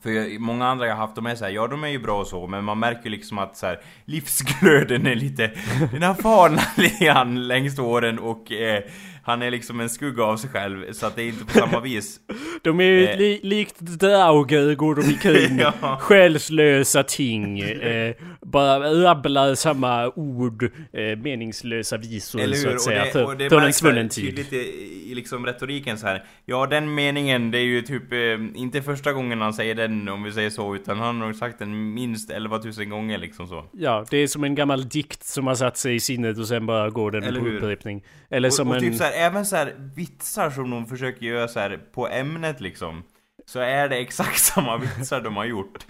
För 0.01 0.09
jag, 0.09 0.41
många 0.41 0.67
andra 0.67 0.87
jag 0.87 0.95
har 0.95 1.01
haft, 1.01 1.15
de 1.15 1.25
är 1.25 1.35
såhär, 1.35 1.51
ja 1.51 1.67
de 1.67 1.83
är 1.83 1.87
ju 1.87 1.99
bra 1.99 2.19
och 2.19 2.27
så, 2.27 2.47
men 2.47 2.63
man 2.63 2.79
märker 2.79 3.09
liksom 3.09 3.37
att 3.37 3.57
så 3.57 3.65
här, 3.65 3.79
livsglöden 4.05 5.07
är 5.07 5.15
lite, 5.15 5.51
den 5.91 6.03
har 6.03 6.13
falnat 6.13 6.69
lite 6.77 7.05
grann 7.05 7.47
åren 7.79 8.19
och 8.19 8.51
eh, 8.51 8.83
han 9.23 9.41
är 9.41 9.51
liksom 9.51 9.79
en 9.79 9.89
skugga 9.89 10.23
av 10.23 10.37
sig 10.37 10.49
själv, 10.49 10.91
så 10.93 11.05
att 11.05 11.15
det 11.15 11.23
är 11.23 11.27
inte 11.27 11.45
på 11.45 11.51
samma 11.51 11.79
vis. 11.79 12.19
De 12.63 12.79
är 12.79 12.83
ju 12.83 13.05
Eh. 13.07 13.17
li, 13.17 13.39
likt 13.43 13.79
Drauger 13.79 14.75
går 14.75 14.95
de 14.95 15.01
omkring. 15.01 15.59
Ja. 15.81 15.97
Själslösa 16.01 17.03
ting. 17.03 17.59
Eh, 17.59 18.15
bara 18.41 18.79
rabblar 19.03 19.55
samma 19.55 20.07
ord, 20.15 20.63
eh, 20.63 21.17
meningslösa 21.23 21.97
visor 21.97 22.41
Eller 22.41 22.55
så 22.55 22.67
hur? 22.67 22.75
att 22.75 22.75
Och 22.75 22.81
säga, 22.81 23.05
det, 23.13 23.23
och 23.23 23.37
det 23.37 23.49
för 23.49 23.57
en 23.57 23.63
märks 23.63 23.77
svunnen 23.77 24.09
tid. 24.09 24.25
tydligt 24.25 24.53
i, 24.53 25.11
i 25.11 25.15
liksom 25.15 25.45
retoriken 25.45 25.97
så 25.97 26.07
här. 26.07 26.23
Ja, 26.45 26.65
den 26.67 26.93
meningen, 26.95 27.51
det 27.51 27.57
är 27.57 27.63
ju 27.63 27.81
typ 27.81 28.13
eh, 28.13 28.19
inte 28.61 28.81
första 28.81 29.13
gången 29.13 29.41
han 29.41 29.53
säger 29.53 29.75
den, 29.75 30.09
om 30.09 30.23
vi 30.23 30.31
säger 30.31 30.49
så, 30.49 30.75
utan 30.75 30.99
han 30.99 31.19
har 31.19 31.25
nog 31.27 31.35
sagt 31.35 31.59
den 31.59 31.93
minst 31.93 32.29
11 32.31 32.59
000 32.77 32.85
gånger 32.85 33.17
liksom 33.17 33.47
så. 33.47 33.65
Ja, 33.71 34.05
det 34.09 34.17
är 34.17 34.27
som 34.27 34.43
en 34.43 34.55
gammal 34.55 34.89
dikt 34.89 35.23
som 35.23 35.47
har 35.47 35.55
satt 35.55 35.77
sig 35.77 35.95
i 35.95 35.99
sinnet 35.99 36.37
och 36.37 36.47
sen 36.47 36.65
bara 36.65 36.89
går 36.89 37.11
den 37.11 37.23
Eller 37.23 37.39
på 37.39 37.47
upprepning. 37.47 38.03
Eller 38.29 38.49
Och, 38.49 38.53
som 38.53 38.67
och 38.67 38.75
en... 38.75 38.81
typ 38.81 38.95
så 38.95 39.03
här, 39.11 39.27
även 39.27 39.45
så 39.45 39.55
här 39.55 39.73
vitsar 39.95 40.49
som 40.49 40.69
de 40.69 40.85
försöker 40.87 41.25
göra 41.25 41.47
så 41.47 41.59
här 41.59 41.79
på 41.93 42.07
ämnet 42.07 42.61
liksom. 42.61 43.03
Så 43.45 43.59
är 43.59 43.89
det 43.89 43.97
exakt 43.97 44.39
samma 44.53 44.77
vitsar 44.77 45.21
de 45.21 45.35
har 45.37 45.45
gjort. 45.45 45.85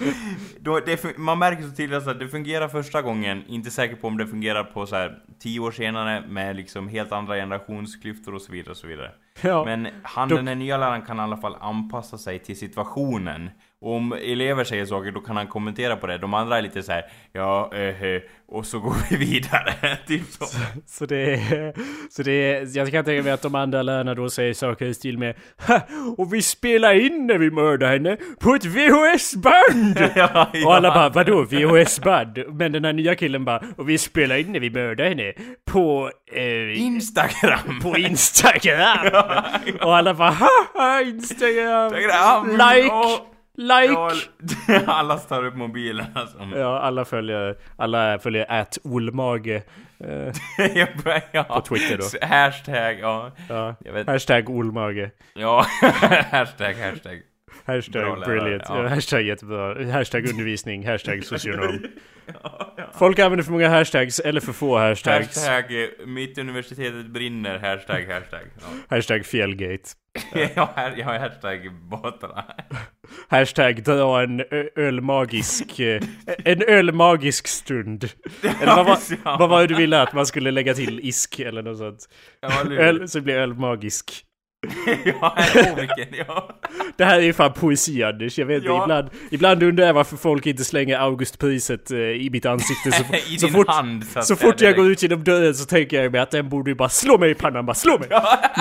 Då, 0.60 0.80
det, 0.80 1.18
man 1.18 1.40
märker 1.40 1.64
så 1.64 1.72
tydligt 1.76 2.08
att 2.08 2.20
det 2.20 2.28
fungerar 2.28 2.68
första 2.68 3.02
gången, 3.02 3.44
inte 3.48 3.72
säker 3.72 3.96
på 3.96 4.08
om 4.08 4.18
det 4.18 4.28
fungerar 4.28 4.64
på 4.64 4.86
så 4.86 4.96
här 4.96 5.18
tio 5.40 5.60
år 5.60 5.72
senare 5.72 6.24
med 6.28 6.56
liksom 6.56 6.88
helt 6.88 7.12
andra 7.12 7.36
generationsklyftor 7.36 8.36
och 8.36 8.42
så 8.42 8.52
vidare 8.52 8.72
och 8.72 8.78
så 8.78 8.88
vidare. 8.88 9.12
ja. 9.42 9.66
Men 9.66 9.88
han, 10.04 10.30
Då- 10.30 10.36
den 10.42 10.60
nya 10.60 10.78
läraren 10.78 11.02
kan 11.02 11.18
i 11.18 11.22
alla 11.22 11.38
fall 11.38 11.56
anpassa 11.62 12.18
sig 12.18 12.40
till 12.40 12.58
situationen. 12.60 13.50
Och 13.82 13.96
om 13.96 14.14
elever 14.14 14.64
säger 14.64 14.86
saker, 14.86 15.12
då 15.12 15.20
kan 15.20 15.38
han 15.38 15.48
kommentera 15.48 15.96
på 15.96 16.08
det. 16.08 16.18
De 16.18 16.34
andra 16.34 16.58
är 16.58 16.62
lite 16.62 16.84
så 16.84 16.92
här, 16.92 17.04
ja, 17.34 17.72
eh, 17.74 18.04
eh, 18.04 18.22
och 18.48 18.66
så 18.66 18.80
går 18.80 18.96
vi 19.10 19.16
vidare. 19.18 19.98
typ 20.08 20.22
så. 20.32 20.46
Så 20.88 21.06
det 21.06 21.34
är... 21.34 21.74
Så 22.10 22.24
det 22.24 22.32
är... 22.32 22.78
Jag 22.78 22.92
kan 22.92 23.06
tänka 23.06 23.24
mig 23.24 23.32
att 23.32 23.42
de 23.42 23.56
andra 23.56 23.82
lärarna 23.82 24.16
då 24.16 24.30
säger 24.30 24.54
saker 24.54 24.86
i 24.86 24.94
stil 24.94 25.18
med 25.18 25.36
"Ha, 25.68 25.82
Och 26.18 26.34
vi 26.34 26.42
spelar 26.42 26.94
in 26.94 27.28
när 27.28 27.38
vi 27.38 27.52
mördar 27.52 27.88
henne 27.92 28.18
på 28.40 28.56
ett 28.56 28.66
VHS-band! 28.66 30.12
ja, 30.16 30.52
Och 30.66 30.76
alla 30.76 30.88
ja. 30.88 30.94
bara 30.94 31.10
vadå 31.10 31.44
VHS-band? 31.44 32.38
Men 32.48 32.72
den 32.72 32.86
här 32.86 32.94
nya 32.94 33.16
killen 33.16 33.46
bara 33.46 33.64
Och 33.78 33.90
vi 33.90 33.98
spelar 33.98 34.36
in 34.38 34.52
när 34.52 34.60
vi 34.60 34.70
mördar 34.70 35.06
henne 35.06 35.34
på... 35.72 36.12
Eh, 36.34 36.82
Instagram! 36.82 37.80
på 37.82 37.98
Instagram! 37.98 39.08
Och 39.82 39.98
alla 39.98 40.14
bara 40.14 40.32
haha 40.32 41.02
Instagram! 41.02 41.94
Instagram! 41.96 42.48
Like! 42.52 42.88
Ja, 42.88 43.28
Like! 43.62 43.94
ja, 44.68 44.82
alla 44.88 45.18
tar 45.18 45.46
upp 45.46 45.56
mobilen 45.56 46.06
alltså. 46.16 46.38
Ja, 46.56 46.80
alla 46.80 47.06
följer, 47.06 47.58
alla 47.76 48.20
följer 48.20 48.46
at 48.50 48.78
Olmage. 48.84 49.64
Eh, 50.00 50.34
ja, 51.32 51.44
På 51.44 51.62
Twitter 51.62 51.98
då. 51.98 52.28
Hashtag, 52.28 53.00
ja. 53.00 53.32
ja. 53.50 53.76
Jag 53.80 53.94
vet. 53.94 54.08
Hashtag 54.08 54.50
Olmage. 54.50 55.12
Ja, 55.34 55.66
hashtag, 56.32 56.74
hashtag. 56.74 57.22
Bra 57.66 57.74
Hashtag 57.76 58.20
lärare, 58.20 58.26
brilliant. 58.40 58.64
ja. 58.70 58.84
Ja. 58.84 58.88
Hashtag 58.90 59.22
jättebra. 59.22 59.92
Hashtag 59.92 60.30
undervisning. 60.30 60.88
Hashtag 60.88 61.24
socionom. 61.26 61.80
Folk 63.00 63.20
använder 63.20 63.44
för 63.44 63.52
många 63.52 63.70
hashtags 63.70 64.20
eller 64.20 64.40
för 64.42 64.54
få 64.54 64.78
hashtags. 64.78 65.48
Hashtag, 65.48 65.84
eh, 65.84 65.90
mitt 66.06 66.38
universitetet 66.38 67.06
brinner, 67.08 67.60
hashtag, 67.60 68.02
hashtag. 68.10 68.42
Hashtag 68.90 69.26
fjällgate. 69.26 69.84
Ja, 70.56 70.74
här- 70.76 70.94
jag 70.98 71.06
har 71.06 71.20
hashtag 71.20 71.74
båtarna. 71.90 72.46
Hashtag 73.28 73.84
dra 73.84 74.22
en 74.24 74.42
ölmagisk... 74.76 75.80
eh, 75.80 76.02
En 76.46 76.62
ölmagisk 76.62 77.48
stund. 77.48 78.10
Eller 78.62 78.76
vad 78.76 78.86
var, 78.86 79.38
vad 79.38 79.50
var 79.50 79.62
det 79.62 79.68
du 79.68 79.76
ville 79.76 80.02
att 80.02 80.14
man 80.14 80.26
skulle 80.26 80.52
lägga 80.52 80.74
till? 80.74 81.00
Isk 81.04 81.40
eller 81.40 81.62
något 81.62 81.78
sånt. 81.78 82.10
Öl, 82.80 83.08
så 83.10 83.22
blir 83.22 83.36
öl 83.36 83.54
magisk. 83.54 84.12
ja, 85.06 85.36
komiken, 85.54 86.08
ja. 86.28 86.50
Det 86.98 87.06
här 87.06 87.18
är 87.18 87.22
ju 87.22 87.34
fan 87.34 87.54
poesi 87.54 88.04
Anders, 88.04 88.40
jag 88.40 88.46
vet 88.46 88.64
Ja. 88.64 88.84
ibland, 88.84 89.10
ibland 89.32 89.64
undrar 89.64 89.86
jag 89.86 89.94
varför 89.94 90.18
folk 90.18 90.46
inte 90.46 90.64
slänger 90.64 90.98
Augustpriset 91.00 91.92
eh, 91.92 91.98
i 91.98 92.30
mitt 92.32 92.46
ansikte 92.46 92.92
så, 92.92 93.04
I 93.30 93.38
så 93.38 93.46
din 93.46 93.56
fort, 93.56 93.68
hand, 93.68 94.06
så 94.06 94.20
att 94.20 94.26
så 94.26 94.36
fort 94.36 94.62
jag 94.62 94.76
går 94.76 94.92
ut 94.92 95.04
genom 95.04 95.24
dörren 95.24 95.56
så 95.56 95.66
tänker 95.66 96.04
jag 96.04 96.12
mig 96.12 96.22
att 96.22 96.32
den 96.32 96.50
borde 96.50 96.72
ju 96.72 96.76
bara 96.76 96.90
slå 96.90 97.18
mig 97.18 97.32
i 97.32 97.36
pannan, 97.36 97.66
bara 97.66 97.74
slå 97.74 98.00
mig! 98.00 98.08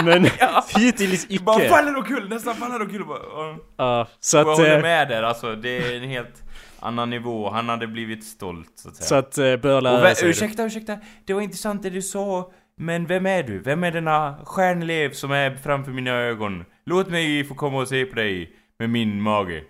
Men 0.05 0.26
hittills 0.82 1.28
Bara 1.40 1.61
icke. 1.61 1.68
faller 1.68 1.96
omkull, 1.96 2.28
nästan 2.28 2.55
faller 2.55 2.82
omkull 2.82 3.05
bara. 3.07 3.18
Ja. 3.32 3.57
Ja, 3.76 4.09
så 4.20 4.36
Jag 4.36 4.48
att, 4.48 4.57
håller 4.59 4.76
eh, 4.76 4.82
med 4.82 5.09
där, 5.09 5.22
alltså 5.22 5.55
det 5.57 5.76
är 5.78 5.96
en 6.03 6.09
helt 6.09 6.42
annan 6.80 7.11
nivå. 7.11 7.51
Han 7.51 7.68
hade 7.68 7.86
blivit 7.86 8.24
stolt, 8.24 8.72
så 8.74 8.88
att 8.88 8.96
säga. 8.96 9.07
så 9.07 9.14
att 9.14 9.38
eh, 9.38 9.57
bör 9.57 9.76
Och 9.76 9.82
lära 9.82 10.14
sig 10.14 10.24
det. 10.24 10.30
ursäkta, 10.30 10.64
ursäkta, 10.64 10.98
det 11.24 11.34
var 11.34 11.40
intressant 11.40 11.82
det 11.82 11.90
du 11.90 12.03
sa, 12.03 12.51
men 12.81 13.07
vem 13.07 13.26
är 13.26 13.43
du? 13.43 13.59
Vem 13.59 13.85
är 13.85 13.91
denna 13.93 14.39
stjärnelev 14.45 15.11
som 15.12 15.31
är 15.31 15.55
framför 15.57 15.93
mina 15.93 16.11
ögon? 16.11 16.64
Låt 16.87 17.09
mig 17.11 17.45
få 17.45 17.55
komma 17.55 17.78
och 17.78 17.89
se 17.89 18.05
på 18.05 18.14
dig 18.16 18.53
med 18.78 18.91
min 18.91 19.20
mage. 19.22 19.62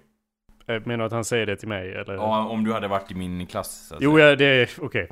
Jag 0.67 0.87
menar 0.87 1.05
att 1.05 1.13
han 1.13 1.25
säger 1.25 1.47
det 1.47 1.57
till 1.57 1.69
mig 1.69 1.95
eller? 1.95 2.15
Ja, 2.15 2.47
om 2.47 2.65
du 2.65 2.73
hade 2.73 2.89
varit 2.89 3.11
i 3.11 3.15
min 3.15 3.47
klass. 3.47 3.87
så 3.89 3.95
att 3.95 4.03
Jo, 4.03 4.19
ja, 4.19 4.37
det 4.37 4.45
är 4.47 4.71
okej. 4.81 5.09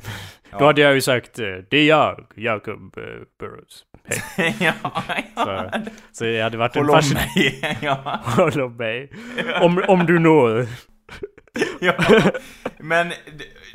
Då 0.51 0.57
Ja. 0.59 0.65
hade 0.65 0.81
jag 0.81 0.93
ju 0.95 1.01
sagt 1.01 1.39
eh, 1.39 1.45
det 1.69 1.77
är 1.77 1.87
jag, 1.87 2.25
Jacob 2.35 2.97
eh, 2.97 3.03
Burrows. 3.39 3.83
Hej. 4.35 4.55
ja, 4.59 4.73
Så, 5.35 5.69
så 6.11 6.23
det 6.23 6.41
hade 6.41 6.57
varit 6.57 6.75
en 6.75 6.85
Håll 6.85 6.95
om 6.95 7.13
mig. 7.13 7.77
ja. 7.81 8.19
Håll 8.23 8.61
om 8.61 8.75
mig. 8.75 9.11
Om, 9.61 9.83
om 9.87 10.05
du 10.05 10.19
når. 10.19 10.67
ja. 11.79 11.93
Men 12.79 13.11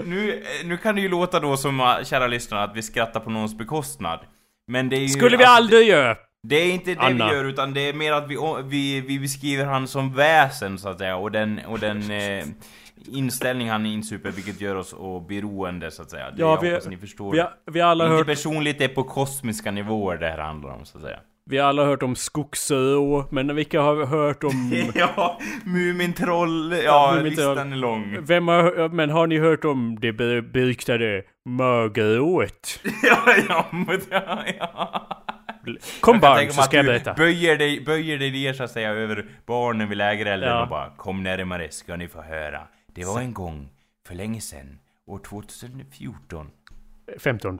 nu, 0.05 0.43
nu 0.65 0.77
kan 0.77 0.95
det 0.95 1.01
ju 1.01 1.09
låta 1.09 1.41
då 1.41 1.57
som, 1.57 1.81
äh, 1.81 2.05
kära 2.05 2.27
lyssnare, 2.27 2.63
att 2.63 2.77
vi 2.77 2.83
skrattar 2.83 3.21
på 3.21 3.31
någons 3.31 3.59
bekostnad. 3.59 4.21
Men 4.67 4.89
det 4.89 4.97
är 4.97 5.01
ju... 5.01 5.09
Skulle 5.09 5.37
vi 5.37 5.45
alltså, 5.45 5.57
aldrig 5.57 5.89
göra. 5.89 6.17
Det 6.49 6.57
är 6.57 6.73
inte 6.73 6.95
det 6.95 7.01
Anna. 7.01 7.29
vi 7.29 7.35
gör, 7.35 7.45
utan 7.45 7.75
det 7.75 7.81
är 7.89 7.93
mer 7.93 8.13
att 8.13 8.29
vi, 8.29 8.37
vi, 8.65 9.01
vi 9.01 9.19
beskriver 9.19 9.65
han 9.65 9.89
som 9.89 10.15
väsen, 10.15 10.79
så 10.79 10.89
att 10.89 10.99
säga, 10.99 11.17
och 11.17 11.31
den, 11.31 11.61
och 11.67 11.79
den 11.79 12.11
eh, 12.11 12.45
inställning 13.13 13.71
han 13.71 13.87
insuper, 13.87 14.31
vilket 14.31 14.61
gör 14.61 14.77
oss 14.77 14.93
och 14.93 15.23
beroende, 15.23 15.91
så 15.91 16.03
att 16.03 16.11
säga. 16.11 16.31
Det 16.31 16.41
Ja, 16.41 16.51
jag 16.51 16.61
vi- 16.61 16.71
hoppas 16.71 16.87
ni 16.87 16.97
förstår. 16.97 17.33
Vi 17.33 17.45
vi 17.73 17.81
alla 17.81 18.05
inte 18.05 18.17
hört 18.17 18.27
personligt, 18.27 18.79
det 18.79 18.85
är 18.85 18.89
på 18.89 19.05
kosmiska 19.05 19.71
nivåer 19.71 20.17
det 20.17 20.29
här 20.29 20.39
handlar 20.39 20.71
om, 20.71 20.85
så 20.85 20.99
att 20.99 21.05
säga. 21.05 21.19
Vi 21.47 21.59
har 21.59 21.69
alla 21.69 21.85
hört 21.85 22.03
om 22.03 22.17
Skogsö, 22.17 22.97
men 23.31 23.57
vilka 23.57 23.81
har 23.81 23.95
vi 23.95 24.05
hört 24.05 24.45
om... 24.45 24.73
ja, 24.95 25.41
Mumintroll, 25.65 26.73
ja, 26.85 27.13
Mumintroll. 27.17 27.49
listan 27.49 27.73
är 27.73 27.77
lång. 27.77 28.17
Vem 28.21 28.49
har, 28.49 28.89
men 28.89 29.11
har 29.11 29.27
ni 29.27 29.39
hört 29.39 29.65
om 29.65 29.99
det 30.01 30.13
be- 30.13 30.43
beryktade 30.43 31.23
Mögerået? 31.45 32.81
ja, 33.03 33.19
ja, 33.49 33.67
ja, 34.11 34.45
ja. 34.59 35.09
Kom 36.01 36.15
Jag 36.15 36.21
barn 36.21 36.53
så 36.53 36.63
ska 36.63 36.77
jag 36.77 36.87
berätta. 36.87 37.15
Böjer 37.15 37.57
dig, 37.59 37.81
böjer 37.85 38.19
dig 38.19 38.31
ner 38.31 38.53
så 38.53 38.65
att 38.65 38.71
säga 38.71 38.91
över 38.91 39.27
barnen 39.47 39.89
vid 39.89 39.99
lägerelden 39.99 40.49
Ja. 40.49 40.63
och 40.63 40.69
bara 40.69 40.91
Kom 40.97 41.23
närmare 41.23 41.71
ska 41.71 41.97
ni 41.97 42.09
få 42.09 42.23
höra. 42.23 42.61
Det 42.95 43.05
var 43.05 43.21
en 43.21 43.33
gång, 43.35 43.69
för 44.09 44.15
länge 44.15 44.41
sedan, 44.41 44.79
år 45.07 45.19
2014. 45.19 46.51
15. 47.19 47.59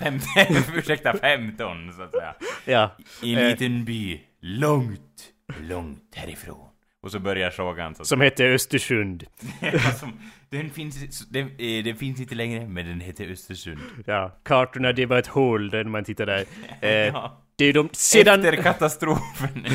15, 0.00 0.26
ursäkta, 0.76 1.16
15 1.16 1.92
så 1.96 2.02
att 2.02 2.10
säga. 2.10 2.34
Ja. 2.64 2.96
I 3.22 3.34
en 3.34 3.38
Eh. 3.38 3.48
liten 3.50 3.84
by, 3.84 4.20
långt, 4.40 5.32
långt 5.62 6.14
härifrån. 6.14 6.68
Och 7.02 7.10
så 7.12 7.18
börjar 7.18 7.50
sagan 7.50 7.94
så 7.94 8.04
Som 8.04 8.20
hette 8.20 8.44
Östersund. 8.44 9.24
den, 10.50 10.70
finns, 10.70 11.28
den, 11.28 11.46
eh, 11.58 11.84
den 11.84 11.96
finns 11.96 12.20
inte 12.20 12.34
längre, 12.34 12.66
men 12.66 12.86
den 12.86 13.00
heter 13.00 13.30
Östersund. 13.30 13.80
Ja, 14.06 14.38
kartorna 14.42 14.92
det 14.92 15.06
var 15.06 15.18
ett 15.18 15.26
hål 15.26 15.70
där 15.70 15.84
när 15.84 15.90
man 15.90 16.04
tittar 16.04 16.26
där. 16.26 16.44
Eh, 16.80 16.90
Ja. 16.90 17.38
Det 17.56 17.64
är 17.64 17.72
de... 17.72 17.88
Sedan... 17.92 18.44
Efter 18.44 18.62
katastrofen. 18.62 19.66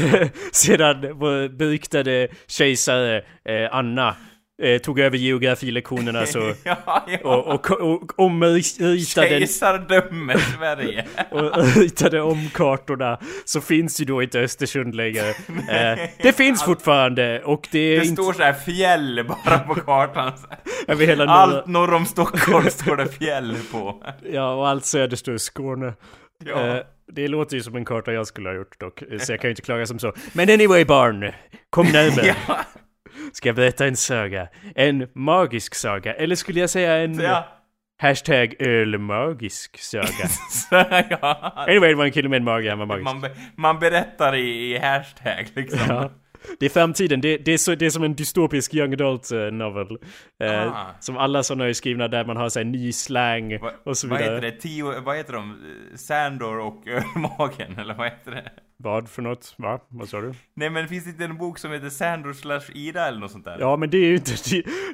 sedan 0.52 1.02
vår 1.20 1.50
beryktade 1.50 2.28
kejsare 2.48 3.18
eh, 3.46 3.68
Anna 3.72 4.16
eh, 4.62 4.78
tog 4.78 5.00
över 5.00 5.18
geografilektionerna 5.18 6.26
så... 6.26 6.40
ja, 6.64 7.06
ja. 7.08 7.20
Och, 7.24 7.72
och, 7.72 7.72
och 7.72 8.20
omritade, 8.20 9.00
Kejsardöme 9.00 10.38
Sverige. 10.38 11.06
och 11.32 11.76
ritade 11.76 12.22
om 12.22 12.50
kartorna 12.54 13.20
så 13.46 13.62
finns 13.62 14.02
ju 14.02 14.06
då 14.06 14.24
inte 14.24 14.40
Östersund 14.40 14.96
längre. 14.96 15.34
Eh, 15.68 16.00
det 16.18 16.34
finns 16.34 16.64
fortfarande 16.64 17.42
och 17.44 17.68
det 17.72 17.80
är 17.80 18.00
Det 18.00 18.06
inte 18.06 18.24
står 18.24 18.34
så 18.34 18.44
här 18.44 18.54
fjäll 18.54 19.26
bara 19.28 19.60
på 19.60 19.76
kartan. 19.76 20.32
norra, 20.88 21.30
Allt 21.30 21.68
norr 21.68 21.94
om 21.94 22.06
Stockholm 22.06 22.70
står 22.70 22.96
det 22.96 23.08
fjäll 23.08 23.58
på. 23.72 24.04
Ja, 24.32 24.54
och 24.54 24.68
allt 24.68 24.86
söder 24.86 25.18
står 25.18 25.38
Skåne. 25.38 25.94
Ja. 26.46 26.78
Eh, 26.78 26.84
det 27.12 27.28
låter 27.28 27.56
ju 27.56 27.64
som 27.64 27.76
en 27.76 27.86
karta 27.86 28.14
jag 28.14 28.28
skulle 28.28 28.50
ha 28.50 28.56
gjort 28.56 28.80
dock, 28.80 29.04
så 29.20 29.32
jag 29.32 29.42
kan 29.42 29.48
ju 29.48 29.52
inte 29.52 29.62
klaga 29.62 29.86
som 29.86 30.00
så. 30.00 30.14
Men 30.34 30.50
anyway 30.50 30.86
barn, 30.86 31.32
kom 31.70 31.88
närmare. 31.88 32.36
Ja, 32.48 32.60
Ska 33.34 33.50
jag 33.50 33.56
berätta 33.56 33.86
en 33.86 33.96
saga? 33.96 34.48
En 34.76 35.08
magisk 35.16 35.76
saga, 35.76 36.14
eller 36.14 36.36
skulle 36.36 36.60
jag 36.60 36.70
säga 36.70 36.98
en 36.98 37.20
ja. 37.20 37.48
hashtag 38.02 38.56
ölmagisk 38.60 39.80
saga? 39.80 40.08
Ja. 41.10 41.54
Anyway, 41.68 41.90
det 41.90 41.96
var 41.96 42.06
en 42.06 42.12
kille 42.12 42.30
med 42.30 42.38
en 42.38 42.44
mage, 42.44 42.70
han 42.70 42.80
var 42.80 42.86
magisk. 42.86 43.04
Man, 43.04 43.22
be, 43.22 43.32
man 43.56 43.80
berättar 43.80 44.36
i, 44.36 44.74
i 44.76 44.78
hashtag 44.78 45.48
liksom. 45.56 45.80
Ja. 45.88 46.12
Det 46.60 46.66
är 46.66 46.70
framtiden, 46.70 47.22
det, 47.22 47.38
det, 47.38 47.54
är 47.54 47.58
så, 47.58 47.76
det 47.76 47.86
är 47.86 47.90
som 47.90 48.04
en 48.04 48.16
dystopisk 48.16 48.74
young 48.74 48.94
adult 48.94 49.32
eh, 49.32 49.40
novel. 49.40 49.98
Eh, 50.44 50.68
Ah. 50.68 50.86
Som 51.00 51.18
alla 51.18 51.44
sådana 51.44 51.66
är 51.66 51.74
skrivna 51.74 52.08
där 52.08 52.26
man 52.26 52.38
har 52.38 52.50
så 52.50 52.60
här, 52.60 52.66
ny 52.66 52.92
slang 52.92 53.60
Va, 53.60 53.72
och 53.86 53.98
så 53.98 54.08
vad 54.08 54.20
vidare. 54.20 54.36
heter 54.36 54.52
det? 54.52 54.58
Tio, 54.62 55.00
vad 55.00 55.18
heter 55.18 55.34
de? 55.34 55.58
Sandor 55.96 56.60
och 56.60 56.88
ölmagen, 56.88 57.80
eller 57.80 57.94
vad 57.94 58.08
heter 58.10 58.32
det? 58.32 58.52
Vad 58.84 59.10
för 59.10 59.22
något? 59.22 59.54
Va? 59.58 59.80
Vad 59.90 60.10
sa 60.10 60.22
du? 60.22 60.34
Nej 60.56 60.70
men 60.70 60.88
finns 60.88 61.04
det 61.04 61.10
inte 61.10 61.24
en 61.24 61.38
bok 61.38 61.60
som 61.60 61.72
heter 61.72 61.90
Sandro 61.90 62.34
slash 62.34 62.62
Ida 62.74 63.08
eller 63.08 63.20
något 63.20 63.32
sånt 63.32 63.46
där? 63.46 63.58
Ja, 63.60 63.78
men 63.78 63.90
det 63.90 63.98
är 63.98 64.06
ju 64.06 64.16
inte... 64.16 64.34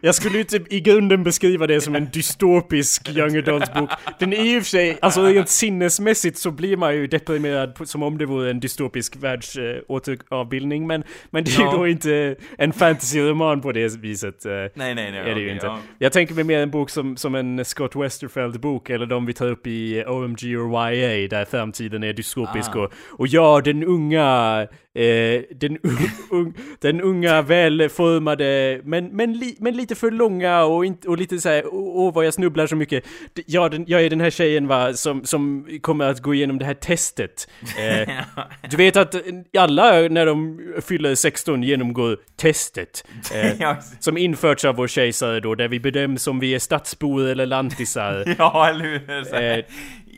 Jag 0.02 0.16
skulle 0.16 0.34
ju 0.34 0.40
inte 0.42 0.76
i 0.76 0.82
grunden 0.82 1.24
beskriva 1.24 1.68
det 1.68 1.82
som 1.82 1.96
en 1.96 2.10
dystopisk 2.14 3.10
young 3.10 3.38
adult-bok. 3.38 3.90
Den 4.20 4.34
är 4.34 4.44
ju 4.44 4.62
för 4.62 4.68
sig, 4.70 4.98
alltså 5.02 5.24
rent 5.26 5.50
sinnesmässigt 5.50 6.38
så 6.38 6.52
blir 6.52 6.78
man 6.78 6.96
ju 6.96 7.08
deprimerad 7.08 7.78
som 7.84 8.04
om 8.04 8.18
det 8.18 8.26
vore 8.26 8.50
en 8.50 8.60
dystopisk 8.60 9.16
världsåteravbildning. 9.16 10.88
men, 10.88 11.04
men 11.30 11.44
det 11.44 11.52
är 11.52 11.60
ju 11.60 11.64
Ja. 11.66 11.72
då 11.78 11.88
inte 11.88 12.36
en 12.58 12.74
fantasy-roman 12.74 13.62
på 13.62 13.72
det 13.72 13.96
viset. 13.98 14.46
eh, 14.46 14.52
Nej 14.52 14.72
nej 14.76 14.96
nej. 14.96 15.20
är 15.20 15.24
det 15.24 15.30
ju 15.30 15.36
okej, 15.46 15.50
inte. 15.54 15.66
ja. 15.66 15.80
Jag 15.98 16.12
tänker 16.14 16.34
mig 16.36 16.44
mer 16.44 16.60
en 16.60 16.72
bok 16.72 16.90
som, 16.90 17.18
som 17.18 17.36
en 17.36 17.66
Scott 17.66 17.96
Westerfeld-bok, 17.96 18.90
eller 18.90 19.06
de 19.06 19.26
vi 19.26 19.34
tar 19.34 19.48
upp 19.48 19.68
i 19.68 20.04
OMG 20.08 20.44
or 20.58 20.92
YA, 20.94 21.28
där 21.28 21.46
framtiden 21.46 22.04
är 22.04 22.14
dystopisk 22.14 22.76
Ah. 22.76 22.80
och, 22.80 22.94
och 23.10 23.28
ja, 23.28 23.62
den 23.74 23.84
unga, 23.84 24.62
eh, 24.96 25.42
den, 25.56 25.78
un, 26.32 26.54
den 26.82 27.02
unga 27.02 27.42
välformade, 27.42 28.82
men, 28.84 29.08
men, 29.08 29.34
li, 29.34 29.56
men 29.60 29.78
lite 29.78 29.96
för 29.96 30.12
långa 30.12 30.64
och, 30.64 30.86
inte, 30.86 31.08
och 31.08 31.18
lite 31.18 31.40
såhär, 31.40 31.64
åh 31.66 31.94
åh, 31.94 32.14
vad 32.14 32.26
jag 32.26 32.34
snubblar 32.34 32.68
så 32.68 32.76
mycket. 32.76 33.04
Ja, 33.46 33.70
den, 33.70 33.86
jag 33.88 34.02
är 34.02 34.10
den 34.10 34.22
här 34.22 34.30
tjejen 34.30 34.68
va, 34.68 34.94
som, 34.94 35.26
som 35.26 35.68
kommer 35.82 36.06
att 36.06 36.22
gå 36.22 36.34
igenom 36.34 36.58
det 36.60 36.66
här 36.66 36.74
testet. 36.74 37.48
Eh, 37.78 38.10
du 38.70 38.78
vet 38.78 38.96
att 38.96 39.16
alla 39.58 39.92
när 39.92 40.26
de 40.26 40.60
fyller 40.82 41.16
16 41.16 41.64
genomgår 41.64 42.18
testet. 42.36 43.06
Eh, 43.34 43.78
som 44.00 44.18
införts 44.18 44.66
av 44.66 44.76
vår 44.76 44.88
kejsare 44.88 45.40
då, 45.40 45.56
där 45.56 45.68
vi 45.68 45.80
bedöms 45.80 46.28
om 46.28 46.40
vi 46.40 46.56
är 46.56 46.60
stadsbor 46.60 47.28
eller 47.28 47.46
lantisar. 47.46 48.36
ja, 48.38 48.70
eller 48.70 48.86
hur? 48.86 49.66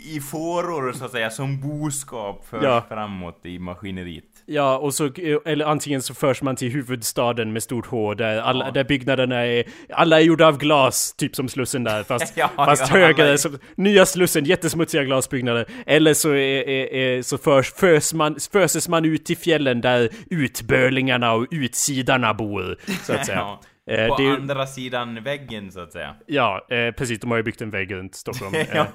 I 0.05 0.19
fåror 0.19 0.93
så 0.93 1.05
att 1.05 1.11
säga, 1.11 1.29
som 1.29 1.61
boskap 1.61 2.45
förs 2.49 2.63
Ja. 2.63 2.85
framåt 2.89 3.45
i 3.45 3.59
maskineriet. 3.59 4.23
Ja, 4.45 4.77
och 4.77 4.93
så, 4.93 5.09
eller 5.45 5.65
antingen 5.65 6.01
så 6.01 6.13
förs 6.13 6.41
man 6.41 6.55
till 6.55 6.71
huvudstaden 6.71 7.53
med 7.53 7.63
stort 7.63 7.85
H, 7.85 8.13
där, 8.13 8.37
alla, 8.41 8.65
Ja. 8.65 8.71
där 8.71 8.83
byggnaderna 8.83 9.45
är, 9.45 9.63
alla 9.89 10.19
är 10.19 10.23
gjorda 10.23 10.47
av 10.47 10.57
glas, 10.57 11.13
typ 11.17 11.35
som 11.35 11.49
Slussen 11.49 11.83
där, 11.83 12.03
fast, 12.07 12.37
Ja, 12.37 12.49
fast 12.55 12.81
ja, 12.81 12.97
högre, 12.99 13.29
är- 13.29 13.37
som, 13.37 13.59
nya 13.75 14.05
Slussen, 14.05 14.45
jättesmutsiga 14.45 15.03
glasbyggnader. 15.03 15.65
Eller 15.85 16.13
så, 16.13 16.29
är, 16.29 16.69
är, 16.69 17.21
så 17.21 17.37
förs, 17.37 17.71
förs 17.73 18.13
man, 18.13 18.35
föses 18.51 18.87
man 18.89 19.05
ut 19.05 19.25
till 19.25 19.37
fjällen 19.37 19.81
där 19.81 20.09
utbölingarna 20.29 21.33
och 21.33 21.47
utsidarna 21.51 22.33
bor, 22.33 22.77
så 23.03 23.13
att 23.13 23.25
säga. 23.25 23.57
Eh, 23.91 24.07
På 24.07 24.15
det 24.17 24.23
är 24.23 24.31
andra 24.31 24.67
sidan 24.67 25.23
väggen 25.23 25.71
så 25.71 25.79
att 25.79 25.93
säga. 25.93 26.15
Ja, 26.25 26.67
eh, 26.69 26.91
precis, 26.91 27.19
de 27.19 27.31
har 27.31 27.37
ju 27.37 27.43
byggt 27.43 27.61
en 27.61 27.69
vägg 27.69 27.93
runt 27.93 28.15
Stockholm. 28.15 28.55
Eh, 28.55 28.67
ja, 28.73 28.87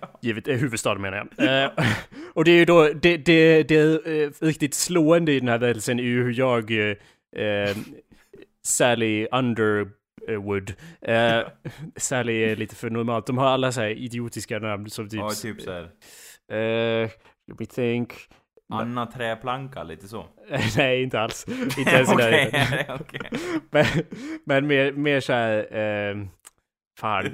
ja. 0.00 0.18
Givet, 0.22 0.48
eh, 0.48 0.56
huvudstaden 0.56 1.02
menar 1.02 1.28
jag. 1.36 1.64
Eh, 1.64 1.70
och 2.34 2.44
det 2.44 2.50
är 2.50 2.56
ju 2.56 2.64
då, 2.64 2.92
det, 2.92 3.16
det, 3.16 3.62
det 3.62 4.06
eh, 4.06 4.30
riktigt 4.40 4.74
slående 4.74 5.32
i 5.32 5.40
den 5.40 5.48
här 5.48 5.58
berättelsen 5.58 5.98
är 5.98 6.02
ju 6.02 6.22
hur 6.22 6.32
jag, 6.38 6.70
eh, 6.70 6.96
eh, 7.44 7.76
Sally 8.66 9.26
Underwood, 9.32 10.72
eh, 11.02 11.40
Sally 11.96 12.44
är 12.44 12.56
lite 12.56 12.74
för 12.74 12.90
normalt, 12.90 13.26
de 13.26 13.38
har 13.38 13.46
alla 13.46 13.72
så 13.72 13.80
här 13.80 13.88
idiotiska 13.90 14.58
namn 14.58 14.90
som 14.90 15.08
typ... 15.08 15.20
ja, 15.20 15.30
typ 15.30 15.60
såhär. 15.62 15.90
Eh, 16.52 17.10
let 17.48 17.60
me 17.60 17.66
think. 17.66 18.12
Anna 18.72 19.06
Träplanka, 19.06 19.82
lite 19.82 20.08
så. 20.08 20.26
Nej, 20.76 21.02
inte 21.02 21.20
alls. 21.20 21.46
Inte 21.78 21.90
ens 21.90 22.14
närheten. 22.14 22.96
okej. 23.00 23.30
Men, 23.70 23.86
men 24.46 24.66
mer, 24.66 24.92
mer 24.92 25.20
såhär, 25.20 25.76
eh, 25.76 26.16
fan. 27.00 27.24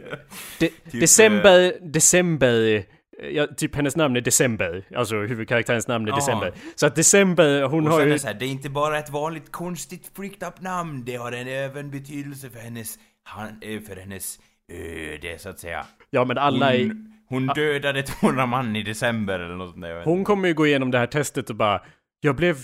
De, 0.59 0.69
Typ, 0.69 1.01
december, 1.01 1.73
december, 1.81 2.85
ja, 3.33 3.47
typ 3.47 3.75
hennes 3.77 3.97
namn 3.97 4.17
är 4.17 4.21
December, 4.21 4.85
alltså 4.97 5.17
huvudkaraktärens 5.17 5.89
namn 5.89 6.07
är 6.09 6.11
Ja. 6.13 6.17
December. 6.17 6.53
Så 6.75 6.87
att 6.87 6.95
December, 6.97 7.63
hon 7.63 7.87
Och 7.87 7.93
har 7.93 8.01
ju... 8.07 8.19
så 8.19 8.27
här, 8.27 8.35
det 8.35 8.45
är 8.45 8.51
inte 8.51 8.71
bara 8.71 8.99
ett 8.99 9.11
vanligt 9.11 9.53
konstigt 9.53 10.11
freaked 10.17 10.49
up 10.49 10.61
namn, 10.61 11.03
det 11.05 11.17
har 11.17 11.33
en 11.33 11.49
även 11.49 11.91
betydelse 11.91 12.51
för 12.51 12.59
hennes, 12.59 12.99
han, 13.25 13.49
eh, 13.61 13.81
för 13.81 13.97
hennes 13.97 14.39
öde 14.73 15.39
så 15.39 15.49
att 15.49 15.59
säga. 15.59 15.87
Ja 16.11 16.25
men 16.25 16.39
alla 16.39 16.75
är... 16.75 17.14
Hon, 17.29 17.47
dödade 17.47 18.03
200 18.03 18.47
man 18.47 18.77
i 18.77 18.83
december 18.83 19.39
eller 19.41 19.55
något 19.57 19.71
sånt 19.71 19.83
där. 19.83 20.05
Hon 20.05 20.25
kommer 20.25 20.49
ju 20.49 20.55
gå 20.55 20.67
igenom 20.67 20.91
det 20.91 20.99
här 20.99 21.07
testet 21.07 21.51
och 21.51 21.57
bara, 21.57 21.83
jag 22.21 22.37
blev 22.37 22.57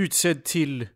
utsedd 0.00 0.44
till 0.44 0.88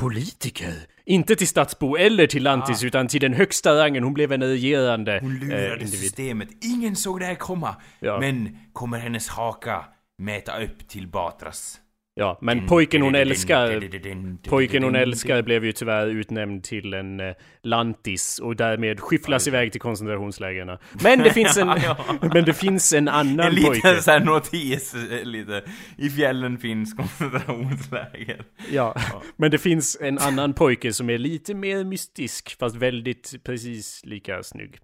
politiker. 0.00 0.74
Inte 1.04 1.36
till 1.36 1.48
stadsbo 1.48 1.96
eller 1.96 2.26
till 2.26 2.42
lantis, 2.42 2.82
Ah. 2.82 2.86
utan 2.86 3.08
till 3.08 3.20
den 3.20 3.32
högsta 3.34 3.74
rangen. 3.84 4.04
Hon 4.04 4.14
blev 4.14 4.32
en 4.32 4.42
regerande 4.42 5.18
Hon 5.22 5.32
eh, 5.36 5.40
lurade 5.48 5.72
individ. 5.72 6.00
systemet. 6.00 6.48
Ingen 6.64 6.96
såg 6.96 7.20
det 7.20 7.26
här 7.26 7.34
komma. 7.34 7.76
Ja. 8.00 8.20
Men 8.20 8.58
kommer 8.72 8.98
hennes 8.98 9.28
haka 9.28 9.84
mäta 10.18 10.62
upp 10.62 10.88
till 10.88 11.08
Batras? 11.08 11.78
Ja, 12.14 12.38
men 12.40 12.66
pojken 12.66 13.02
hon 13.02 13.14
älskar 13.14 13.80
Pojken 14.48 14.82
hon 14.82 14.94
älskar 14.96 15.42
blev 15.42 15.64
ju 15.64 15.72
tyvärr 15.72 16.06
utnämnd 16.06 16.64
till 16.64 16.94
en 16.94 17.20
eh, 17.20 17.34
lantis 17.62 18.38
och 18.38 18.56
därmed 18.56 19.00
skyfflas 19.00 19.48
iväg 19.48 19.72
till 19.72 19.80
koncentrationslägren. 19.80 20.78
Men 21.02 21.18
det 21.18 21.30
finns 21.32 21.56
en, 21.56 21.68
Ja. 21.84 21.96
men 22.34 22.44
det 22.44 22.52
finns 22.54 22.92
en 22.92 23.08
annan 23.08 23.40
En 23.40 23.54
pojke. 23.64 23.72
liten 23.88 24.02
sån 24.02 24.12
här 24.12 24.20
notis, 24.20 24.94
eh, 24.94 25.24
lite. 25.24 25.62
I 25.98 26.10
fjällen 26.10 26.58
finns 26.58 26.94
koncentrationsläger. 26.94 28.42
Ja, 28.72 28.94
men 29.36 29.50
det 29.50 29.58
finns 29.58 29.98
en 30.00 30.18
annan 30.18 30.52
pojke 30.54 30.92
som 30.92 31.10
är 31.10 31.18
lite 31.18 31.54
mer 31.54 31.84
mystisk, 31.84 32.58
fast 32.58 32.76
väldigt 32.76 33.34
precis 33.44 34.00
lika 34.04 34.42
snygg. 34.42 34.78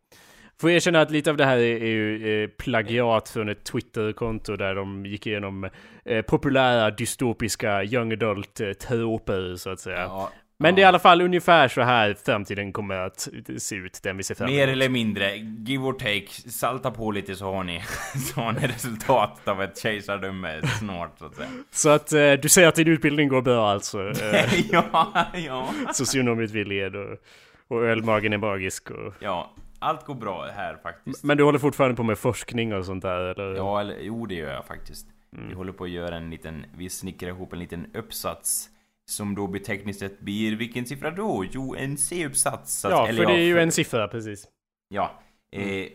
Får 0.60 0.70
erkänna 0.70 1.00
att 1.00 1.10
lite 1.10 1.30
av 1.30 1.36
det 1.36 1.44
här 1.44 1.56
är, 1.56 1.82
är 1.82 1.86
ju 1.86 2.42
eh, 2.42 2.48
plagiat 2.48 3.28
från 3.28 3.48
ett 3.48 3.64
Twitter-konto 3.64 4.56
där 4.56 4.74
de 4.74 5.06
gick 5.06 5.26
igenom 5.26 5.70
eh, 6.04 6.22
populära 6.22 6.90
dystopiska 6.90 7.84
young 7.84 8.12
adult 8.12 8.60
eh, 8.60 9.54
så 9.56 9.70
att 9.70 9.80
säga. 9.80 9.98
Ja, 9.98 10.32
Men 10.58 10.70
ja. 10.70 10.76
det 10.76 10.80
är 10.80 10.82
i 10.82 10.86
alla 10.86 10.98
fall 10.98 11.20
ungefär 11.20 11.68
så 11.68 11.82
här 11.82 12.16
framtiden 12.24 12.72
kommer 12.72 12.94
att 12.94 13.28
se 13.58 13.76
ut, 13.76 14.00
den 14.02 14.16
vi 14.16 14.22
ser 14.22 14.34
fram 14.34 14.48
emot. 14.48 14.56
Mer 14.56 14.68
eller 14.68 14.88
mindre, 14.88 15.36
give 15.36 15.84
or 15.84 15.92
take, 15.92 16.50
salta 16.50 16.90
på 16.90 17.10
lite 17.10 17.34
så 17.34 17.52
har 17.52 17.64
ni, 17.64 17.82
så 18.34 18.40
har 18.40 18.52
ni 18.52 18.66
resultatet 18.66 19.48
av 19.48 19.62
ett 19.62 19.78
kejsardöme 19.78 20.60
snart 20.78 21.18
så 21.18 21.26
att 21.26 21.34
säga. 21.34 21.48
Så 21.70 21.88
att 21.88 22.12
eh, 22.12 22.32
du 22.32 22.48
säger 22.48 22.68
att 22.68 22.74
din 22.74 22.88
utbildning 22.88 23.28
går 23.28 23.42
bra 23.42 23.70
alltså? 23.70 23.98
Ja, 24.70 25.26
ja. 25.34 25.68
socionomutbildningen 25.92 26.94
och, 26.94 27.18
och 27.68 27.84
ölmagen 27.84 28.32
är 28.32 28.38
magisk 28.38 28.90
och... 28.90 29.14
Ja, 29.20 29.54
allt 29.78 30.06
går 30.06 30.14
bra 30.14 30.46
här 30.46 30.76
faktiskt. 30.82 31.24
Men 31.24 31.36
du 31.36 31.44
håller 31.44 31.58
fortfarande 31.58 31.96
på 31.96 32.02
med 32.02 32.18
forskning 32.18 32.74
och 32.74 32.84
sånt 32.84 33.02
där 33.02 33.20
eller? 33.20 33.54
Ja, 33.54 33.80
eller 33.80 33.96
jo 34.00 34.26
det 34.26 34.34
gör 34.34 34.52
jag 34.54 34.64
faktiskt. 34.66 35.06
Mm. 35.36 35.48
Vi 35.48 35.54
håller 35.54 35.72
på 35.72 35.84
att 35.84 35.90
göra 35.90 36.16
en 36.16 36.30
liten, 36.30 36.64
vi 36.76 36.90
snickrar 36.90 37.28
ihop 37.28 37.52
en 37.52 37.58
liten 37.58 37.86
uppsats. 37.94 38.68
Som 39.10 39.34
då 39.34 39.52
tekniskt 39.66 40.00
sett 40.00 40.20
blir, 40.20 40.56
vilken 40.56 40.86
siffra 40.86 41.10
då? 41.10 41.44
Jo, 41.50 41.74
en 41.78 41.96
C-uppsats. 41.96 42.86
Ja, 42.90 43.06
för 43.06 43.26
det 43.26 43.32
är 43.32 43.44
ju 43.46 43.58
en 43.60 43.72
siffra 43.72 44.08
precis. 44.08 44.48
Ja. 44.88 45.10
Eh, 45.52 45.86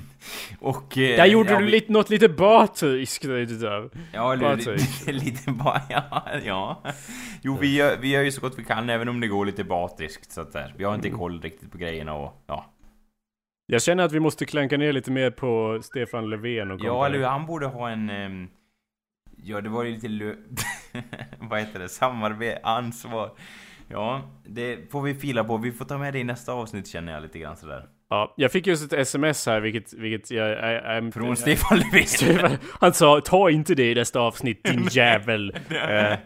och... 0.60 0.98
Eh, 0.98 1.16
Där 1.16 1.26
gjorde 1.26 1.52
ja, 1.52 1.58
du 1.58 1.64
vi- 1.64 1.70
lite, 1.70 1.92
något 1.92 2.10
lite 2.10 2.28
batryskt 2.28 3.22
där. 3.22 3.90
Ja, 4.12 4.32
eller 4.32 4.56
lite, 4.76 5.12
lite 5.12 5.50
bara, 5.50 5.82
ja, 5.90 6.26
ja. 6.44 6.82
Jo, 7.42 7.56
vi 7.60 7.76
gör, 7.76 7.96
vi 8.00 8.08
gör 8.08 8.22
ju 8.22 8.32
så 8.32 8.40
gott 8.40 8.58
vi 8.58 8.64
kan 8.64 8.90
även 8.90 9.08
om 9.08 9.20
det 9.20 9.28
går 9.28 9.46
lite 9.46 9.64
batriskt 9.64 10.32
så 10.32 10.40
att 10.40 10.52
där. 10.52 10.74
Vi 10.78 10.84
har 10.84 10.94
inte 10.94 11.08
Mm. 11.08 11.18
koll 11.20 11.40
riktigt 11.40 11.72
på 11.72 11.78
grejerna 11.78 12.14
och 12.14 12.42
ja. 12.46 12.71
Jag 13.66 13.82
känner 13.82 14.04
att 14.04 14.12
vi 14.12 14.20
måste 14.20 14.44
klanka 14.46 14.76
ner 14.76 14.92
lite 14.92 15.10
mer 15.10 15.30
på 15.30 15.78
Stefan 15.82 16.30
Löfven 16.30 16.70
och 16.70 16.80
Ja, 16.82 17.06
eller 17.06 17.18
hur? 17.18 17.24
Han 17.24 17.46
borde 17.46 17.66
ha 17.66 17.90
en... 17.90 18.10
ehm, 18.10 18.48
ja, 19.36 19.60
det 19.60 19.68
var 19.68 19.84
ju 19.84 19.90
lite 19.94 20.08
lö... 20.08 20.34
Vad 21.38 21.60
heter 21.60 21.78
det? 21.78 21.88
Samarbete, 21.88 22.60
ansvar. 22.62 23.30
Ja, 23.88 24.22
det 24.46 24.92
får 24.92 25.02
vi 25.02 25.14
fila 25.14 25.44
på. 25.44 25.56
Vi 25.56 25.72
får 25.72 25.84
ta 25.84 25.98
med 25.98 26.12
det 26.12 26.18
i 26.18 26.24
nästa 26.24 26.52
avsnitt 26.52 26.88
känner 26.88 27.12
jag 27.12 27.22
lite 27.22 27.38
grann 27.38 27.56
sådär. 27.56 27.86
Ja, 28.10 28.34
jag 28.36 28.52
fick 28.52 28.66
just 28.66 28.92
ett 28.92 28.98
sms 29.00 29.46
här, 29.46 29.60
vilket, 29.60 29.92
vilket 29.92 30.30
jag... 30.30 30.50
I, 30.50 30.78
I'm, 30.80 31.12
Från 31.12 31.36
Stefan 31.36 31.78
Löfven. 31.78 32.58
Han 32.80 32.92
sa 32.92 33.20
ta 33.20 33.50
inte 33.50 33.74
det 33.74 33.90
i 33.90 33.94
nästa 33.94 34.20
avsnitt 34.20 34.64
din 34.64 34.84
jävel. 34.90 35.50
eh, 35.70 36.18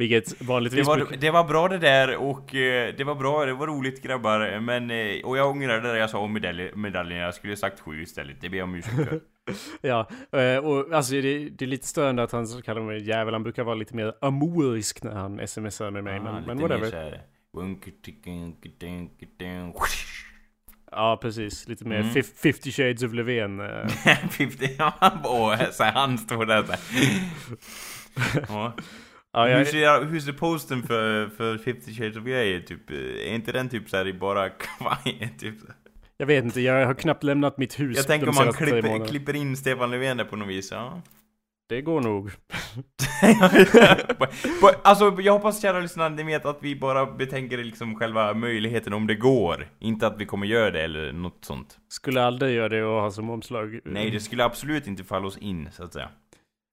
vilket 0.00 0.38
Det 0.38 0.44
vanligtvis... 0.44 0.86
var, 0.86 0.96
brukar- 0.96 1.16
det 1.16 1.30
var 1.30 1.44
bra 1.44 1.68
det 1.68 1.78
där 1.78 2.16
och 2.16 2.54
eh, 2.54 2.94
det 2.96 3.04
var 3.04 3.14
bra, 3.14 3.44
det 3.44 3.52
var 3.54 3.66
roligt 3.66 4.02
grabbar. 4.02 4.60
Men, 4.60 4.90
eh, 4.90 5.24
och 5.24 5.36
jag 5.38 5.50
ångrar 5.50 5.80
det 5.80 5.88
där 5.88 5.96
jag 5.96 6.10
sa 6.10 6.18
om 6.18 6.32
medalj, 6.32 6.70
medaljen. 6.74 7.18
Jag 7.20 7.34
skulle 7.34 7.56
sagt 7.56 7.80
sju 7.80 8.02
istället. 8.02 8.36
Det 8.40 8.48
ber 8.48 8.58
jag 8.58 8.64
om 8.64 8.74
ursäkt 8.74 8.94
för. 8.96 9.20
Ja, 9.80 10.08
eh, 10.40 10.56
och 10.58 10.92
alltså 10.92 11.12
det, 11.12 11.48
det 11.48 11.64
är 11.64 11.66
lite 11.66 11.86
störande 11.86 12.22
att 12.22 12.32
han 12.32 12.46
så 12.46 12.62
kallar 12.62 12.82
mig 12.82 13.08
jävel. 13.08 13.34
Han 13.34 13.42
brukar 13.42 13.64
vara 13.64 13.74
lite 13.74 13.96
mer 13.96 14.12
amorisk 14.20 15.02
när 15.02 15.12
han 15.14 15.46
smsar 15.48 15.90
med 15.90 16.04
mig. 16.04 16.18
Ah, 16.18 16.22
men, 16.22 16.44
men 16.44 16.58
whatever. 16.60 16.90
såhär. 16.90 17.20
Ja, 20.90 21.18
precis. 21.22 21.68
Lite 21.68 21.84
mer 21.84 21.96
Mm. 22.00 22.10
fif- 22.10 22.34
50 22.42 22.72
shades 22.72 23.02
of 23.02 23.12
Löfven. 23.12 23.60
eh. 23.60 23.88
50, 24.30 24.68
ja, 24.78 24.92
han 25.78 26.18
står 26.18 26.46
där 26.46 26.62
så 26.62 26.72
här. 26.72 26.80
Ja. 28.48 28.72
Ja, 29.32 29.46
Hur 29.46 29.52
jag, 29.52 29.66
ser, 29.66 30.04
hur 30.04 30.20
ser 30.20 30.32
posten 30.32 30.82
för, 30.82 31.28
för 31.28 31.58
50 31.58 31.92
shades 31.94 32.16
of 32.16 32.24
Grey 32.24 32.62
typ? 32.62 32.90
eh, 32.90 32.96
Är 32.96 33.34
inte 33.34 33.52
den 33.52 33.68
typ 33.68 33.90
såhär 33.90 34.06
i 34.06 34.12
bara 34.12 34.48
kavaj? 34.78 35.34
Typ? 35.38 35.54
jag 36.16 36.26
vet 36.26 36.44
inte, 36.44 36.60
jag 36.60 36.86
har 36.86 36.94
knappt 36.94 37.24
lämnat 37.24 37.58
mitt 37.58 37.80
hus 37.80 37.96
Jag 37.96 38.06
tänker 38.06 38.28
om 38.28 38.34
man 38.34 38.52
klipper, 38.52 39.06
klipper 39.06 39.36
in 39.36 39.56
Stefan 39.56 39.90
Löfven 39.90 40.16
där 40.16 40.24
på 40.24 40.36
något 40.36 40.48
vis, 40.48 40.70
ja. 40.72 41.02
Det 41.68 41.82
går 41.82 42.00
nog. 42.00 42.30
Alltså, 44.82 45.16
jag 45.20 45.32
hoppas 45.32 45.62
kära 45.62 45.80
lyssnare, 45.80 46.08
ni 46.08 46.22
vet 46.22 46.46
att 46.46 46.58
vi 46.60 46.76
bara 46.76 47.06
betänker 47.06 47.58
liksom 47.58 47.96
själva 47.96 48.34
möjligheten 48.34 48.92
om 48.92 49.06
det 49.06 49.14
går. 49.14 49.68
Inte 49.78 50.06
att 50.06 50.20
vi 50.20 50.26
kommer 50.26 50.46
göra 50.46 50.70
det 50.70 50.82
eller 50.82 51.12
något 51.12 51.44
sånt. 51.44 51.78
Skulle 51.88 52.22
aldrig 52.22 52.56
göra 52.56 52.68
det 52.68 52.84
och 52.84 53.00
ha 53.00 53.10
som 53.10 53.30
omslag. 53.30 53.80
Nej, 53.84 54.10
det 54.10 54.20
skulle 54.20 54.44
absolut 54.44 54.86
inte 54.86 55.04
falla 55.04 55.26
oss 55.26 55.38
in, 55.38 55.68
så 55.72 55.84
att 55.84 55.92
säga. 55.92 56.08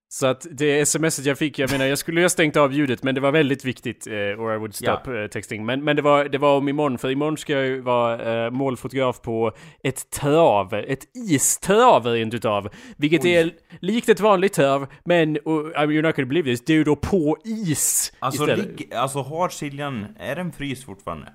Så 0.10 0.28
att 0.28 0.48
det 0.52 0.86
smset 0.86 1.26
jag 1.26 1.38
fick, 1.38 1.60
jag 1.60 1.72
menar 1.72 1.86
jag 1.86 1.98
skulle 1.98 2.20
ju 2.20 2.24
ha 2.24 2.30
stängt 2.30 2.58
av 2.58 2.74
ljudet 2.74 3.04
men 3.04 3.16
det 3.16 3.22
var 3.22 3.32
väldigt 3.32 3.66
viktigt, 3.66 4.08
eh, 4.08 4.14
or 4.14 4.54
I 4.56 4.58
would 4.58 4.76
stop 4.76 5.00
Ja. 5.06 5.22
eh, 5.24 5.28
texting. 5.28 5.66
Men, 5.66 5.84
men 5.84 5.96
det, 5.96 6.02
var, 6.02 6.26
det 6.26 6.38
var 6.38 6.58
om 6.58 6.70
imorgon, 6.70 6.98
för 6.98 7.12
imorgon 7.12 7.38
ska 7.38 7.54
jag 7.54 7.66
ju 7.66 7.82
vara 7.82 8.46
eh, 8.46 8.52
målfotograf 8.52 9.22
på 9.22 9.52
ett 9.84 10.10
trav, 10.10 10.74
ett 10.74 11.06
istrav 11.30 12.06
rent 12.06 12.34
utav. 12.34 12.70
Vilket 12.98 13.24
Oj. 13.24 13.34
är 13.34 13.52
likt 13.82 14.10
ett 14.10 14.20
vanligt 14.20 14.54
trav, 14.54 14.88
men, 15.06 15.38
och, 15.46 15.68
I 15.68 15.72
mean, 15.74 15.92
you're 15.92 16.02
not 16.02 16.16
gonna 16.16 16.28
believe 16.28 16.52
this, 16.52 16.66
det 16.66 16.74
är 16.74 16.78
ju 16.78 16.84
då 16.84 16.96
på 16.96 17.38
is 17.46 18.14
Alltså, 18.20 18.46
ligg, 18.46 18.94
alltså 18.96 19.20
har 19.22 19.50
Siljan, 19.50 20.06
är 20.20 20.36
den 20.36 20.52
frys 20.52 20.86
fortfarande? 20.86 21.28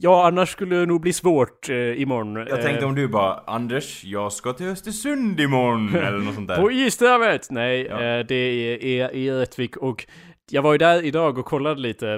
Ja, 0.00 0.26
annars 0.26 0.48
skulle 0.48 0.76
det 0.76 0.86
nog 0.86 1.00
bli 1.00 1.12
svårt 1.12 1.68
eh, 1.68 2.00
imorgon. 2.02 2.36
Jag 2.36 2.62
tänkte 2.62 2.84
Eh, 2.84 2.88
om 2.88 2.94
du 2.94 3.08
bara 3.08 3.34
Anders, 3.46 4.04
jag 4.04 4.32
ska 4.32 4.52
till 4.52 4.66
Östersund 4.68 5.40
imorgon 5.40 5.94
eller 6.02 6.18
något 6.18 6.34
sånt 6.34 6.48
där. 6.48 6.56
På 6.56 6.70
istravet! 6.72 7.50
Nej, 7.50 7.86
Ja. 7.90 8.02
eh, 8.02 8.26
det 8.26 8.34
är, 8.34 8.84
är 8.84 9.14
i 9.14 9.30
Rättvik 9.30 9.76
och 9.76 10.06
jag 10.50 10.62
var 10.62 10.72
ju 10.72 10.78
där 10.78 11.04
idag 11.04 11.38
och 11.38 11.44
kollade 11.46 11.80
lite, 11.80 12.14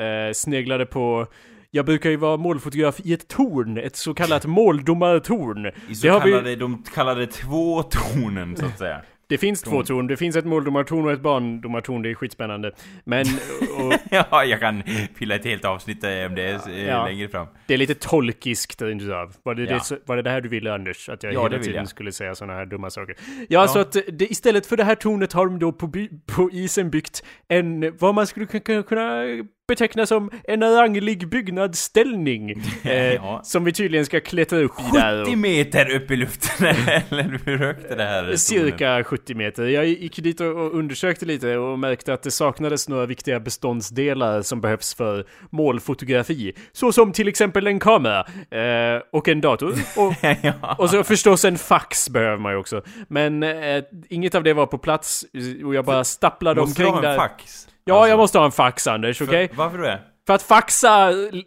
eh, 0.00 0.32
sneglade 0.34 0.86
på 0.86 1.26
jag 1.70 1.86
brukar 1.86 2.10
ju 2.10 2.16
vara 2.16 2.36
målfotograf 2.36 3.00
i 3.04 3.12
ett 3.12 3.28
torn, 3.28 3.78
ett 3.78 3.96
så 3.96 4.14
kallat 4.14 4.46
måldomartorn. 4.92 5.66
I 5.66 5.70
Det 5.88 5.94
så 5.94 6.06
vi- 6.20 6.30
kallade, 6.30 6.56
de 6.56 6.82
kallade 6.94 7.26
tvåtonen 7.26 8.56
så 8.56 8.66
att 8.66 8.78
säga. 8.78 9.00
Det 9.28 9.38
finns 9.38 9.62
två 9.62 9.70
Torn. 9.70 9.84
torn, 9.86 10.06
det 10.06 10.16
finns 10.16 10.36
ett 10.36 10.44
måldomartorn 10.44 11.04
och 11.04 11.12
ett 11.12 11.20
barndomartorn, 11.20 12.02
det 12.02 12.10
är 12.10 12.14
skitspännande. 12.14 12.72
Men, 13.04 13.26
och, 13.78 13.94
ja, 14.10 14.44
jag 14.44 14.60
kan 14.60 14.82
pilla 15.18 15.34
ett 15.34 15.44
helt 15.44 15.64
avsnitt 15.64 16.04
eh, 16.04 16.10
om 16.10 16.34
det 16.34 16.42
är 16.42 16.68
eh, 16.70 16.86
Ja. 16.86 17.04
längre 17.06 17.28
fram. 17.28 17.46
det 17.66 17.74
är 17.74 17.78
lite 17.78 17.94
tolkiskt 17.94 18.82
utav. 18.82 19.34
Var 19.42 19.54
det, 19.54 19.62
Ja. 19.62 19.80
det, 19.90 19.98
var 20.06 20.16
det 20.16 20.22
det 20.22 20.30
här 20.30 20.40
du 20.40 20.48
ville 20.48 20.72
Anders? 20.74 21.08
Att 21.08 21.22
jag 21.22 21.32
Ja, 21.34 21.42
hela 21.42 21.58
tiden 21.62 21.74
jag. 21.76 21.88
skulle 21.88 22.12
säga 22.12 22.34
sådana 22.34 22.52
här 22.58 22.66
dumma 22.66 22.90
saker. 22.90 23.16
Ja, 23.48 23.68
så 23.68 23.78
att 23.78 23.92
det, 24.08 24.30
istället 24.32 24.66
för 24.66 24.76
det 24.76 24.84
här 24.84 24.94
tornet 24.94 25.32
har 25.32 25.46
de 25.46 25.58
då 25.58 25.72
på, 25.72 25.86
by, 25.86 26.08
på 26.26 26.50
isen 26.52 26.90
byggt 26.90 27.22
en, 27.48 27.96
vad 27.98 28.14
man 28.14 28.26
skulle 28.26 28.46
kunna 28.82 29.24
beteckna 29.68 30.06
som 30.06 30.30
en 30.44 30.62
ranglig 30.62 31.28
byggnadsställning. 31.28 32.50
eh, 32.82 33.14
Ja. 33.14 33.40
Som 33.44 33.64
vi 33.64 33.72
tydligen 33.72 34.06
ska 34.06 34.20
klättra 34.20 34.58
upp 34.58 34.72
i 34.80 34.96
där. 34.96 35.24
70 35.24 35.32
Och, 35.32 35.38
meter 35.38 35.90
upp 35.90 36.10
i 36.10 36.16
luften, 36.16 36.66
eller 37.08 37.40
hur 37.44 37.58
högt 37.58 37.90
är 37.90 37.96
det 37.96 38.04
här? 38.04 38.36
Cirka 38.36 39.04
70 39.04 39.34
meter. 39.34 39.64
Jag 39.66 39.86
gick 39.86 40.16
dit 40.16 40.40
och 40.40 40.74
undersökte 40.74 41.26
lite 41.26 41.56
och 41.56 41.78
märkte 41.78 42.12
att 42.12 42.22
det 42.22 42.30
saknades 42.30 42.88
några 42.88 43.06
viktiga 43.06 43.40
beståndsdelar 43.40 44.42
som 44.42 44.60
behövs 44.60 44.94
för 44.94 45.26
målfotografi. 45.50 46.52
Så 46.72 46.92
som 46.92 47.12
till 47.12 47.28
exempel 47.28 47.66
en 47.66 47.78
kamera 47.78 48.20
eh, 48.50 49.02
och 49.12 49.28
en 49.28 49.40
dator. 49.40 49.72
Och, 49.96 50.14
ja. 50.42 50.74
och 50.78 50.90
så 50.90 51.04
förstås 51.04 51.44
en 51.44 51.58
fax 51.58 52.10
behöver 52.10 52.36
man 52.38 52.52
ju 52.52 52.58
också. 52.58 52.82
Men 53.08 53.42
eh, 53.42 53.82
inget 54.08 54.34
av 54.34 54.42
det 54.42 54.52
var 54.52 54.66
på 54.66 54.78
plats 54.78 55.24
och 55.64 55.74
jag 55.74 55.84
bara 55.84 56.04
stapplade 56.04 56.60
Måste 56.60 56.82
du 56.82 56.86
omkring 56.88 57.02
ha 57.02 57.10
en 57.12 57.18
där. 57.18 57.28
fax? 57.28 57.67
Ja, 57.88 57.94
Alltså, 57.94 58.08
jag 58.10 58.16
måste 58.18 58.38
ha 58.38 58.44
en 58.44 58.52
fax 58.52 58.86
Anders, 58.86 59.22
okej? 59.22 59.48
För, 59.48 59.56
varför 59.56 59.78
det? 59.78 60.00
För 60.26 60.34
att 60.34 60.42
faxa 60.42 61.08
l- 61.08 61.44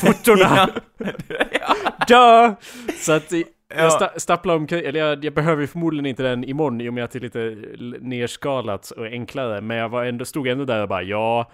fotona. 0.00 0.68
Dö! 2.08 2.54
Så 2.96 3.12
att 3.12 3.32
eh, 3.32 3.38
Ja. 3.76 3.82
jag 3.82 3.92
sta 3.92 4.18
staplar 4.20 4.54
omkring, 4.56 4.84
eller 4.84 5.00
jag, 5.00 5.24
jag 5.24 5.34
behöver 5.34 5.60
ju 5.60 5.66
förmodligen 5.66 6.06
inte 6.06 6.22
den 6.22 6.44
imorgon 6.44 6.80
i 6.80 6.88
och 6.88 6.94
med 6.94 7.04
att 7.04 7.10
det 7.10 7.18
är 7.18 7.20
lite 7.20 7.56
nerskalat 8.00 8.90
och 8.90 9.06
enklare. 9.06 9.60
Men 9.60 9.76
jag 9.76 9.88
var 9.88 10.04
ändå, 10.04 10.24
stod 10.24 10.46
ändå 10.48 10.64
där 10.64 10.82
och 10.82 10.88
bara 10.88 11.02
ja, 11.02 11.50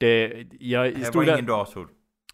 det, 0.00 0.32
jag 0.60 0.94
Det 0.94 1.04
stod 1.04 1.14
var 1.16 1.24
där, 1.24 1.32
ingen 1.32 1.46
dator. 1.46 1.88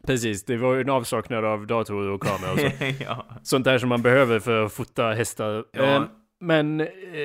precis, 0.06 0.44
det 0.44 0.56
var 0.56 0.74
ju 0.74 0.80
en 0.80 0.90
avsaknad 0.90 1.44
av 1.44 1.66
datorer 1.66 2.08
och 2.10 2.22
kameror 2.22 2.52
och 2.52 2.58
så. 2.60 2.84
ja. 3.04 3.26
Sånt 3.42 3.64
där 3.64 3.78
som 3.78 3.88
man 3.88 4.02
behöver 4.02 4.38
för 4.40 4.64
att 4.64 4.72
fota 4.72 5.12
hästar. 5.12 5.64
Ja. 5.72 5.82
Eh, 5.82 6.02
men 6.40 6.80
eh, 6.80 7.18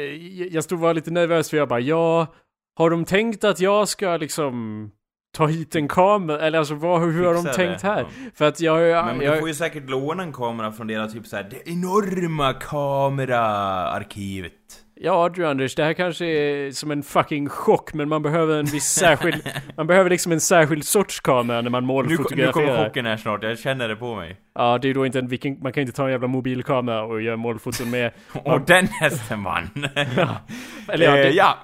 jag 0.54 0.64
stod 0.64 0.80
var 0.80 0.94
lite 0.94 1.12
nervös 1.12 1.50
för 1.50 1.58
jag 1.58 1.68
bara 1.68 1.80
ja, 1.80 2.28
har 2.80 2.90
de 2.90 3.06
tänkt 3.06 3.44
att 3.44 3.60
jag 3.60 3.88
ska 3.88 4.18
liksom 4.18 4.92
ta 5.38 5.48
hit 5.48 5.76
en 5.76 5.88
kamera? 5.88 6.42
Eller 6.42 6.60
alltså 6.60 6.76
vad, 6.76 7.02
hur 7.02 7.26
har 7.26 7.34
de 7.34 7.44
Fixa 7.44 7.56
tänkt 7.58 7.82
det, 7.82 7.88
här? 7.88 8.00
ja. 8.00 8.06
För 8.36 8.46
att 8.46 8.60
jag, 8.60 8.82
jag, 8.82 9.06
Men, 9.06 9.22
jag 9.22 9.34
du 9.36 9.40
får 9.40 9.48
ju 9.48 9.54
säkert 9.54 9.90
låna 9.90 10.24
en 10.24 10.34
kamera 10.34 10.72
från 10.72 10.88
deras 10.88 11.14
typ 11.14 11.28
såhär, 11.28 11.44
det 11.50 11.70
enorma 11.72 12.54
kameraarkivet. 12.54 14.54
Ja 15.02 15.30
du 15.30 15.48
Anders, 15.48 15.76
det 15.76 15.84
här 15.84 15.94
kanske 15.94 16.26
är 16.26 16.72
som 16.72 16.92
en 16.92 17.04
fucking 17.04 17.50
chock 17.50 17.94
men 17.94 18.10
man 18.10 18.22
behöver 18.22 18.60
en 18.60 18.66
viss 18.66 18.84
särskild, 18.84 19.50
man 19.78 19.88
behöver 19.88 20.10
liksom 20.10 20.32
en 20.32 20.42
särskild 20.42 20.86
sorts 20.86 21.20
kamera 21.20 21.62
när 21.62 21.70
man 21.70 21.84
Nu, 21.84 21.88
nu 21.88 21.94
kommer 21.94 22.04
målfotograferar. 22.04 22.86
chocken 22.86 23.06
här 23.06 23.18
snart, 23.18 23.44
jag 23.44 23.60
känner 23.60 23.88
det 23.88 23.96
på 23.96 24.16
mig. 24.16 24.38
Ja, 24.56 24.78
det 24.78 24.90
är 24.90 24.94
då 24.94 25.06
inte 25.06 25.20
en 25.20 25.28
vilken, 25.28 25.58
man 25.62 25.74
kan 25.74 25.82
inte 25.82 25.94
ta 25.94 26.06
en 26.06 26.12
jävla 26.12 26.28
mobilkamera 26.28 27.04
och 27.04 27.22
göra 27.22 27.38
målfoton 27.38 27.90
med. 27.90 28.12
Och 28.44 28.62
den 28.62 28.88
hästen 28.88 29.44
vann! 29.44 29.70
Eller 30.88 31.06
ja, 31.06 31.18
Eh, 31.18 31.24
det, 31.24 31.30
ja. 31.30 31.58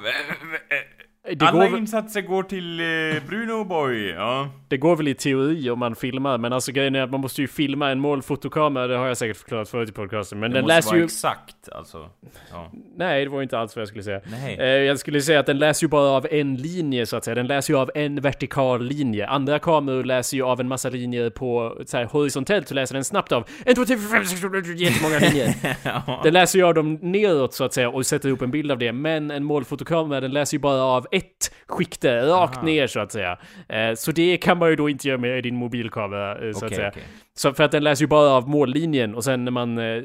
Det, 1.34 1.46
Alla 1.46 1.68
går, 1.70 1.78
insatser 1.78 2.22
går 2.22 2.44
till 2.44 2.80
eh, 2.80 3.24
Bruno 3.30 3.64
Boy, 3.64 4.10
ja. 4.10 4.50
det 4.68 4.78
går 4.78 4.96
väl 4.96 5.08
i 5.08 5.14
teori 5.14 5.70
om 5.70 5.80
man 5.80 5.96
filmar, 5.96 6.38
men 6.38 6.54
alltså 6.54 6.72
grejen 6.72 6.96
är 6.96 7.02
att 7.02 7.12
man 7.12 7.20
måste 7.22 7.42
ju 7.42 7.48
filma 7.48 7.92
en 7.92 8.00
målfotokamera, 8.00 8.88
det 8.88 8.98
har 8.98 9.08
jag 9.08 9.18
säkert 9.18 9.38
förklarat 9.38 9.70
förut 9.70 9.90
i 9.90 9.92
podcasten. 9.92 10.40
Men 10.40 10.52
Det 10.52 10.58
den 10.58 10.64
måste 10.64 10.76
läser 10.76 10.90
vara 10.90 10.98
ju... 11.00 11.04
exakt, 11.06 11.70
alltså. 11.72 12.10
Ja. 12.52 12.72
Nej, 12.98 13.24
det 13.26 13.32
var 13.32 13.42
inte 13.42 13.60
alls 13.60 13.76
vad 13.76 13.82
jag 13.82 13.88
skulle 13.88 14.04
säga. 14.04 14.22
Nej. 14.32 14.56
Eh, 14.60 14.66
jag 14.66 15.00
skulle 15.00 15.22
säga 15.22 15.40
att 15.40 15.46
den 15.46 15.60
läser 15.60 15.84
ju 15.84 15.90
bara 15.90 16.10
av 16.10 16.28
en 16.32 16.56
linje 16.56 17.06
så 17.06 17.18
att 17.18 17.24
säga. 17.24 17.36
Den 17.36 17.48
läser 17.48 17.74
ju 17.74 17.80
av 17.80 17.92
en 17.96 18.22
vertikal 18.22 18.84
linje. 18.86 19.28
Andra 19.28 19.60
kameror 19.60 20.04
läser 20.04 20.38
ju 20.38 20.44
av 20.44 20.60
en 20.60 20.68
massa 20.68 20.90
linjer 20.90 21.30
på 21.30 21.78
så 21.86 21.98
här, 21.98 22.06
horisontellt 22.06 22.68
så 22.68 22.74
läser 22.76 22.94
den 22.96 23.04
snabbt 23.04 23.32
av 23.32 23.48
en, 23.66 23.76
två, 23.76 23.86
tre, 23.86 23.98
fyra, 23.98 24.10
fem, 24.10 24.26
sex, 24.26 24.42
sju, 24.42 24.74
jättemånga 24.76 25.20
linjer. 25.30 25.56
ja. 25.84 26.20
Den 26.24 26.34
läser 26.34 26.60
ju 26.60 26.66
av 26.66 26.74
dem 26.74 27.00
neråt 27.02 27.54
så 27.54 27.64
att 27.64 27.74
säga 27.74 27.90
och 27.90 28.06
sätter 28.06 28.28
ihop 28.30 28.42
en 28.42 28.52
bild 28.52 28.72
av 28.72 28.78
det. 28.78 28.92
Men 28.92 29.32
en 29.32 29.44
målfotokamera 29.44 30.22
den 30.22 30.32
läser 30.32 30.58
ju 30.58 30.62
bara 30.62 30.82
av 30.84 31.08
ett 31.16 31.52
skikte 31.68 32.26
rakt 32.28 32.58
Aha. 32.58 32.66
ner 32.66 32.88
så 32.88 33.00
att 33.00 33.12
säga. 33.12 33.38
Eh, 33.70 33.96
så 33.96 34.12
det 34.12 34.38
kan 34.38 34.58
man 34.58 34.70
ju 34.70 34.76
då 34.76 34.90
inte 34.90 35.08
göra 35.08 35.18
med 35.18 35.44
din 35.44 35.56
mobilkamera 35.56 36.48
eh, 36.48 36.52
så 36.52 36.58
att 36.58 36.64
Okej, 36.64 36.76
säga. 36.76 36.90
okej. 36.90 37.04
Så 37.34 37.54
för 37.54 37.64
att 37.64 37.72
den 37.72 37.84
läser 37.84 38.04
ju 38.04 38.08
bara 38.08 38.30
av 38.30 38.50
mållinjen 38.50 39.16
och 39.16 39.24
sen 39.24 39.46
när 39.46 39.52
man 39.52 39.78
eh, 39.78 40.04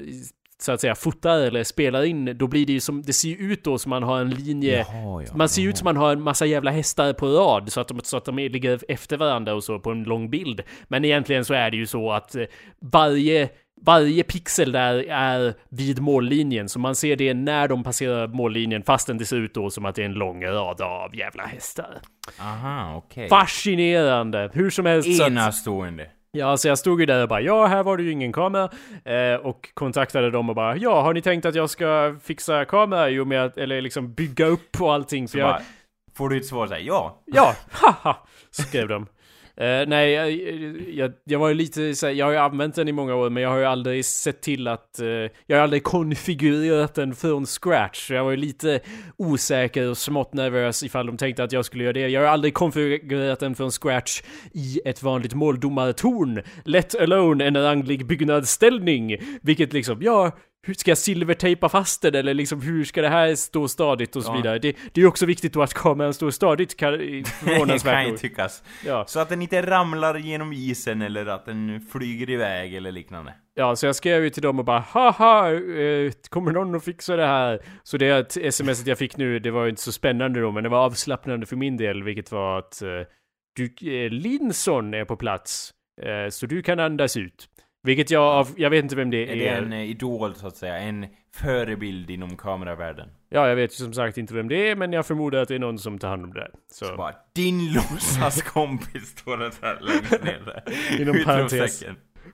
så 0.63 0.73
att 0.73 0.81
säga 0.81 0.95
fotar 0.95 1.39
eller 1.39 1.65
spelar 1.65 2.05
in 2.05 2.39
då 2.39 2.47
blir 2.47 2.67
det 2.67 2.73
ju 2.73 2.81
som, 2.81 3.03
det 3.03 3.13
ser 3.13 3.29
ju 3.29 3.53
ut 3.53 3.65
då 3.65 3.79
som 3.79 3.91
man 3.91 4.03
har 4.03 4.21
en 4.21 4.31
linje 4.31 4.79
Jaha, 4.79 5.23
ja. 5.23 5.37
man 5.37 5.49
ser 5.49 5.63
ju 5.63 5.69
ut 5.69 5.79
som 5.79 5.85
man 5.85 5.97
har 5.97 6.13
en 6.13 6.23
massa 6.23 6.47
jävla 6.47 6.71
hästar 6.71 7.13
på 7.13 7.27
rad 7.27 7.73
så 7.73 7.81
att 7.81 7.89
de, 7.89 8.01
så 8.03 8.17
att 8.17 8.25
de 8.25 8.37
ligger 8.37 8.81
efter 8.89 9.17
varandra 9.17 9.55
och 9.55 9.65
så 9.65 9.79
på 9.79 9.91
en 9.91 10.05
lång 10.05 10.31
bild. 10.31 10.63
Men 10.89 11.05
egentligen 11.05 11.45
så 11.45 11.55
är 11.55 11.71
det 11.71 11.77
ju 11.77 11.87
så 11.87 12.13
att 12.13 12.37
varje 12.81 13.49
varje 13.81 14.23
pixel 14.23 14.73
där 14.73 15.05
är 15.09 15.55
vid 15.69 16.01
mållinjen, 16.01 16.69
så 16.69 16.79
man 16.79 16.95
ser 16.95 17.17
det 17.17 17.35
när 17.35 17.69
de 17.69 17.83
passerar 17.83 18.29
mållinjen 18.29 18.83
fastän 18.83 19.19
det 19.19 19.25
ser 19.25 19.37
ut 19.37 19.55
då 19.55 19.71
som 19.71 19.85
att 19.85 19.95
det 19.95 20.03
är 20.03 20.07
en 20.07 20.13
lång 20.13 20.45
rad 20.45 20.81
av 20.81 21.17
jävla 21.17 21.43
hästar. 21.43 21.99
Aha, 22.41 22.97
okej. 22.97 23.29
Fascinerande! 23.29 24.51
Hur 24.53 24.71
som 24.71 24.87
helst 24.87 25.17
så 25.17 25.27
Enastående. 25.27 26.07
Ja, 26.33 26.57
så 26.57 26.69
jag 26.69 26.79
stod 26.79 27.01
ju 27.01 27.07
där 27.07 27.23
och 27.23 27.29
bara 27.29 27.41
ja, 27.41 27.67
här 27.67 27.83
var 27.83 27.97
det 27.97 28.03
ju 28.03 28.13
ingen 28.13 28.33
kamera. 28.33 28.71
Eh, 29.05 29.35
och 29.35 29.69
kontaktade 29.75 30.31
dem 30.31 30.49
och 30.49 30.55
bara 30.55 30.77
ja, 30.77 31.01
har 31.01 31.15
ni 31.15 31.23
tänkt 31.23 31.47
att 31.47 31.55
jag 31.55 31.71
ska 31.71 32.17
fixa 32.23 32.65
kamera 32.65 33.11
i 33.11 33.19
och 33.19 33.27
med 33.27 33.45
att, 33.45 33.59
eller 33.59 33.81
liksom 33.81 34.15
bygga 34.15 34.47
upp 34.47 34.81
och 34.81 34.95
allting? 34.95 35.29
För 35.29 35.33
Så 35.33 35.39
jag, 35.39 35.49
bara, 35.49 35.63
får 36.17 36.29
du 36.29 36.37
ett 36.37 36.47
svar 36.47 36.67
såhär, 36.67 36.81
ja. 36.81 37.23
Ja, 37.27 37.55
haha, 37.71 38.17
skrev 38.51 38.89
de. 38.89 39.07
Uh, 39.61 39.89
nej, 39.89 40.11
jag, 40.11 40.31
jag, 40.91 41.13
jag 41.25 41.39
var 41.39 41.49
ju 41.49 41.55
lite 41.55 41.95
såhär, 41.95 42.13
jag 42.13 42.27
har 42.27 42.33
ju 42.33 42.39
använt 42.39 42.75
den 42.75 42.89
i 42.89 42.93
många 42.93 43.15
år 43.15 43.31
men 43.31 43.43
jag 43.43 43.51
har 43.51 43.59
ju 43.59 43.65
aldrig 43.65 44.05
sett 44.05 44.41
till 44.41 44.69
att, 44.69 45.01
uh, 45.03 45.09
jag 45.47 45.57
har 45.57 45.63
aldrig 45.63 45.83
konfigurerat 45.83 46.95
den 46.95 47.15
från 47.15 47.47
scratch. 47.47 48.07
Så 48.07 48.15
jag 48.15 48.25
var 48.25 48.31
ju 48.31 48.37
lite 48.37 48.81
osäker 49.17 49.91
och 49.91 49.99
smått 49.99 50.35
nervös 50.35 50.83
ifall 50.83 51.07
de 51.07 51.17
tänkte 51.17 51.45
att 51.45 51.53
jag 51.53 51.65
skulle 51.65 51.85
göra 51.85 51.93
det. 51.93 52.09
Jag 52.09 52.21
har 52.21 52.27
ju 52.27 52.33
aldrig 52.33 52.55
konfigurerat 52.55 53.41
den 53.41 53.55
från 53.55 53.71
scratch 53.71 54.23
i 54.53 54.81
ett 54.85 55.03
vanligt 55.03 55.35
måldomartorn. 55.35 56.43
Let 56.65 56.95
alone 57.01 57.47
en 57.47 57.63
ranglig 57.63 58.07
byggnadsställning. 58.07 59.17
Vilket 59.43 59.73
liksom, 59.73 60.03
ja, 60.03 60.33
hur 60.67 60.75
ska 60.75 60.91
jag 60.91 60.99
silvertejpa 60.99 61.69
fast 61.69 62.03
den 62.03 62.15
eller 62.15 62.35
liksom 62.35 62.61
hur 62.63 62.85
ska 62.85 63.03
det 63.03 63.09
här 63.09 63.35
stå 63.35 63.69
stadigt 63.69 64.17
och 64.17 64.23
så 64.25 64.31
Ja. 64.33 64.37
vidare. 64.37 64.59
Det, 64.59 64.73
det 64.93 65.01
är 65.01 65.03
ju 65.03 65.07
också 65.09 65.27
viktigt 65.27 65.53
då 65.53 65.63
att 65.63 65.75
kameran 65.75 66.15
står 66.15 66.31
stadigt 66.31 66.77
kan, 66.77 66.93
förvånansvärt 67.25 67.95
kan 68.05 68.09
ju 68.09 68.17
tyckas. 68.17 68.63
Ja. 68.87 69.05
Så 69.07 69.21
att 69.21 69.29
den 69.29 69.43
inte 69.43 69.63
ramlar 69.63 70.19
genom 70.19 70.53
isen 70.53 71.03
eller 71.03 71.27
att 71.27 71.47
den 71.47 71.81
flyger 71.93 72.31
iväg 72.31 72.75
eller 72.75 72.93
liknande. 72.93 73.35
ja, 73.55 73.77
så 73.77 73.87
jag 73.87 73.97
skrev 73.97 74.23
ju 74.25 74.31
till 74.31 74.43
dem 74.43 74.59
och 74.59 74.65
bara 74.65 74.81
haha, 74.81 75.51
eh, 75.53 76.13
kommer 76.29 76.53
någon 76.53 76.75
att 76.75 76.85
fixa 76.85 77.17
det 77.17 77.27
här? 77.27 77.61
Så 77.83 77.97
det 77.97 78.33
smset 78.55 78.87
jag 78.87 78.99
fick 78.99 79.17
nu, 79.17 79.39
det 79.39 79.51
var 79.51 79.65
ju 79.65 79.71
inte 79.71 79.83
så 79.83 79.93
spännande 79.93 80.41
då, 80.41 80.51
men 80.53 80.63
det 80.63 80.69
var 80.69 80.79
avslappnande 80.85 81.47
för 81.47 81.57
min 81.57 81.77
del, 81.77 82.03
vilket 82.03 82.33
var 82.33 82.59
att 82.59 82.83
eh, 82.83 82.89
du, 83.57 83.65
eh, 84.05 84.11
Linson 84.11 84.95
är 84.95 85.05
på 85.05 85.17
plats, 85.17 85.71
så 86.31 86.47
du 86.47 86.63
kan 86.63 86.81
andas 86.81 87.17
ut. 87.17 87.49
Vilket 87.83 88.11
jag, 88.11 88.23
av- 88.23 88.55
jag 88.57 88.71
vet 88.71 88.83
inte 88.83 88.97
vem 88.97 89.11
det 89.11 89.17
Är 89.29 89.33
är. 89.33 89.37
det 89.37 89.49
en 89.49 89.73
eh, 89.73 89.83
idol 89.91 90.35
så 90.35 90.47
att 90.47 90.57
säga? 90.57 90.79
En 90.79 91.07
förebild 91.35 92.11
inom 92.11 92.37
kameravärlden? 92.37 93.09
Ja, 93.29 93.49
jag 93.49 93.57
vet 93.57 93.71
ju 93.81 93.85
som 93.85 93.93
sagt 93.93 94.19
inte 94.19 94.35
vem 94.35 94.49
det 94.49 94.71
är, 94.71 94.77
men 94.77 94.93
jag 94.93 95.07
förmodar 95.07 95.43
att 95.43 95.49
det 95.49 95.55
är 95.55 95.59
någon 95.59 95.79
som 95.79 95.99
tar 95.99 96.09
hand 96.09 96.25
om 96.25 96.33
det. 96.33 96.51
Så, 96.73 96.85
Så 96.85 96.97
bara, 96.97 97.15
din 97.35 97.73
låtsaskompis 97.73 99.09
står 99.19 99.37
det 99.37 99.51
här 99.63 99.79
längst 99.81 100.25
ner. 100.25 100.63
Inom 101.01 101.25
parentes. 101.25 101.85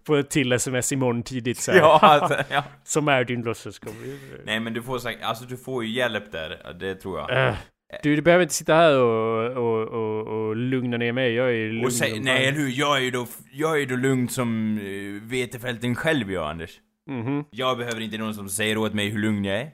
På 0.04 0.16
ett 0.16 0.30
till 0.30 0.52
sms 0.52 0.92
imorgon 0.92 1.22
tidigt 1.22 1.58
så 1.58 1.72
här. 1.72 1.78
Ja, 1.78 1.98
alltså, 2.02 2.36
ja. 2.50 2.64
Som 2.84 3.08
är 3.08 3.24
din 3.24 3.42
låtsaskompis. 3.42 4.20
Nej 4.44 4.60
men 4.60 4.74
du 4.74 4.82
får 4.82 4.98
säkert, 4.98 5.22
alltså 5.24 5.44
du 5.44 5.56
får 5.56 5.84
ju 5.84 5.90
hjälp 5.90 6.32
där, 6.32 6.72
det 6.80 6.94
tror 6.94 7.18
jag. 7.20 7.48
Äh, 7.48 7.54
du, 8.02 8.16
du 8.16 8.22
behöver 8.22 8.42
inte 8.42 8.54
sitta 8.54 8.74
här 8.74 8.98
och, 8.98 9.52
och, 9.56 9.88
och, 9.88 10.26
och 10.48 10.56
lugna 10.56 10.96
ner 10.96 11.12
mig. 11.12 11.32
Jag 11.34 11.50
är 11.54 11.68
lugn. 11.68 11.84
Och 11.84 11.92
säg, 11.92 12.20
nej 12.20 12.46
eller 12.46 12.58
hur, 12.58 12.78
jag 12.78 12.96
är 12.96 13.00
ju 13.00 13.10
då, 13.10 13.26
jag 13.52 13.82
är 13.82 13.86
då 13.86 13.96
lugn 13.96 14.28
som 14.28 14.78
uh, 14.78 15.22
vetefälten 15.22 15.94
själv 15.94 16.32
jag 16.32 16.50
Anders. 16.50 16.80
Mhm. 17.10 17.44
Jag 17.50 17.78
behöver 17.78 18.00
inte 18.00 18.18
någon 18.18 18.34
som 18.34 18.48
säger 18.48 18.78
åt 18.78 18.94
mig 18.94 19.08
hur 19.08 19.18
lugn 19.18 19.44
jag 19.44 19.56
är. 19.60 19.70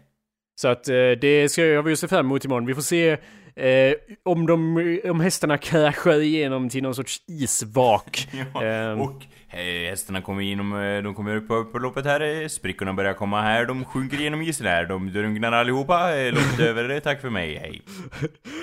Så 0.61 0.69
att 0.69 0.89
eh, 0.89 0.95
det 1.21 1.49
ska 1.53 1.65
jag 1.65 1.83
vi 1.83 1.97
se 1.97 2.09
fram 2.09 2.27
emot 2.27 2.45
imorgon. 2.45 2.67
Vi 2.67 2.75
får 2.75 2.83
se 2.83 3.11
eh, 3.57 3.95
om, 4.23 4.47
de, 4.47 5.01
om 5.05 5.21
hästarna 5.21 5.59
kraschar 5.59 6.21
igenom 6.21 6.69
till 6.69 6.83
någon 6.83 6.95
sorts 6.95 7.23
isvak. 7.29 8.29
Ja, 8.55 8.63
Ehm. 8.65 9.01
och 9.01 9.23
hästarna 9.53 10.21
kommer 10.21 10.43
inom, 10.43 10.73
eh, 10.73 11.03
de 11.03 11.15
kommer 11.15 11.37
upp 11.37 11.49
på 11.49 11.55
upploppet 11.55 12.05
här, 12.05 12.21
eh, 12.43 12.49
sprickorna 12.49 12.93
börjar 12.93 13.15
komma 13.15 13.43
här, 13.43 13.67
de 13.67 13.85
sjunker 13.85 14.21
igenom 14.21 14.43
isen 14.43 14.67
här, 14.67 14.85
de 14.87 15.13
drunknar 15.13 15.53
allihopa, 15.53 16.11
eh, 16.11 16.27
är 16.27 16.61
över, 16.69 17.01
tack 17.01 17.21
för 17.21 17.31
mig, 17.31 17.57
hej. 17.57 17.83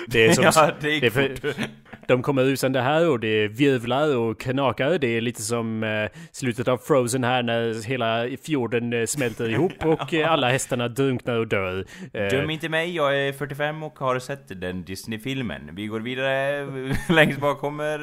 Det 0.06 0.26
är 0.26 0.32
som, 0.32 0.44
ja, 0.54 0.70
det 0.80 0.90
gick 0.90 1.00
det 1.00 1.06
är 1.06 1.10
för-. 1.10 1.54
De 2.06 2.22
kommer 2.22 2.44
rusande 2.44 2.80
här 2.80 3.10
och 3.10 3.20
det 3.20 3.48
virvlar 3.48 4.16
och 4.16 4.40
knakar. 4.40 4.98
Det 4.98 5.16
är 5.16 5.20
lite 5.20 5.42
som 5.42 6.08
slutet 6.32 6.68
av 6.68 6.78
Frozen 6.78 7.24
här 7.24 7.42
när 7.42 7.86
hela 7.86 8.28
fjorden 8.46 9.06
smälter 9.06 9.48
ihop 9.50 9.84
och 9.84 10.14
alla 10.14 10.50
hästarna 10.50 10.88
drunknar 10.88 11.36
och 11.36 11.46
dör. 11.46 11.84
Döm 12.12 12.50
inte 12.50 12.68
mig, 12.68 12.96
jag 12.96 13.18
är 13.18 13.32
45 13.32 13.82
och 13.82 13.98
har 13.98 14.18
sett 14.18 14.60
den 14.60 14.84
Disney-filmen. 14.84 15.70
Vi 15.72 15.86
går 15.86 16.00
vidare, 16.00 16.66
längst 17.08 17.40
bak 17.40 17.58
kommer... 17.60 17.98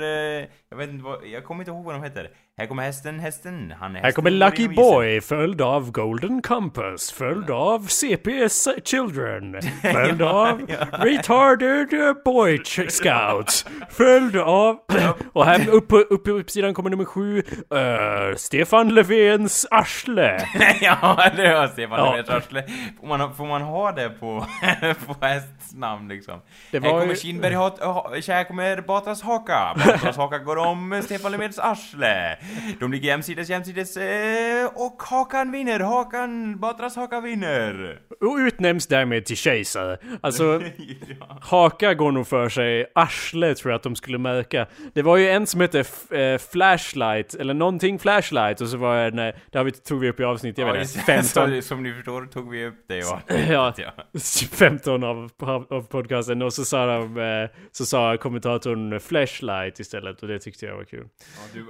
Jag 0.69 0.77
vet 0.77 0.89
inte 0.89 1.03
vad, 1.03 1.27
jag 1.33 1.43
kommer 1.43 1.61
inte 1.61 1.71
ihåg 1.71 1.85
vad 1.85 1.95
de 1.95 2.03
heter. 2.03 2.29
Här 2.59 2.67
kommer 2.67 2.83
hästen, 2.83 3.19
hästen, 3.19 3.73
han 3.79 3.95
är 3.95 3.99
här 3.99 4.05
hästen 4.05 4.23
kommer 4.23 4.29
som 4.31 4.39
går 4.39 4.45
Lucky. 4.45 4.67
Boy, 4.67 5.21
följd 5.21 5.61
av 5.61 5.91
Golden 5.91 6.41
Compass, 6.41 7.11
följd 7.11 7.49
av 7.49 7.87
CPS 7.87 8.67
Children, 8.83 9.61
följd 9.81 10.21
av 10.21 10.61
Retarded 10.91 11.93
eh, 11.93 12.13
Boy 12.25 12.63
Scouts, 12.89 13.65
följd 13.89 14.37
av... 14.37 14.77
Och 15.33 15.45
här 15.45 15.69
uppe 15.69 15.87
på 15.87 15.97
upp, 15.97 16.27
upp 16.27 16.49
sidan 16.49 16.73
kommer 16.73 16.89
nummer 16.89 17.05
sju, 17.05 17.37
eh, 17.37 18.35
Stefan 18.35 18.89
Löfvens 18.89 19.67
arsle. 19.71 20.37
ja, 20.81 21.31
det 21.35 21.53
var 21.53 21.67
Stefan 21.67 21.99
Ja. 21.99 22.05
Löfvens 22.15 22.29
arsle. 22.29 22.63
Får 22.99 23.07
man, 23.07 23.35
får 23.35 23.45
man 23.45 23.61
ha 23.61 23.91
det 23.91 24.09
på, 24.09 24.45
på 25.05 25.15
hästnamn 25.25 26.07
liksom? 26.07 26.41
Det 26.71 26.79
här 26.83 26.93
var 26.93 27.01
kommer 27.01 27.15
Kindberg, 27.15 27.53
ha, 27.53 27.69
ha, 27.79 28.11
här 28.27 28.43
kommer 28.43 28.81
Batras 28.81 29.21
haka. 29.21 29.75
Batras 29.85 30.17
haka 30.17 30.37
går 30.37 30.57
om 30.57 31.01
Stefan 31.05 31.31
Löfvens 31.31 31.59
arsle. 31.59 32.37
De 32.79 32.91
ligger 32.91 33.07
jämsides, 33.07 33.49
jämsides 33.49 33.97
eh, 33.97 34.65
och 34.75 35.03
Hakan 35.03 35.51
vinner. 35.51 35.79
Hakan, 35.79 36.59
Batras 36.59 36.95
haka 36.95 37.21
vinner. 37.21 37.99
Och 38.21 38.35
utnämns 38.37 38.87
därmed 38.87 39.25
till 39.25 39.37
kejsare. 39.37 39.97
Alltså, 40.21 40.43
ja. 41.19 41.37
haka 41.41 41.93
går 41.93 42.11
nog 42.11 42.27
för 42.27 42.49
sig, 42.49 42.85
arsle 42.95 43.55
tror 43.55 43.71
jag 43.71 43.77
att 43.77 43.83
de 43.83 43.95
skulle 43.95 44.17
märka. 44.17 44.67
Det 44.93 45.01
var 45.01 45.17
ju 45.17 45.29
en 45.29 45.47
som 45.47 45.61
hette 45.61 45.79
eh, 46.11 46.37
Flashlight, 46.51 47.33
eller 47.33 47.53
någonting 47.53 47.99
Flashlight, 47.99 48.61
och 48.61 48.67
så 48.67 48.77
var 48.77 48.97
det, 49.03 49.11
nej, 49.15 49.35
det 49.51 49.57
har 49.57 49.65
vi, 49.65 49.71
tog 49.71 49.99
vi 49.99 50.09
upp 50.09 50.19
i 50.19 50.23
avsnitt, 50.23 50.57
jag 50.57 50.69
Ja, 50.69 50.73
vet 50.73 50.93
det- 50.93 50.99
inte, 50.99 51.05
15. 51.33 51.61
så- 51.61 51.67
Som 51.67 51.83
ni 51.83 51.93
förstår 51.93 52.25
tog 52.25 52.51
vi 52.51 52.65
upp 52.65 52.85
det 52.87 52.97
ja. 52.97 53.21
Ja. 53.49 53.73
ja. 53.77 54.19
15 54.51 55.03
av, 55.03 55.29
av 55.69 55.87
podcasten 55.87 56.41
och 56.41 56.53
så 56.53 56.65
sa 56.65 56.85
de, 56.85 57.17
eh, 57.17 57.49
så 57.71 57.85
sa 57.85 58.17
kommentatorn 58.17 58.99
flashlight 58.99 59.79
istället 59.79 60.21
och 60.21 60.27
det 60.27 60.39
tyckte 60.39 60.65
jag 60.65 60.75
var 60.75 60.83
kul. 60.83 61.07
Ja, 61.19 61.41
du... 61.53 61.65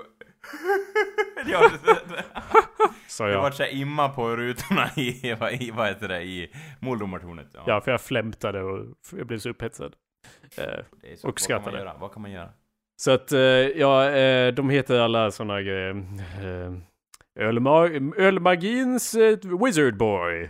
ja, 1.47 1.69
det, 1.85 2.23
Sa 3.07 3.25
det 3.25 3.31
jag. 3.33 3.53
så 3.53 3.63
här 3.63 3.69
imma 3.75 4.09
på 4.09 4.35
rutorna 4.35 4.89
i, 4.95 5.33
vad- 5.39 5.53
i 5.53 5.71
vad 5.71 5.87
heter 5.87 6.07
det, 6.07 6.21
i 6.23 6.51
måldomartornet. 6.79 7.47
Ja. 7.53 7.63
Ja, 7.67 7.81
för 7.81 7.91
jag 7.91 8.01
flämtade 8.01 8.63
och 8.63 8.85
jag 9.17 9.27
blev 9.27 9.37
så 9.39 9.49
upphetsad. 9.49 9.95
Eh, 10.57 10.63
Det 11.01 11.19
så. 11.19 11.27
och 11.27 11.33
Vad 11.33 11.39
skrattade. 11.39 11.77
göra? 11.77 11.93
Vad 11.99 12.13
kan 12.13 12.21
man 12.21 12.31
göra? 12.31 12.49
Så 12.99 13.11
att, 13.11 13.31
eh, 13.31 13.39
ja, 13.39 14.09
eh, 14.09 14.53
de 14.53 14.69
heter 14.69 14.99
alla 14.99 15.31
såna 15.31 15.61
grejer. 15.61 15.89
Eh, 16.41 16.73
Ölma- 17.39 18.13
Ölmagins 18.17 19.15
Wizard 19.65 19.97
Boy. 19.97 20.49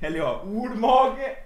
Eller 0.00 0.18
ja, 0.18 0.42
ordmage! 0.44 1.36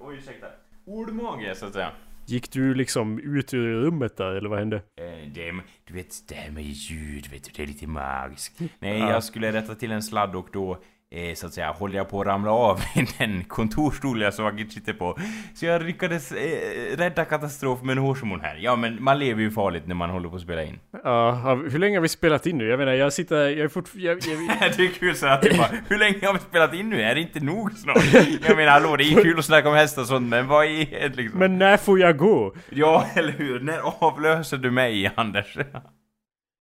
Oj, 0.00 0.16
ursäkta. 0.16 0.46
Ordmage, 0.86 1.56
så 1.56 1.66
att 1.66 1.72
säga. 1.72 1.90
Gick 2.26 2.52
du 2.52 2.74
liksom 2.74 3.18
ut 3.18 3.54
ur 3.54 3.74
rummet 3.82 4.16
där, 4.16 4.34
eller 4.34 4.48
vad 4.48 4.58
hände? 4.58 4.76
Eh, 4.76 5.32
Det, 5.34 5.52
du 5.84 5.94
vet, 5.94 6.28
det 6.28 6.34
här 6.34 6.50
med 6.50 6.62
ljud, 6.64 7.26
vet 7.30 7.44
du, 7.44 7.50
det 7.56 7.62
är 7.62 7.66
lite 7.66 7.86
magiskt. 7.86 8.60
Nej, 8.78 8.98
Ja. 8.98 9.10
jag 9.10 9.24
skulle 9.24 9.52
rätta 9.52 9.74
till 9.74 9.90
en 9.90 10.02
sladd 10.02 10.36
och 10.36 10.48
då, 10.52 10.78
eh, 11.14 11.34
så 11.34 11.46
att 11.46 11.54
säga, 11.54 11.72
håller 11.72 11.96
jag 11.96 12.08
på 12.08 12.20
att 12.20 12.26
ramla 12.26 12.50
av 12.50 12.80
den 13.18 13.44
kontorsstol 13.44 14.22
jag 14.22 14.34
så 14.34 14.50
sitter 14.70 14.92
på. 14.92 15.18
Så 15.54 15.66
jag 15.66 15.82
lyckades 15.82 16.32
eh, 16.32 16.96
rädda 16.96 17.24
katastrof 17.24 17.82
med 17.82 17.92
en 17.92 17.98
hårsmån 17.98 18.40
här. 18.40 18.56
Ja, 18.60 18.76
men 18.76 19.02
man 19.02 19.18
lever 19.18 19.42
ju 19.42 19.50
farligt 19.50 19.86
när 19.86 19.94
man 19.94 20.10
håller 20.10 20.28
på 20.28 20.36
att 20.36 20.42
spela 20.42 20.62
in. 20.62 20.78
Ja, 21.04 21.54
hur 21.70 21.78
länge 21.78 21.96
har 21.96 22.02
vi 22.02 22.08
spelat 22.08 22.46
in 22.46 22.58
nu? 22.58 22.68
Jag 22.68 22.78
menar, 22.78 22.92
jag 22.92 23.12
sitter, 23.12 23.36
jag 23.36 23.58
är 23.58 23.68
fortfarande... 23.68 24.14
Det 24.76 24.84
är 24.84 24.88
kul 24.88 25.16
så 25.16 25.26
att 25.26 25.42
det 25.42 25.56
bara, 25.58 25.70
hur 25.88 25.98
länge 25.98 26.26
har 26.26 26.32
vi 26.32 26.38
spelat 26.38 26.74
in 26.74 26.90
nu? 26.90 27.02
Är 27.02 27.14
det 27.14 27.20
inte 27.20 27.40
nog 27.40 27.72
snart? 27.72 28.14
Jag 28.48 28.56
menar 28.56 28.72
hallå, 28.72 28.96
det 28.96 29.04
är 29.04 29.22
kul 29.22 29.38
att 29.38 29.44
snacka 29.44 29.68
om 29.68 29.74
hästar 29.74 30.02
och 30.02 30.08
sånt, 30.08 30.28
men 30.28 30.46
vad 30.46 30.66
är 30.66 31.08
det 31.08 31.16
liksom? 31.16 31.38
men 31.38 31.58
när 31.58 31.76
får 31.76 31.98
jag 31.98 32.16
gå? 32.16 32.54
Ja, 32.70 33.06
eller 33.14 33.32
hur? 33.32 33.60
När 33.60 33.78
avlöser 34.04 34.56
du 34.56 34.70
mig, 34.70 35.12
Anders? 35.14 35.56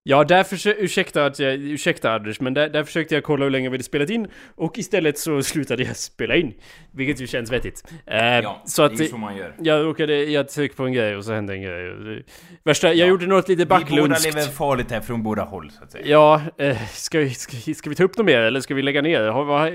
Ja, 0.05 0.23
där 0.23 0.43
försökte, 0.43 0.81
ursäkta 0.83 1.25
att 1.25 1.39
jag, 1.39 1.53
ursäkta 1.53 2.11
Anders, 2.11 2.39
men 2.39 2.53
där, 2.53 2.69
där 2.69 2.83
försökte 2.83 3.15
jag 3.15 3.23
kolla 3.23 3.43
hur 3.43 3.49
länge 3.51 3.69
vi 3.69 3.73
hade 3.73 3.83
spelat 3.83 4.09
in 4.09 4.27
och 4.55 4.77
istället 4.77 5.17
så 5.17 5.43
slutade 5.43 5.83
jag 5.83 5.97
spela 5.97 6.35
in. 6.35 6.53
Vilket 6.91 7.21
ju 7.21 7.27
känns 7.27 7.51
vettigt. 7.51 7.83
Eh, 8.05 8.17
Ja, 8.25 8.61
så 8.65 8.83
att 8.83 8.97
det 8.97 9.03
är 9.03 9.07
så 9.07 9.17
man 9.17 9.37
gör. 9.37 9.55
jag 9.59 9.85
råkade, 9.85 10.23
jag 10.23 10.49
tryckte 10.49 10.77
på 10.77 10.83
en 10.85 10.93
grej 10.93 11.15
och 11.15 11.25
så 11.25 11.33
hände 11.33 11.53
en 11.53 11.61
grej. 11.61 12.23
Värsta, 12.63 12.87
jag 12.87 12.95
Ja. 12.97 13.05
gjorde 13.05 13.27
något 13.27 13.47
lite 13.49 13.59
Vi 13.59 13.65
båda 13.65 13.79
backlundskt. 13.79 14.25
lever 14.25 14.41
farligt 14.47 14.91
här 14.91 15.01
från 15.01 15.23
båda 15.23 15.43
håll, 15.43 15.71
så 15.71 15.83
att 15.83 15.91
säga. 15.91 16.05
Ja, 16.07 16.41
eh, 16.57 16.77
ska, 16.91 17.19
vi, 17.19 17.29
ska, 17.29 17.73
ska 17.73 17.89
vi 17.89 17.95
ta 17.95 18.03
upp 18.03 18.17
något 18.17 18.25
mer 18.25 18.39
eller 18.39 18.59
ska 18.61 18.73
vi 18.75 18.81
lägga 18.81 19.01
ner? 19.01 19.21
Har, 19.21 19.67
eh, 19.67 19.71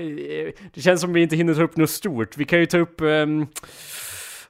det 0.73 0.81
känns 0.81 1.01
som 1.01 1.13
vi 1.13 1.21
inte 1.21 1.35
hinner 1.35 1.53
ta 1.53 1.61
upp 1.63 1.77
något 1.77 1.89
stort. 1.89 2.37
Vi 2.37 2.45
kan 2.45 2.59
ju 2.59 2.65
ta 2.65 2.77
upp... 2.77 3.01
ehm, 3.01 3.47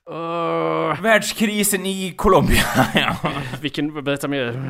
åh, 0.10 1.01
Världskrisen 1.01 1.86
i 1.86 2.14
Colombia. 2.18 2.62
ja. 2.95 3.16
vilken, 3.62 4.03
berätta 4.03 4.28
mer. 4.28 4.62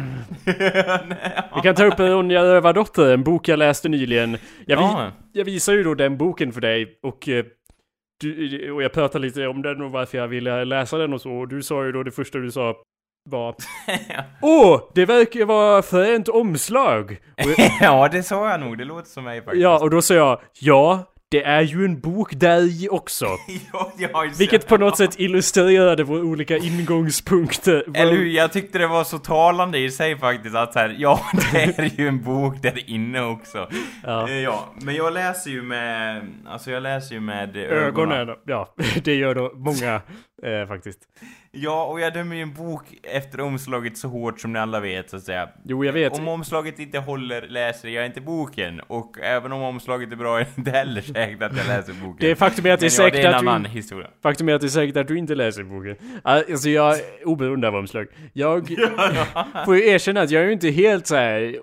Vi 1.55 1.61
kan 1.63 1.75
ta 1.75 1.85
upp 1.85 1.99
Ronja 1.99 2.43
Rövardotter, 2.43 3.13
en 3.13 3.23
bok 3.23 3.47
jag 3.47 3.59
läste 3.59 3.89
nyligen. 3.89 4.37
Jag, 4.65 4.77
vi, 4.77 4.83
Ja. 4.83 5.11
jag 5.33 5.45
visar 5.45 5.73
ju 5.73 5.83
då 5.83 5.93
den 5.93 6.17
boken 6.17 6.51
för 6.53 6.61
dig 6.61 6.99
och, 7.03 7.29
eh, 7.29 7.45
du, 8.21 8.71
och 8.71 8.83
jag 8.83 8.93
pratade 8.93 9.25
lite 9.25 9.47
om 9.47 9.61
den 9.61 9.81
och 9.81 9.91
varför 9.91 10.17
jag 10.17 10.27
ville 10.27 10.65
läsa 10.65 10.97
den 10.97 11.13
och 11.13 11.21
så. 11.21 11.31
Och 11.31 11.47
du 11.47 11.63
sa 11.63 11.85
ju 11.85 11.91
då 11.91 12.03
det 12.03 12.11
första 12.11 12.37
du 12.37 12.51
sa 12.51 12.75
var 13.29 13.55
Åh, 14.41 14.81
det 14.95 15.05
verkar 15.05 15.45
vara 15.45 15.81
fränt 15.81 16.29
omslag! 16.29 17.17
Ja, 17.81 18.09
det 18.11 18.23
sa 18.23 18.49
jag 18.51 18.59
nog. 18.59 18.77
Det 18.77 18.85
låter 18.85 19.09
som 19.09 19.23
mig 19.23 19.41
faktiskt. 19.41 19.63
ja, 19.63 19.79
och 19.79 19.89
då 19.89 20.01
sa 20.01 20.13
jag 20.13 20.39
Ja, 20.59 21.03
det 21.32 21.43
är 21.43 21.61
ju 21.61 21.86
en 21.86 21.99
bok 21.99 22.34
där 22.34 22.84
i 22.84 22.88
också. 22.89 23.25
ja, 23.73 23.91
ja, 23.97 24.25
Vilket 24.38 24.67
på 24.67 24.77
något 24.77 24.97
sätt 24.97 25.19
illustrerade 25.19 26.03
våra 26.03 26.21
olika 26.21 26.57
ingångspunkter. 26.57 27.84
Eller 27.93 28.13
hur? 28.13 28.25
Jag 28.25 28.53
tyckte 28.53 28.77
det 28.77 28.88
var 28.88 29.03
så 29.03 29.17
talande 29.17 29.77
i 29.77 29.91
sig 29.91 30.17
faktiskt 30.17 30.55
att 30.55 30.73
så 30.73 30.80
här, 30.80 30.95
ja, 30.99 31.21
det 31.51 31.80
är 31.80 31.99
ju 31.99 32.07
en 32.07 32.23
bok 32.23 32.61
där 32.61 32.89
inne 32.89 33.21
också. 33.21 33.69
Ja. 34.03 34.30
Eh, 34.30 34.39
ja, 34.39 34.73
men 34.82 34.95
jag 34.95 35.13
läser 35.13 35.51
ju 35.51 35.61
med, 35.61 36.27
alltså 36.47 36.71
jag 36.71 36.84
läser 36.84 37.15
ju 37.15 37.21
med 37.21 37.57
ögonen. 37.57 38.17
Ögonen, 38.17 38.36
ja. 38.45 38.73
Det 39.03 39.15
gör 39.15 39.36
då 39.36 39.51
många 39.55 40.01
eh, 40.43 40.67
faktiskt. 40.67 40.99
Ja, 41.51 41.85
och 41.85 41.99
jag 41.99 42.13
dömer 42.13 42.35
ju 42.35 42.41
en 42.41 42.53
bok 42.53 42.83
efter 43.03 43.41
omslaget 43.41 43.97
så 43.97 44.07
hårt 44.07 44.39
som 44.39 44.53
ni 44.53 44.59
alla 44.59 44.79
vet 44.79 45.09
så 45.09 45.17
att 45.17 45.23
säga. 45.23 45.49
Jo, 45.65 45.85
jag 45.85 45.93
vet. 45.93 46.19
Om 46.19 46.27
omslaget 46.27 46.79
inte 46.79 46.99
håller 46.99 47.41
läser 47.41 47.89
jag 47.89 48.05
inte 48.05 48.21
boken. 48.21 48.79
Och 48.79 49.19
även 49.21 49.51
om 49.51 49.61
omslaget 49.61 50.11
är 50.11 50.15
bra 50.15 50.39
är 50.39 50.43
det 50.43 50.57
inte 50.57 50.71
heller 50.71 51.01
säkert 51.01 51.41
att 51.41 51.57
jag 51.57 51.67
läser 51.67 51.93
boken. 51.93 52.17
Det 52.19 52.31
är 52.31 52.35
faktum 52.35 52.65
är 52.65 52.71
att 52.71 52.79
det 52.79 52.85
är 52.85 53.03
ja, 53.03 53.11
säkert 53.11 53.25
att 53.25 53.63
du- 53.63 53.69
historia. 53.69 54.07
Faktum 54.23 54.49
är 54.49 54.53
att 54.53 54.61
det 54.61 54.67
är 54.67 54.69
säkert 54.69 54.97
att 54.97 55.07
du 55.07 55.17
inte 55.17 55.35
läser 55.35 55.63
boken. 55.63 55.95
Alltså 56.23 56.69
jag, 56.69 56.97
oberoende 57.25 57.67
av 57.67 57.75
omslag. 57.75 58.07
Jag 58.33 58.67
får 59.65 59.75
ju 59.75 59.87
erkänna 59.87 60.21
att 60.21 60.31
jag 60.31 60.41
är 60.43 60.47
ju 60.47 60.53
inte 60.53 60.69
helt 60.69 61.07
så 61.07 61.15
här. 61.15 61.55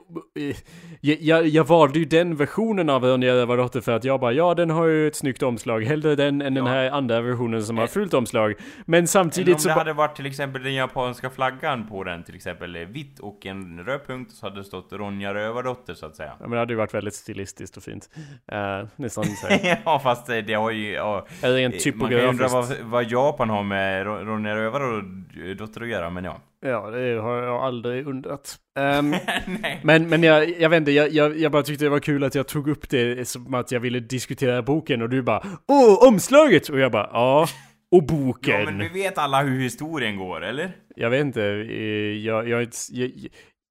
Jag, 1.01 1.19
jag, 1.21 1.47
jag 1.47 1.65
valde 1.65 1.99
ju 1.99 2.05
den 2.05 2.37
versionen 2.37 2.91
av 2.91 3.05
Ronja 3.05 3.35
Rövardotter 3.35 3.81
för 3.81 3.93
att 3.93 4.05
jag 4.05 4.21
bara, 4.21 4.33
ja 4.33 4.55
den 4.55 4.71
har 4.71 4.87
ju 4.87 5.09
ett 5.09 5.17
snyggt 5.17 5.43
omslag. 5.43 5.85
Hellre 5.85 6.15
den 6.17 6.43
än 6.43 6.55
den 6.55 6.67
Ja. 6.67 6.73
här 6.73 6.91
andra 6.91 7.21
versionen 7.21 7.63
som 7.63 7.79
har 7.79 7.87
fult 7.87 8.15
omslag. 8.15 8.55
Men 8.85 8.95
Eller 8.99 9.03
om 9.03 9.07
samtidigt 9.07 9.61
så... 9.61 9.69
det 9.69 9.75
ba- 9.75 9.79
hade 9.81 9.93
varit 9.93 10.17
till 10.17 10.27
exempel 10.27 10.63
den 10.63 10.75
japanska 10.75 11.31
flaggan 11.31 11.89
på 11.89 12.05
den, 12.05 12.25
till 12.25 12.35
exempel 12.35 12.77
eh, 12.77 12.83
vitt 12.83 13.19
och 13.19 13.47
en 13.47 13.85
röd 13.85 14.01
punkt, 14.07 14.33
så 14.35 14.47
hade 14.47 14.57
det 14.61 14.65
stått 14.65 14.93
Ronja 14.93 15.35
Rövardotter 15.35 15.95
så 15.95 16.07
att 16.07 16.17
säga. 16.17 16.29
Ja, 16.31 16.37
men 16.41 16.51
det 16.51 16.59
hade 16.59 16.73
ju 16.73 16.77
varit 16.77 16.95
väldigt 16.95 17.15
stilistiskt 17.15 17.77
och 17.77 17.83
fint. 17.83 18.09
Uh, 18.53 18.89
nästan 18.97 19.25
så 19.25 19.47
ja, 19.85 19.99
fast 20.03 20.27
det, 20.27 20.43
det 20.43 20.55
har 20.55 20.71
ju... 20.71 20.93
Ja, 20.93 21.27
Eller 21.43 21.57
rent 21.57 21.87
Eh, 21.87 21.95
Man 21.95 22.09
kan 22.11 22.19
ju 22.19 22.25
undra 22.27 22.45
typografiskt. 22.49 22.81
vad, 22.83 22.91
vad 22.91 23.11
Japan 23.11 23.51
har 23.51 23.63
med 23.63 24.05
Ro- 24.07 24.25
Ronja 24.25 24.57
Rövardotter 24.57 25.81
att 25.83 25.89
göra, 25.89 26.11
men 26.11 26.25
ja. 26.25 26.37
Ja, 26.61 26.91
det 26.91 27.21
har 27.21 27.43
jag 27.43 27.63
aldrig 27.63 28.07
undrat. 28.07 28.57
Nej. 28.77 29.81
men, 29.83 30.09
men 30.09 30.23
jag, 30.23 30.61
jag 30.61 30.71
vet 30.71 30.77
inte, 30.77 30.93
jag, 30.93 31.11
jag, 31.11 31.39
jag 31.39 31.53
bara 31.53 31.63
tyckte 31.63 31.85
det 31.85 31.89
var 31.89 32.01
kul 32.01 32.25
att 32.25 32.35
jag 32.35 32.49
tog 32.49 32.69
upp 32.69 32.89
det 32.91 33.29
som 33.29 33.55
att 33.55 33.73
jag 33.73 33.81
ville 33.81 34.01
diskutera 34.01 34.63
boken 34.63 35.03
och 35.03 35.09
du 35.09 35.23
bara 35.23 35.43
Åh, 35.69 36.09
omslaget! 36.09 36.69
Och 36.69 36.79
jag 36.79 36.93
bara 36.93 37.11
ja, 37.13 37.47
och 37.91 38.03
boken. 38.03 38.61
Ja, 38.61 38.65
men 38.65 38.79
vi 38.79 38.89
vet 38.89 39.19
alla 39.19 39.43
hur 39.43 39.61
historien 39.61 40.17
går, 40.17 40.45
eller? 40.45 40.73
Jag 40.97 41.11
vet 41.11 41.21
inte, 41.21 41.43
eh, 41.43 41.79
jag, 42.25 42.49
jag, 42.49 42.69
jag, 42.93 43.11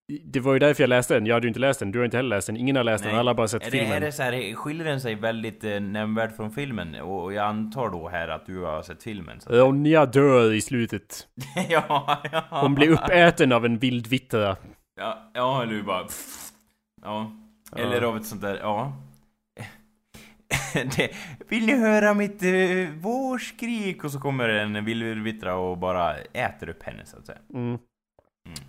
det 0.08 0.40
var 0.40 0.54
ju 0.54 0.60
därför 0.60 0.84
jag 0.84 0.88
läste 0.88 1.14
den. 1.14 1.26
Jag 1.26 1.34
hade 1.34 1.46
ju 1.46 1.48
inte 1.48 1.60
läst 1.60 1.80
den, 1.80 1.92
du 1.92 2.00
har 2.00 2.06
inte 2.06 2.18
heller 2.18 2.36
läst 2.36 2.48
den, 2.48 2.58
ingen 2.58 2.76
har 2.76 2.84
läst 2.84 3.04
den, 3.04 3.16
alla 3.16 3.30
har 3.30 3.36
bara 3.36 3.48
sett 3.48 3.62
är 3.62 3.72
det, 3.72 3.78
filmen. 3.78 3.92
är 3.92 4.00
det 4.00 4.12
så 4.12 4.24
här, 4.24 4.56
skiljer 4.56 4.86
den 4.86 5.02
sig 5.02 5.16
väldigt 5.16 5.64
eh, 5.64 5.80
nämnvärt 5.80 6.36
från 6.36 6.52
filmen? 6.52 6.96
Och, 6.96 7.24
och 7.24 7.34
jag 7.34 7.46
antar 7.46 7.90
då 7.90 8.10
här 8.10 8.28
att 8.28 8.46
du 8.46 8.60
har 8.60 8.82
sett 8.82 9.04
filmen. 9.04 9.42
Så. 9.42 9.50
Ronja 9.50 10.06
dör 10.06 10.54
i 10.54 10.62
slutet. 10.62 11.28
ja, 11.70 12.22
ja. 12.32 12.44
Hon 12.50 12.76
blir 12.76 12.90
uppäten 12.90 13.52
av 13.52 13.66
en 13.66 13.78
vild 13.78 14.08
vittra. 14.08 14.58
Ja, 14.96 15.32
ja, 15.34 15.64
eller 15.64 15.82
bara... 15.82 16.08
Ja. 17.02 17.32
Eller 17.76 18.02
av 18.02 18.18
ett 18.18 18.26
sånt 18.26 18.42
där, 18.42 18.58
ja. 18.62 18.94
det, 20.74 21.12
vill 21.48 21.66
ni 21.66 21.78
höra 21.78 22.14
mitt 22.14 22.44
uh, 22.44 22.90
vårskrik? 22.90 24.04
Och 24.04 24.12
så 24.12 24.20
kommer 24.20 24.50
en 24.50 24.86
vildvittra 24.86 25.56
och 25.56 25.78
bara 25.78 26.16
äter 26.18 26.70
upp 26.70 26.84
henne 26.84 27.06
så 27.06 27.18
att 27.18 27.26
säga. 27.26 27.40
Mm. 27.54 27.78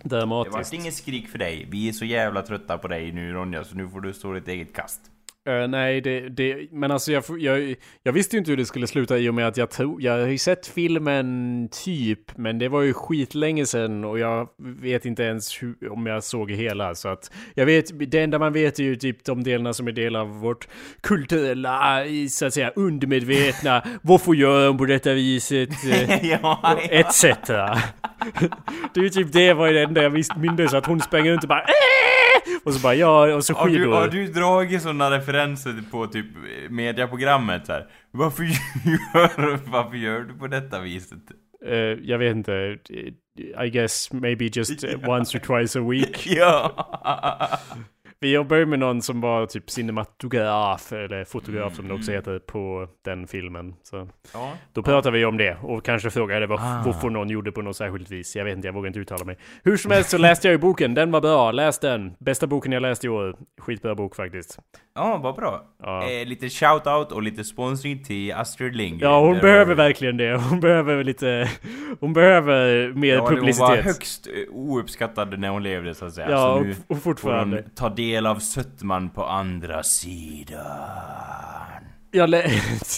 Dramatiskt 0.03 0.53
Det 0.53 0.57
vart 0.57 0.73
inget 0.73 0.93
skrik 0.93 1.27
för 1.27 1.37
dig. 1.37 1.67
Vi 1.69 1.89
är 1.89 1.93
så 1.93 2.05
jävla 2.05 2.41
trötta 2.41 2.77
på 2.77 2.87
dig 2.87 3.11
nu 3.11 3.33
Ronja, 3.33 3.63
så 3.63 3.75
nu 3.75 3.89
får 3.89 4.01
du 4.01 4.13
stå 4.13 4.33
ditt 4.33 4.47
eget 4.47 4.75
kast. 4.75 5.01
Eh, 5.47 5.67
nej, 5.67 6.01
det, 6.01 6.29
det, 6.29 6.67
men 6.71 6.91
alltså 6.91 7.11
jag, 7.11 7.23
jag, 7.39 7.75
jag 8.03 8.13
visste 8.13 8.35
ju 8.35 8.37
inte 8.39 8.51
hur 8.51 8.57
det 8.57 8.65
skulle 8.65 8.87
sluta 8.87 9.17
i 9.17 9.29
och 9.29 9.33
med 9.33 9.47
att 9.47 9.57
jag 9.57 9.69
tror, 9.69 10.01
jag 10.01 10.19
har 10.19 10.27
ju 10.27 10.37
sett 10.37 10.67
filmen 10.67 11.69
typ, 11.85 12.37
men 12.37 12.59
det 12.59 12.69
var 12.69 12.81
ju 12.81 12.93
skitlänge 12.93 13.65
sedan 13.65 14.03
och 14.03 14.19
jag 14.19 14.49
vet 14.57 15.05
inte 15.05 15.23
ens 15.23 15.63
hur, 15.63 15.91
om 15.91 16.05
jag 16.05 16.23
såg 16.23 16.51
hela 16.51 16.95
så 16.95 17.09
att 17.09 17.31
jag 17.53 17.65
vet, 17.65 18.11
det 18.11 18.19
enda 18.19 18.39
man 18.39 18.53
vet 18.53 18.79
är 18.79 18.83
ju 18.83 18.95
typ 18.95 19.23
de 19.25 19.43
delarna 19.43 19.73
som 19.73 19.87
är 19.87 19.91
del 19.91 20.15
av 20.15 20.39
vårt 20.39 20.67
kulturella, 21.01 22.03
så 22.29 22.45
att 22.45 22.53
säga 22.53 22.71
undermedvetna, 22.75 23.83
varför 24.01 24.33
gör 24.33 24.65
de 24.65 24.77
på 24.77 24.85
detta 24.85 25.13
viset, 25.13 25.69
eh, 26.09 26.25
ja, 26.25 26.79
etc. 26.89 27.23
det 28.93 28.99
är 28.99 29.03
ju 29.03 29.09
typ 29.09 29.33
det 29.33 29.53
var 29.53 29.73
det 29.73 29.83
enda 29.83 30.03
jag 30.03 30.09
visste, 30.09 30.39
mindes 30.39 30.73
att 30.73 30.85
hon 30.85 30.99
sprang 30.99 31.29
runt 31.29 31.43
och 31.43 31.49
bara 31.49 31.61
"Äh!" 31.61 32.16
och 32.63 32.73
så 32.73 32.79
bara 32.79 32.95
ja, 32.95 33.35
och 33.35 33.43
så 33.45 33.53
Har 33.53 33.67
du, 33.67 33.73
skidor. 33.73 33.91
har 33.93 34.07
du 34.07 34.27
dragit 34.27 34.81
sådana 34.81 35.11
referenser 35.11 35.83
på 35.91 36.07
typ 36.07 36.25
mediaprogrammet 36.69 37.65
så 37.65 37.71
här? 37.73 37.87
Varför 38.11 38.43
gör, 39.13 39.59
varför 39.71 39.95
gör 39.97 40.19
du 40.21 40.33
på 40.33 40.47
detta 40.47 40.79
viset? 40.79 41.19
Eh, 41.65 41.73
jag 41.79 42.17
vet 42.17 42.35
inte. 42.35 42.77
I 43.63 43.69
guess 43.69 44.13
maybe 44.13 44.45
just 44.53 44.83
once 45.07 45.37
or 45.37 45.39
twice 45.39 45.79
a 45.79 45.81
week. 45.89 46.27
ja! 46.27 46.87
Vi 48.19 48.31
jobbar 48.33 48.57
ju 48.57 48.65
med 48.65 48.79
någon 48.79 49.01
som 49.01 49.21
var 49.21 49.45
typ 49.45 49.69
cinematograf, 49.69 50.91
eller 50.93 51.23
fotograf 51.25 51.75
som 51.75 51.87
det 51.87 51.93
också 51.93 52.11
Mm. 52.11 52.19
heter, 52.21 52.39
på 52.39 52.87
den 53.05 53.27
filmen. 53.27 53.75
Så 53.83 54.07
ja. 54.33 54.53
då 54.73 54.83
pratar 54.83 55.11
vi 55.11 55.25
om 55.25 55.37
det 55.37 55.57
och 55.61 55.85
kanske 55.85 56.09
frågade 56.09 56.47
var, 56.47 56.57
Ah. 56.57 56.83
varför 56.85 57.09
någon 57.09 57.29
gjorde 57.29 57.51
på 57.51 57.61
något 57.61 57.75
särskilt 57.75 58.11
vis. 58.11 58.35
Jag 58.35 58.45
vet 58.45 58.55
inte, 58.55 58.67
jag 58.67 58.73
vågar 58.73 58.87
inte 58.87 58.99
uttala 58.99 59.25
mig. 59.25 59.37
Hur 59.63 59.77
som 59.77 59.91
helst 59.91 60.09
så 60.09 60.17
läste 60.17 60.47
jag 60.47 60.51
ju 60.51 60.57
boken, 60.57 60.93
den 60.93 61.11
var 61.11 61.21
bra, 61.21 61.51
läs 61.51 61.79
den. 61.79 62.13
Bästa 62.19 62.47
boken 62.47 62.71
jag 62.71 62.81
läst 62.81 63.05
i 63.05 63.09
år. 63.09 63.35
Skitbra 63.61 63.95
bok 63.95 64.15
faktiskt. 64.15 64.59
Ja, 64.95 65.19
vad 65.23 65.35
bra. 65.35 65.63
Ja. 65.83 66.09
Eh, 66.09 66.25
lite 66.27 66.45
shout-out 66.49 67.11
och 67.11 67.21
lite 67.23 67.43
sponsring 67.43 68.03
till 68.03 68.33
Astrid 68.33 68.75
Lindgren. 68.75 69.11
Ja, 69.11 69.19
hon 69.19 69.33
Där 69.33 69.41
behöver 69.41 69.65
har- 69.65 69.75
verkligen 69.83 70.17
det. 70.17 70.35
Hon 70.49 70.59
behöver 70.59 71.03
lite... 71.03 71.49
Hon 71.99 72.13
behöver 72.13 72.93
mer 72.93 73.13
Ja, 73.13 73.19
hon 73.21 73.23
var 73.29 73.35
publicitet. 73.35 73.85
högst 73.85 74.27
eh, 74.27 74.33
ouppskattad 74.55 75.39
när 75.39 75.49
hon 75.49 75.63
levde 75.63 75.95
så 75.95 76.05
att 76.05 76.13
säga. 76.13 76.29
Ja, 76.31 76.37
så 76.37 76.51
och, 76.59 76.65
nu 76.65 76.71
och 76.71 76.77
får 76.77 76.93
hon 76.93 76.99
fortfarande. 77.01 77.63
ta 77.75 77.89
del 77.89 78.06
av 78.15 78.39
sötman 78.39 79.09
på 79.09 79.25
andra 79.25 79.83
sidan. 79.83 80.61
Jag, 82.11 82.29
lä 82.29 82.51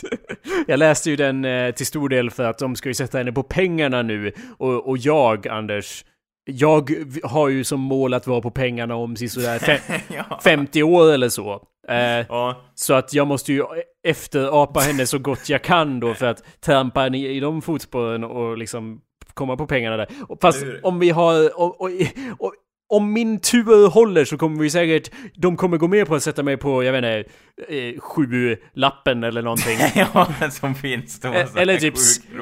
jag 0.67 0.79
läste 0.79 1.09
ju 1.09 1.15
den 1.15 1.45
eh, 1.45 1.71
till 1.71 1.85
stor 1.85 2.09
del 2.09 2.31
för 2.31 2.43
att 2.43 2.57
de 2.57 2.75
ska 2.75 2.89
ju 2.89 2.93
sätta 2.93 3.17
henne 3.17 3.31
på 3.31 3.43
pengarna 3.43 4.01
nu. 4.01 4.33
Och, 4.57 4.89
och 4.89 4.97
jag, 4.97 5.47
Anders, 5.47 6.05
jag 6.45 6.91
har 7.23 7.49
ju 7.49 7.63
som 7.63 7.79
mål 7.79 8.13
att 8.13 8.27
vara 8.27 8.41
på 8.41 8.51
pengarna 8.51 8.95
om 8.95 9.15
sådär 9.15 9.81
ja. 10.07 10.39
50 10.43 10.83
år 10.83 11.13
eller 11.13 11.29
så. 11.29 11.63
Eh, 11.87 12.25
ja. 12.29 12.61
så 12.75 12.93
att 12.93 13.13
jag 13.13 13.27
måste 13.27 13.53
ju 13.53 13.63
efterapa 14.07 14.79
henne 14.79 15.05
så 15.05 15.19
gott 15.19 15.49
jag 15.49 15.61
kan 15.61 15.99
då 15.99 16.13
för 16.13 16.25
att 16.25 16.43
trampa 16.61 17.01
henne 17.01 17.17
i, 17.17 17.39
de 17.39 17.61
fotspåren 17.61 18.23
och 18.23 18.57
liksom 18.57 19.01
komma 19.33 19.57
på 19.57 19.67
pengarna 19.67 19.97
där. 19.97 20.07
Fast 20.41 20.65
om 20.83 20.99
vi 20.99 21.09
har... 21.09 21.59
Och, 21.59 21.81
och, 21.81 21.89
och, 22.37 22.53
om 22.89 23.13
min 23.13 23.39
tur 23.39 23.89
håller 23.89 24.25
så 24.25 24.37
kommer 24.37 24.61
vi 24.61 24.69
säkert... 24.69 25.11
De 25.35 25.57
kommer 25.57 25.77
gå 25.77 25.87
med 25.87 26.07
på 26.07 26.15
att 26.15 26.23
sätta 26.23 26.43
mig 26.43 26.57
på, 26.57 26.83
jag 26.83 26.91
vet 26.91 26.97
inte, 26.97 27.31
eh, 27.67 27.99
sju 27.99 28.57
lappen 28.73 29.23
eller 29.23 29.41
någonting. 29.41 29.77
ja, 30.13 30.27
som 30.51 30.75
finns 30.75 31.19
då. 31.19 31.27
Eh, 31.27 31.47
eller 31.55 31.77
typ, 31.77 31.93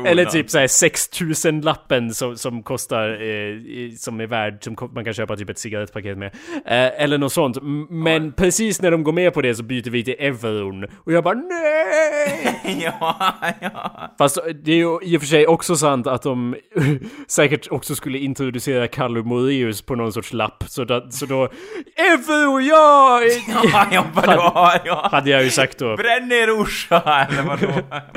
eller 0.06 0.26
typ 0.26 0.50
såhär 0.50 0.68
6000 0.68 1.62
lappen 1.62 2.14
som, 2.14 2.38
som 2.38 2.64
kostar, 2.64 3.10
eh, 3.10 3.92
som 3.98 4.22
är 4.22 4.28
värd, 4.28 4.64
som 4.64 4.76
man 4.96 5.06
kan 5.06 5.14
köpa 5.14 5.36
typ 5.36 5.50
ett 5.50 5.60
cigarettpaket 5.60 6.18
med. 6.18 6.36
Eh, 6.66 7.04
eller 7.04 7.18
något 7.18 7.34
sånt. 7.34 7.58
Men 7.90 8.32
precis 8.32 8.82
när 8.82 8.92
de 8.92 9.04
går 9.04 9.14
med 9.14 9.34
på 9.34 9.42
det 9.42 9.56
så 9.56 9.64
byter 9.64 9.90
vi 9.90 10.04
till 10.04 10.16
euron. 10.20 10.84
Och 11.04 11.12
jag 11.12 11.24
bara 11.24 11.34
NEJ! 11.36 12.84
ja, 12.84 13.36
ja. 13.62 14.16
Fast 14.18 14.38
det 14.64 14.72
är 14.72 14.76
ju 14.76 15.00
i 15.02 15.18
och 15.18 15.22
för 15.22 15.28
sig 15.28 15.48
också 15.48 15.76
sant 15.76 16.08
att 16.08 16.22
de 16.22 16.56
säkert 17.28 17.68
också 17.72 17.96
skulle 17.96 18.18
introducera 18.18 18.88
Kalle 18.88 19.24
Moraeus 19.24 19.82
på 19.82 19.96
någon 19.96 20.14
sorts 20.14 20.34
lapp. 20.34 20.64
Så, 20.68 20.84
då, 20.84 21.08
så 21.10 21.26
då... 21.26 21.44
Euro, 21.96 22.62
ja! 22.62 23.22
Ja, 23.74 23.88
ja, 23.92 24.06
vadå? 24.14 24.72
Ja. 24.86 25.07
Hade 25.12 25.30
jag 25.30 25.44
ju 25.44 25.50
sagt 25.50 25.78
då. 25.78 25.96
Bränn 25.96 26.28
ner 26.28 26.52
Orsa, 26.62 27.28
eller 27.30 27.44
vadå? 27.44 27.68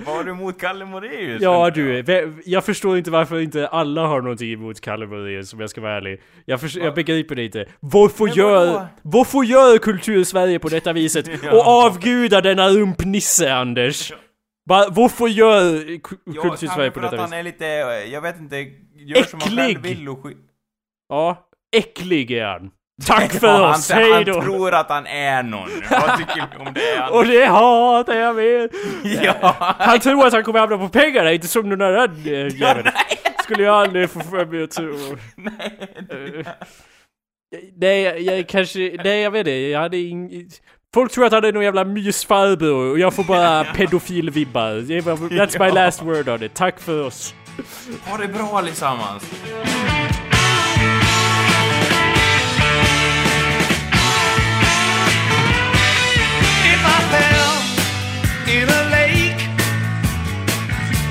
Var 0.06 0.24
du 0.24 0.30
emot 0.30 0.60
Kalle 0.60 0.84
Moraeus? 0.84 1.42
Ja 1.42 1.70
du, 1.70 2.04
jag 2.44 2.64
förstår 2.64 2.98
inte 2.98 3.10
varför 3.10 3.40
inte 3.40 3.68
alla 3.68 4.06
har 4.06 4.20
någonting 4.22 4.52
emot 4.52 4.80
Kalle 4.80 5.06
Moraeus 5.06 5.52
om 5.52 5.60
jag 5.60 5.70
ska 5.70 5.80
vara 5.80 5.96
ärlig. 5.96 6.20
Jag, 6.44 6.60
förs- 6.60 6.76
jag 6.76 6.94
begriper 6.94 7.34
det 7.34 7.44
inte. 7.44 7.66
Varför 7.80 8.24
Men 8.24 8.34
gör, 8.34 8.66
vadå? 8.66 8.86
varför 9.02 9.42
gör 9.44 9.78
kultur-Sverige 9.78 10.58
på 10.58 10.68
detta 10.68 10.92
viset? 10.92 11.26
Ja. 11.44 11.50
Och 11.52 11.66
avgudar 11.66 12.42
denna 12.42 12.68
rumpnisse 12.68 13.54
Anders? 13.54 14.12
Va, 14.68 14.86
varför 14.90 15.26
gör 15.28 15.72
kultur-Sverige 16.42 16.90
på 16.90 17.00
detta 17.00 17.14
att 17.14 17.20
han 17.20 17.30
viset? 17.30 17.38
är 17.38 17.42
lite, 17.42 17.64
jag 18.12 18.20
vet 18.20 18.38
inte, 18.40 18.56
gör 18.96 19.22
som 19.22 19.40
han 19.42 19.56
själv 19.56 19.70
Äcklig! 19.70 19.96
vill 19.96 20.08
och 20.08 20.26
Ja, 21.08 21.48
äcklig 21.76 22.30
är 22.30 22.44
han. 22.46 22.70
Tack 23.06 23.32
för 23.40 23.46
Ja, 23.46 23.70
oss, 23.70 23.90
han, 23.90 24.02
hej 24.02 24.12
han 24.12 24.24
tror 24.24 24.74
att 24.74 24.88
han 24.88 25.06
är 25.06 25.42
någon. 25.42 25.70
Vad 25.90 26.18
tycker 26.18 26.46
du 26.52 26.58
om 26.66 26.74
det? 26.74 26.96
Han, 27.00 27.12
Och 27.18 27.24
det 27.24 27.44
hatar 27.46 28.14
jag 28.14 28.36
med! 28.36 28.70
ja, 29.22 29.56
Han 29.78 30.00
tror 30.00 30.26
att 30.26 30.32
han 30.32 30.44
kommer 30.44 30.58
hamna 30.58 30.78
på 30.78 30.88
pengarna, 30.88 31.32
inte 31.32 31.48
som 31.48 31.68
den 31.70 31.78
där 31.78 32.08
äh, 32.08 32.60
jäveln. 32.60 32.88
Skulle 33.42 33.62
jag 33.62 33.74
aldrig 33.74 34.10
få 34.10 34.20
för 34.20 34.46
mig 34.46 34.62
att 34.62 34.70
tro. 34.70 34.94
Eh, 36.10 36.46
Nej, 37.76 38.02
jag, 38.02 38.20
jag 38.20 38.48
kanske, 38.48 38.96
nej 39.04 39.20
jag 39.20 39.30
vet 39.30 39.38
inte, 39.40 39.50
jag 39.50 39.80
hade 39.80 39.96
ing... 39.96 40.30
Folk 40.94 41.12
tror 41.12 41.24
att 41.26 41.32
han 41.32 41.44
är 41.44 41.52
någon 41.52 41.64
jävla 41.64 41.84
mysfarbror 41.84 42.90
och 42.90 42.98
jag 42.98 43.14
får 43.14 43.24
bara 43.24 43.64
pedofilvibbar. 43.64 44.72
That's 45.30 45.66
my 45.66 45.70
last 45.74 46.02
word 46.02 46.28
on 46.28 46.42
it. 46.42 46.54
Tack 46.54 46.80
för 46.80 47.04
oss. 47.06 47.34
ha 48.06 48.16
det 48.16 48.28
bra 48.28 48.58
allesammans. 48.58 49.22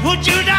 Would 0.03 0.25
you 0.25 0.43
dive 0.45 0.58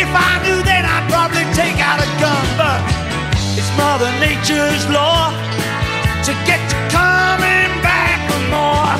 If 0.00 0.08
I 0.16 0.40
knew 0.42 0.62
then 0.64 0.86
I'd 0.88 1.04
probably 1.12 1.44
take 1.52 1.76
out 1.76 2.00
a 2.00 2.08
gun, 2.16 2.46
but 2.56 2.80
it's 3.52 3.68
Mother 3.76 4.08
Nature's 4.16 4.88
law 4.88 5.28
to 6.24 6.32
get 6.48 6.56
you 6.72 6.80
coming 6.88 7.68
back 7.84 8.16
for 8.24 8.40
more. 8.48 8.96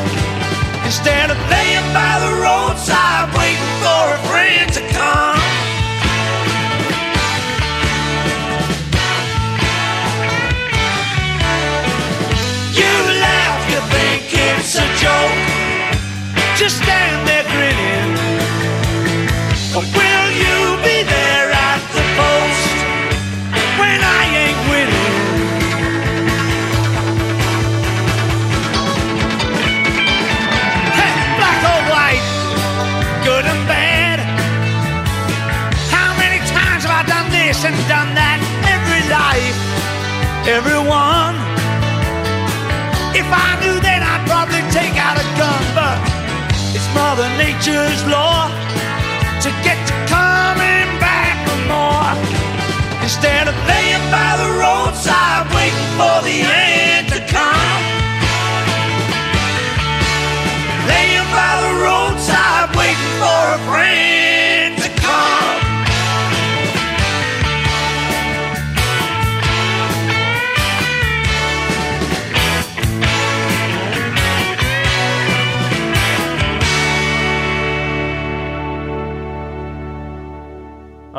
Instead 0.85 1.31
of 1.33 1.39
laying 1.49 1.89
by 1.97 2.21
the 2.21 2.33
roadside 2.45 3.33
waiting 3.33 3.75
for 3.81 4.05
a 4.13 4.21
friend 4.29 4.69
to 4.77 4.83
come. 4.93 5.41
You 12.77 12.93
laugh, 13.25 13.61
you 13.73 13.81
think 13.89 14.21
it's 14.37 14.77
a 14.77 14.85
joke. 15.01 15.41
Just 16.61 16.85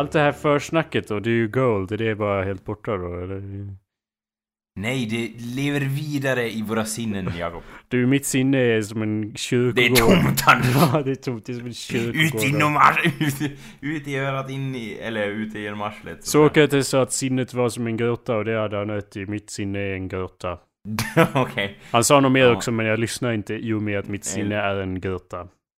Allt 0.02 0.12
det 0.12 0.20
här 0.20 0.32
försnacket 0.32 1.08
då, 1.08 1.20
det 1.20 1.30
är 1.30 1.34
ju 1.34 1.48
gold. 1.48 1.98
Det 1.98 2.08
är 2.10 2.16
bara 2.16 2.44
helt 2.44 2.66
borta 2.66 2.98
då, 2.98 3.16
eller? 3.16 3.42
Nej, 4.80 5.06
det 5.06 5.46
lever 5.56 5.80
vidare 5.80 6.52
i 6.52 6.62
våra 6.62 6.86
sinnen, 6.86 7.32
Jakob. 7.38 7.64
Du, 7.88 8.08
mitt 8.08 8.26
sinne 8.26 8.58
är 8.58 8.82
som 8.82 9.02
en 9.02 9.36
kyrkogård. 9.36 9.76
Det 9.76 9.86
är 9.86 9.96
tomt, 9.96 10.44
Anders. 10.48 10.76
Ja, 10.94 11.02
det 11.06 11.12
är 11.12 11.16
tomt. 11.16 11.46
Det 11.46 11.52
är 11.52 11.56
som 11.58 11.66
en 11.66 11.74
kyrkogård. 11.74 12.16
Ut 12.36 12.44
inom 12.44 12.80
ut, 13.20 13.52
ut 13.82 14.08
i 14.08 14.18
örat, 14.18 14.50
in 14.50 14.76
i... 14.76 14.94
Eller 15.02 15.28
ut 15.28 15.56
genom 15.56 15.82
arslet. 15.82 16.26
Sokrates 16.26 16.88
sa 16.88 17.02
att 17.02 17.12
sinnet 17.14 17.54
var 17.54 17.70
som 17.70 17.88
en 17.88 17.98
grotta 17.98 18.36
och 18.38 18.46
det 18.46 18.60
hade 18.60 18.78
han 18.78 18.88
rätt 18.88 19.18
i. 19.18 19.26
Mitt 19.26 19.50
sinne 19.50 19.80
är 19.80 19.94
en 19.94 20.08
grotta. 20.08 20.58
Okej. 21.34 21.78
Han 21.92 22.04
sa 22.04 22.20
nog 22.20 22.32
mer 22.32 22.46
Ja. 22.46 22.56
också 22.56 22.72
men 22.72 22.86
jag 22.86 23.00
lyssnar 23.00 23.32
inte 23.34 23.54
i 23.54 23.74
och 23.74 23.82
med 23.82 24.00
att 24.00 24.08
mitt 24.08 24.26
sinne 24.26 24.56
är 24.56 24.76
en 24.76 25.00
grotta. 25.00 25.48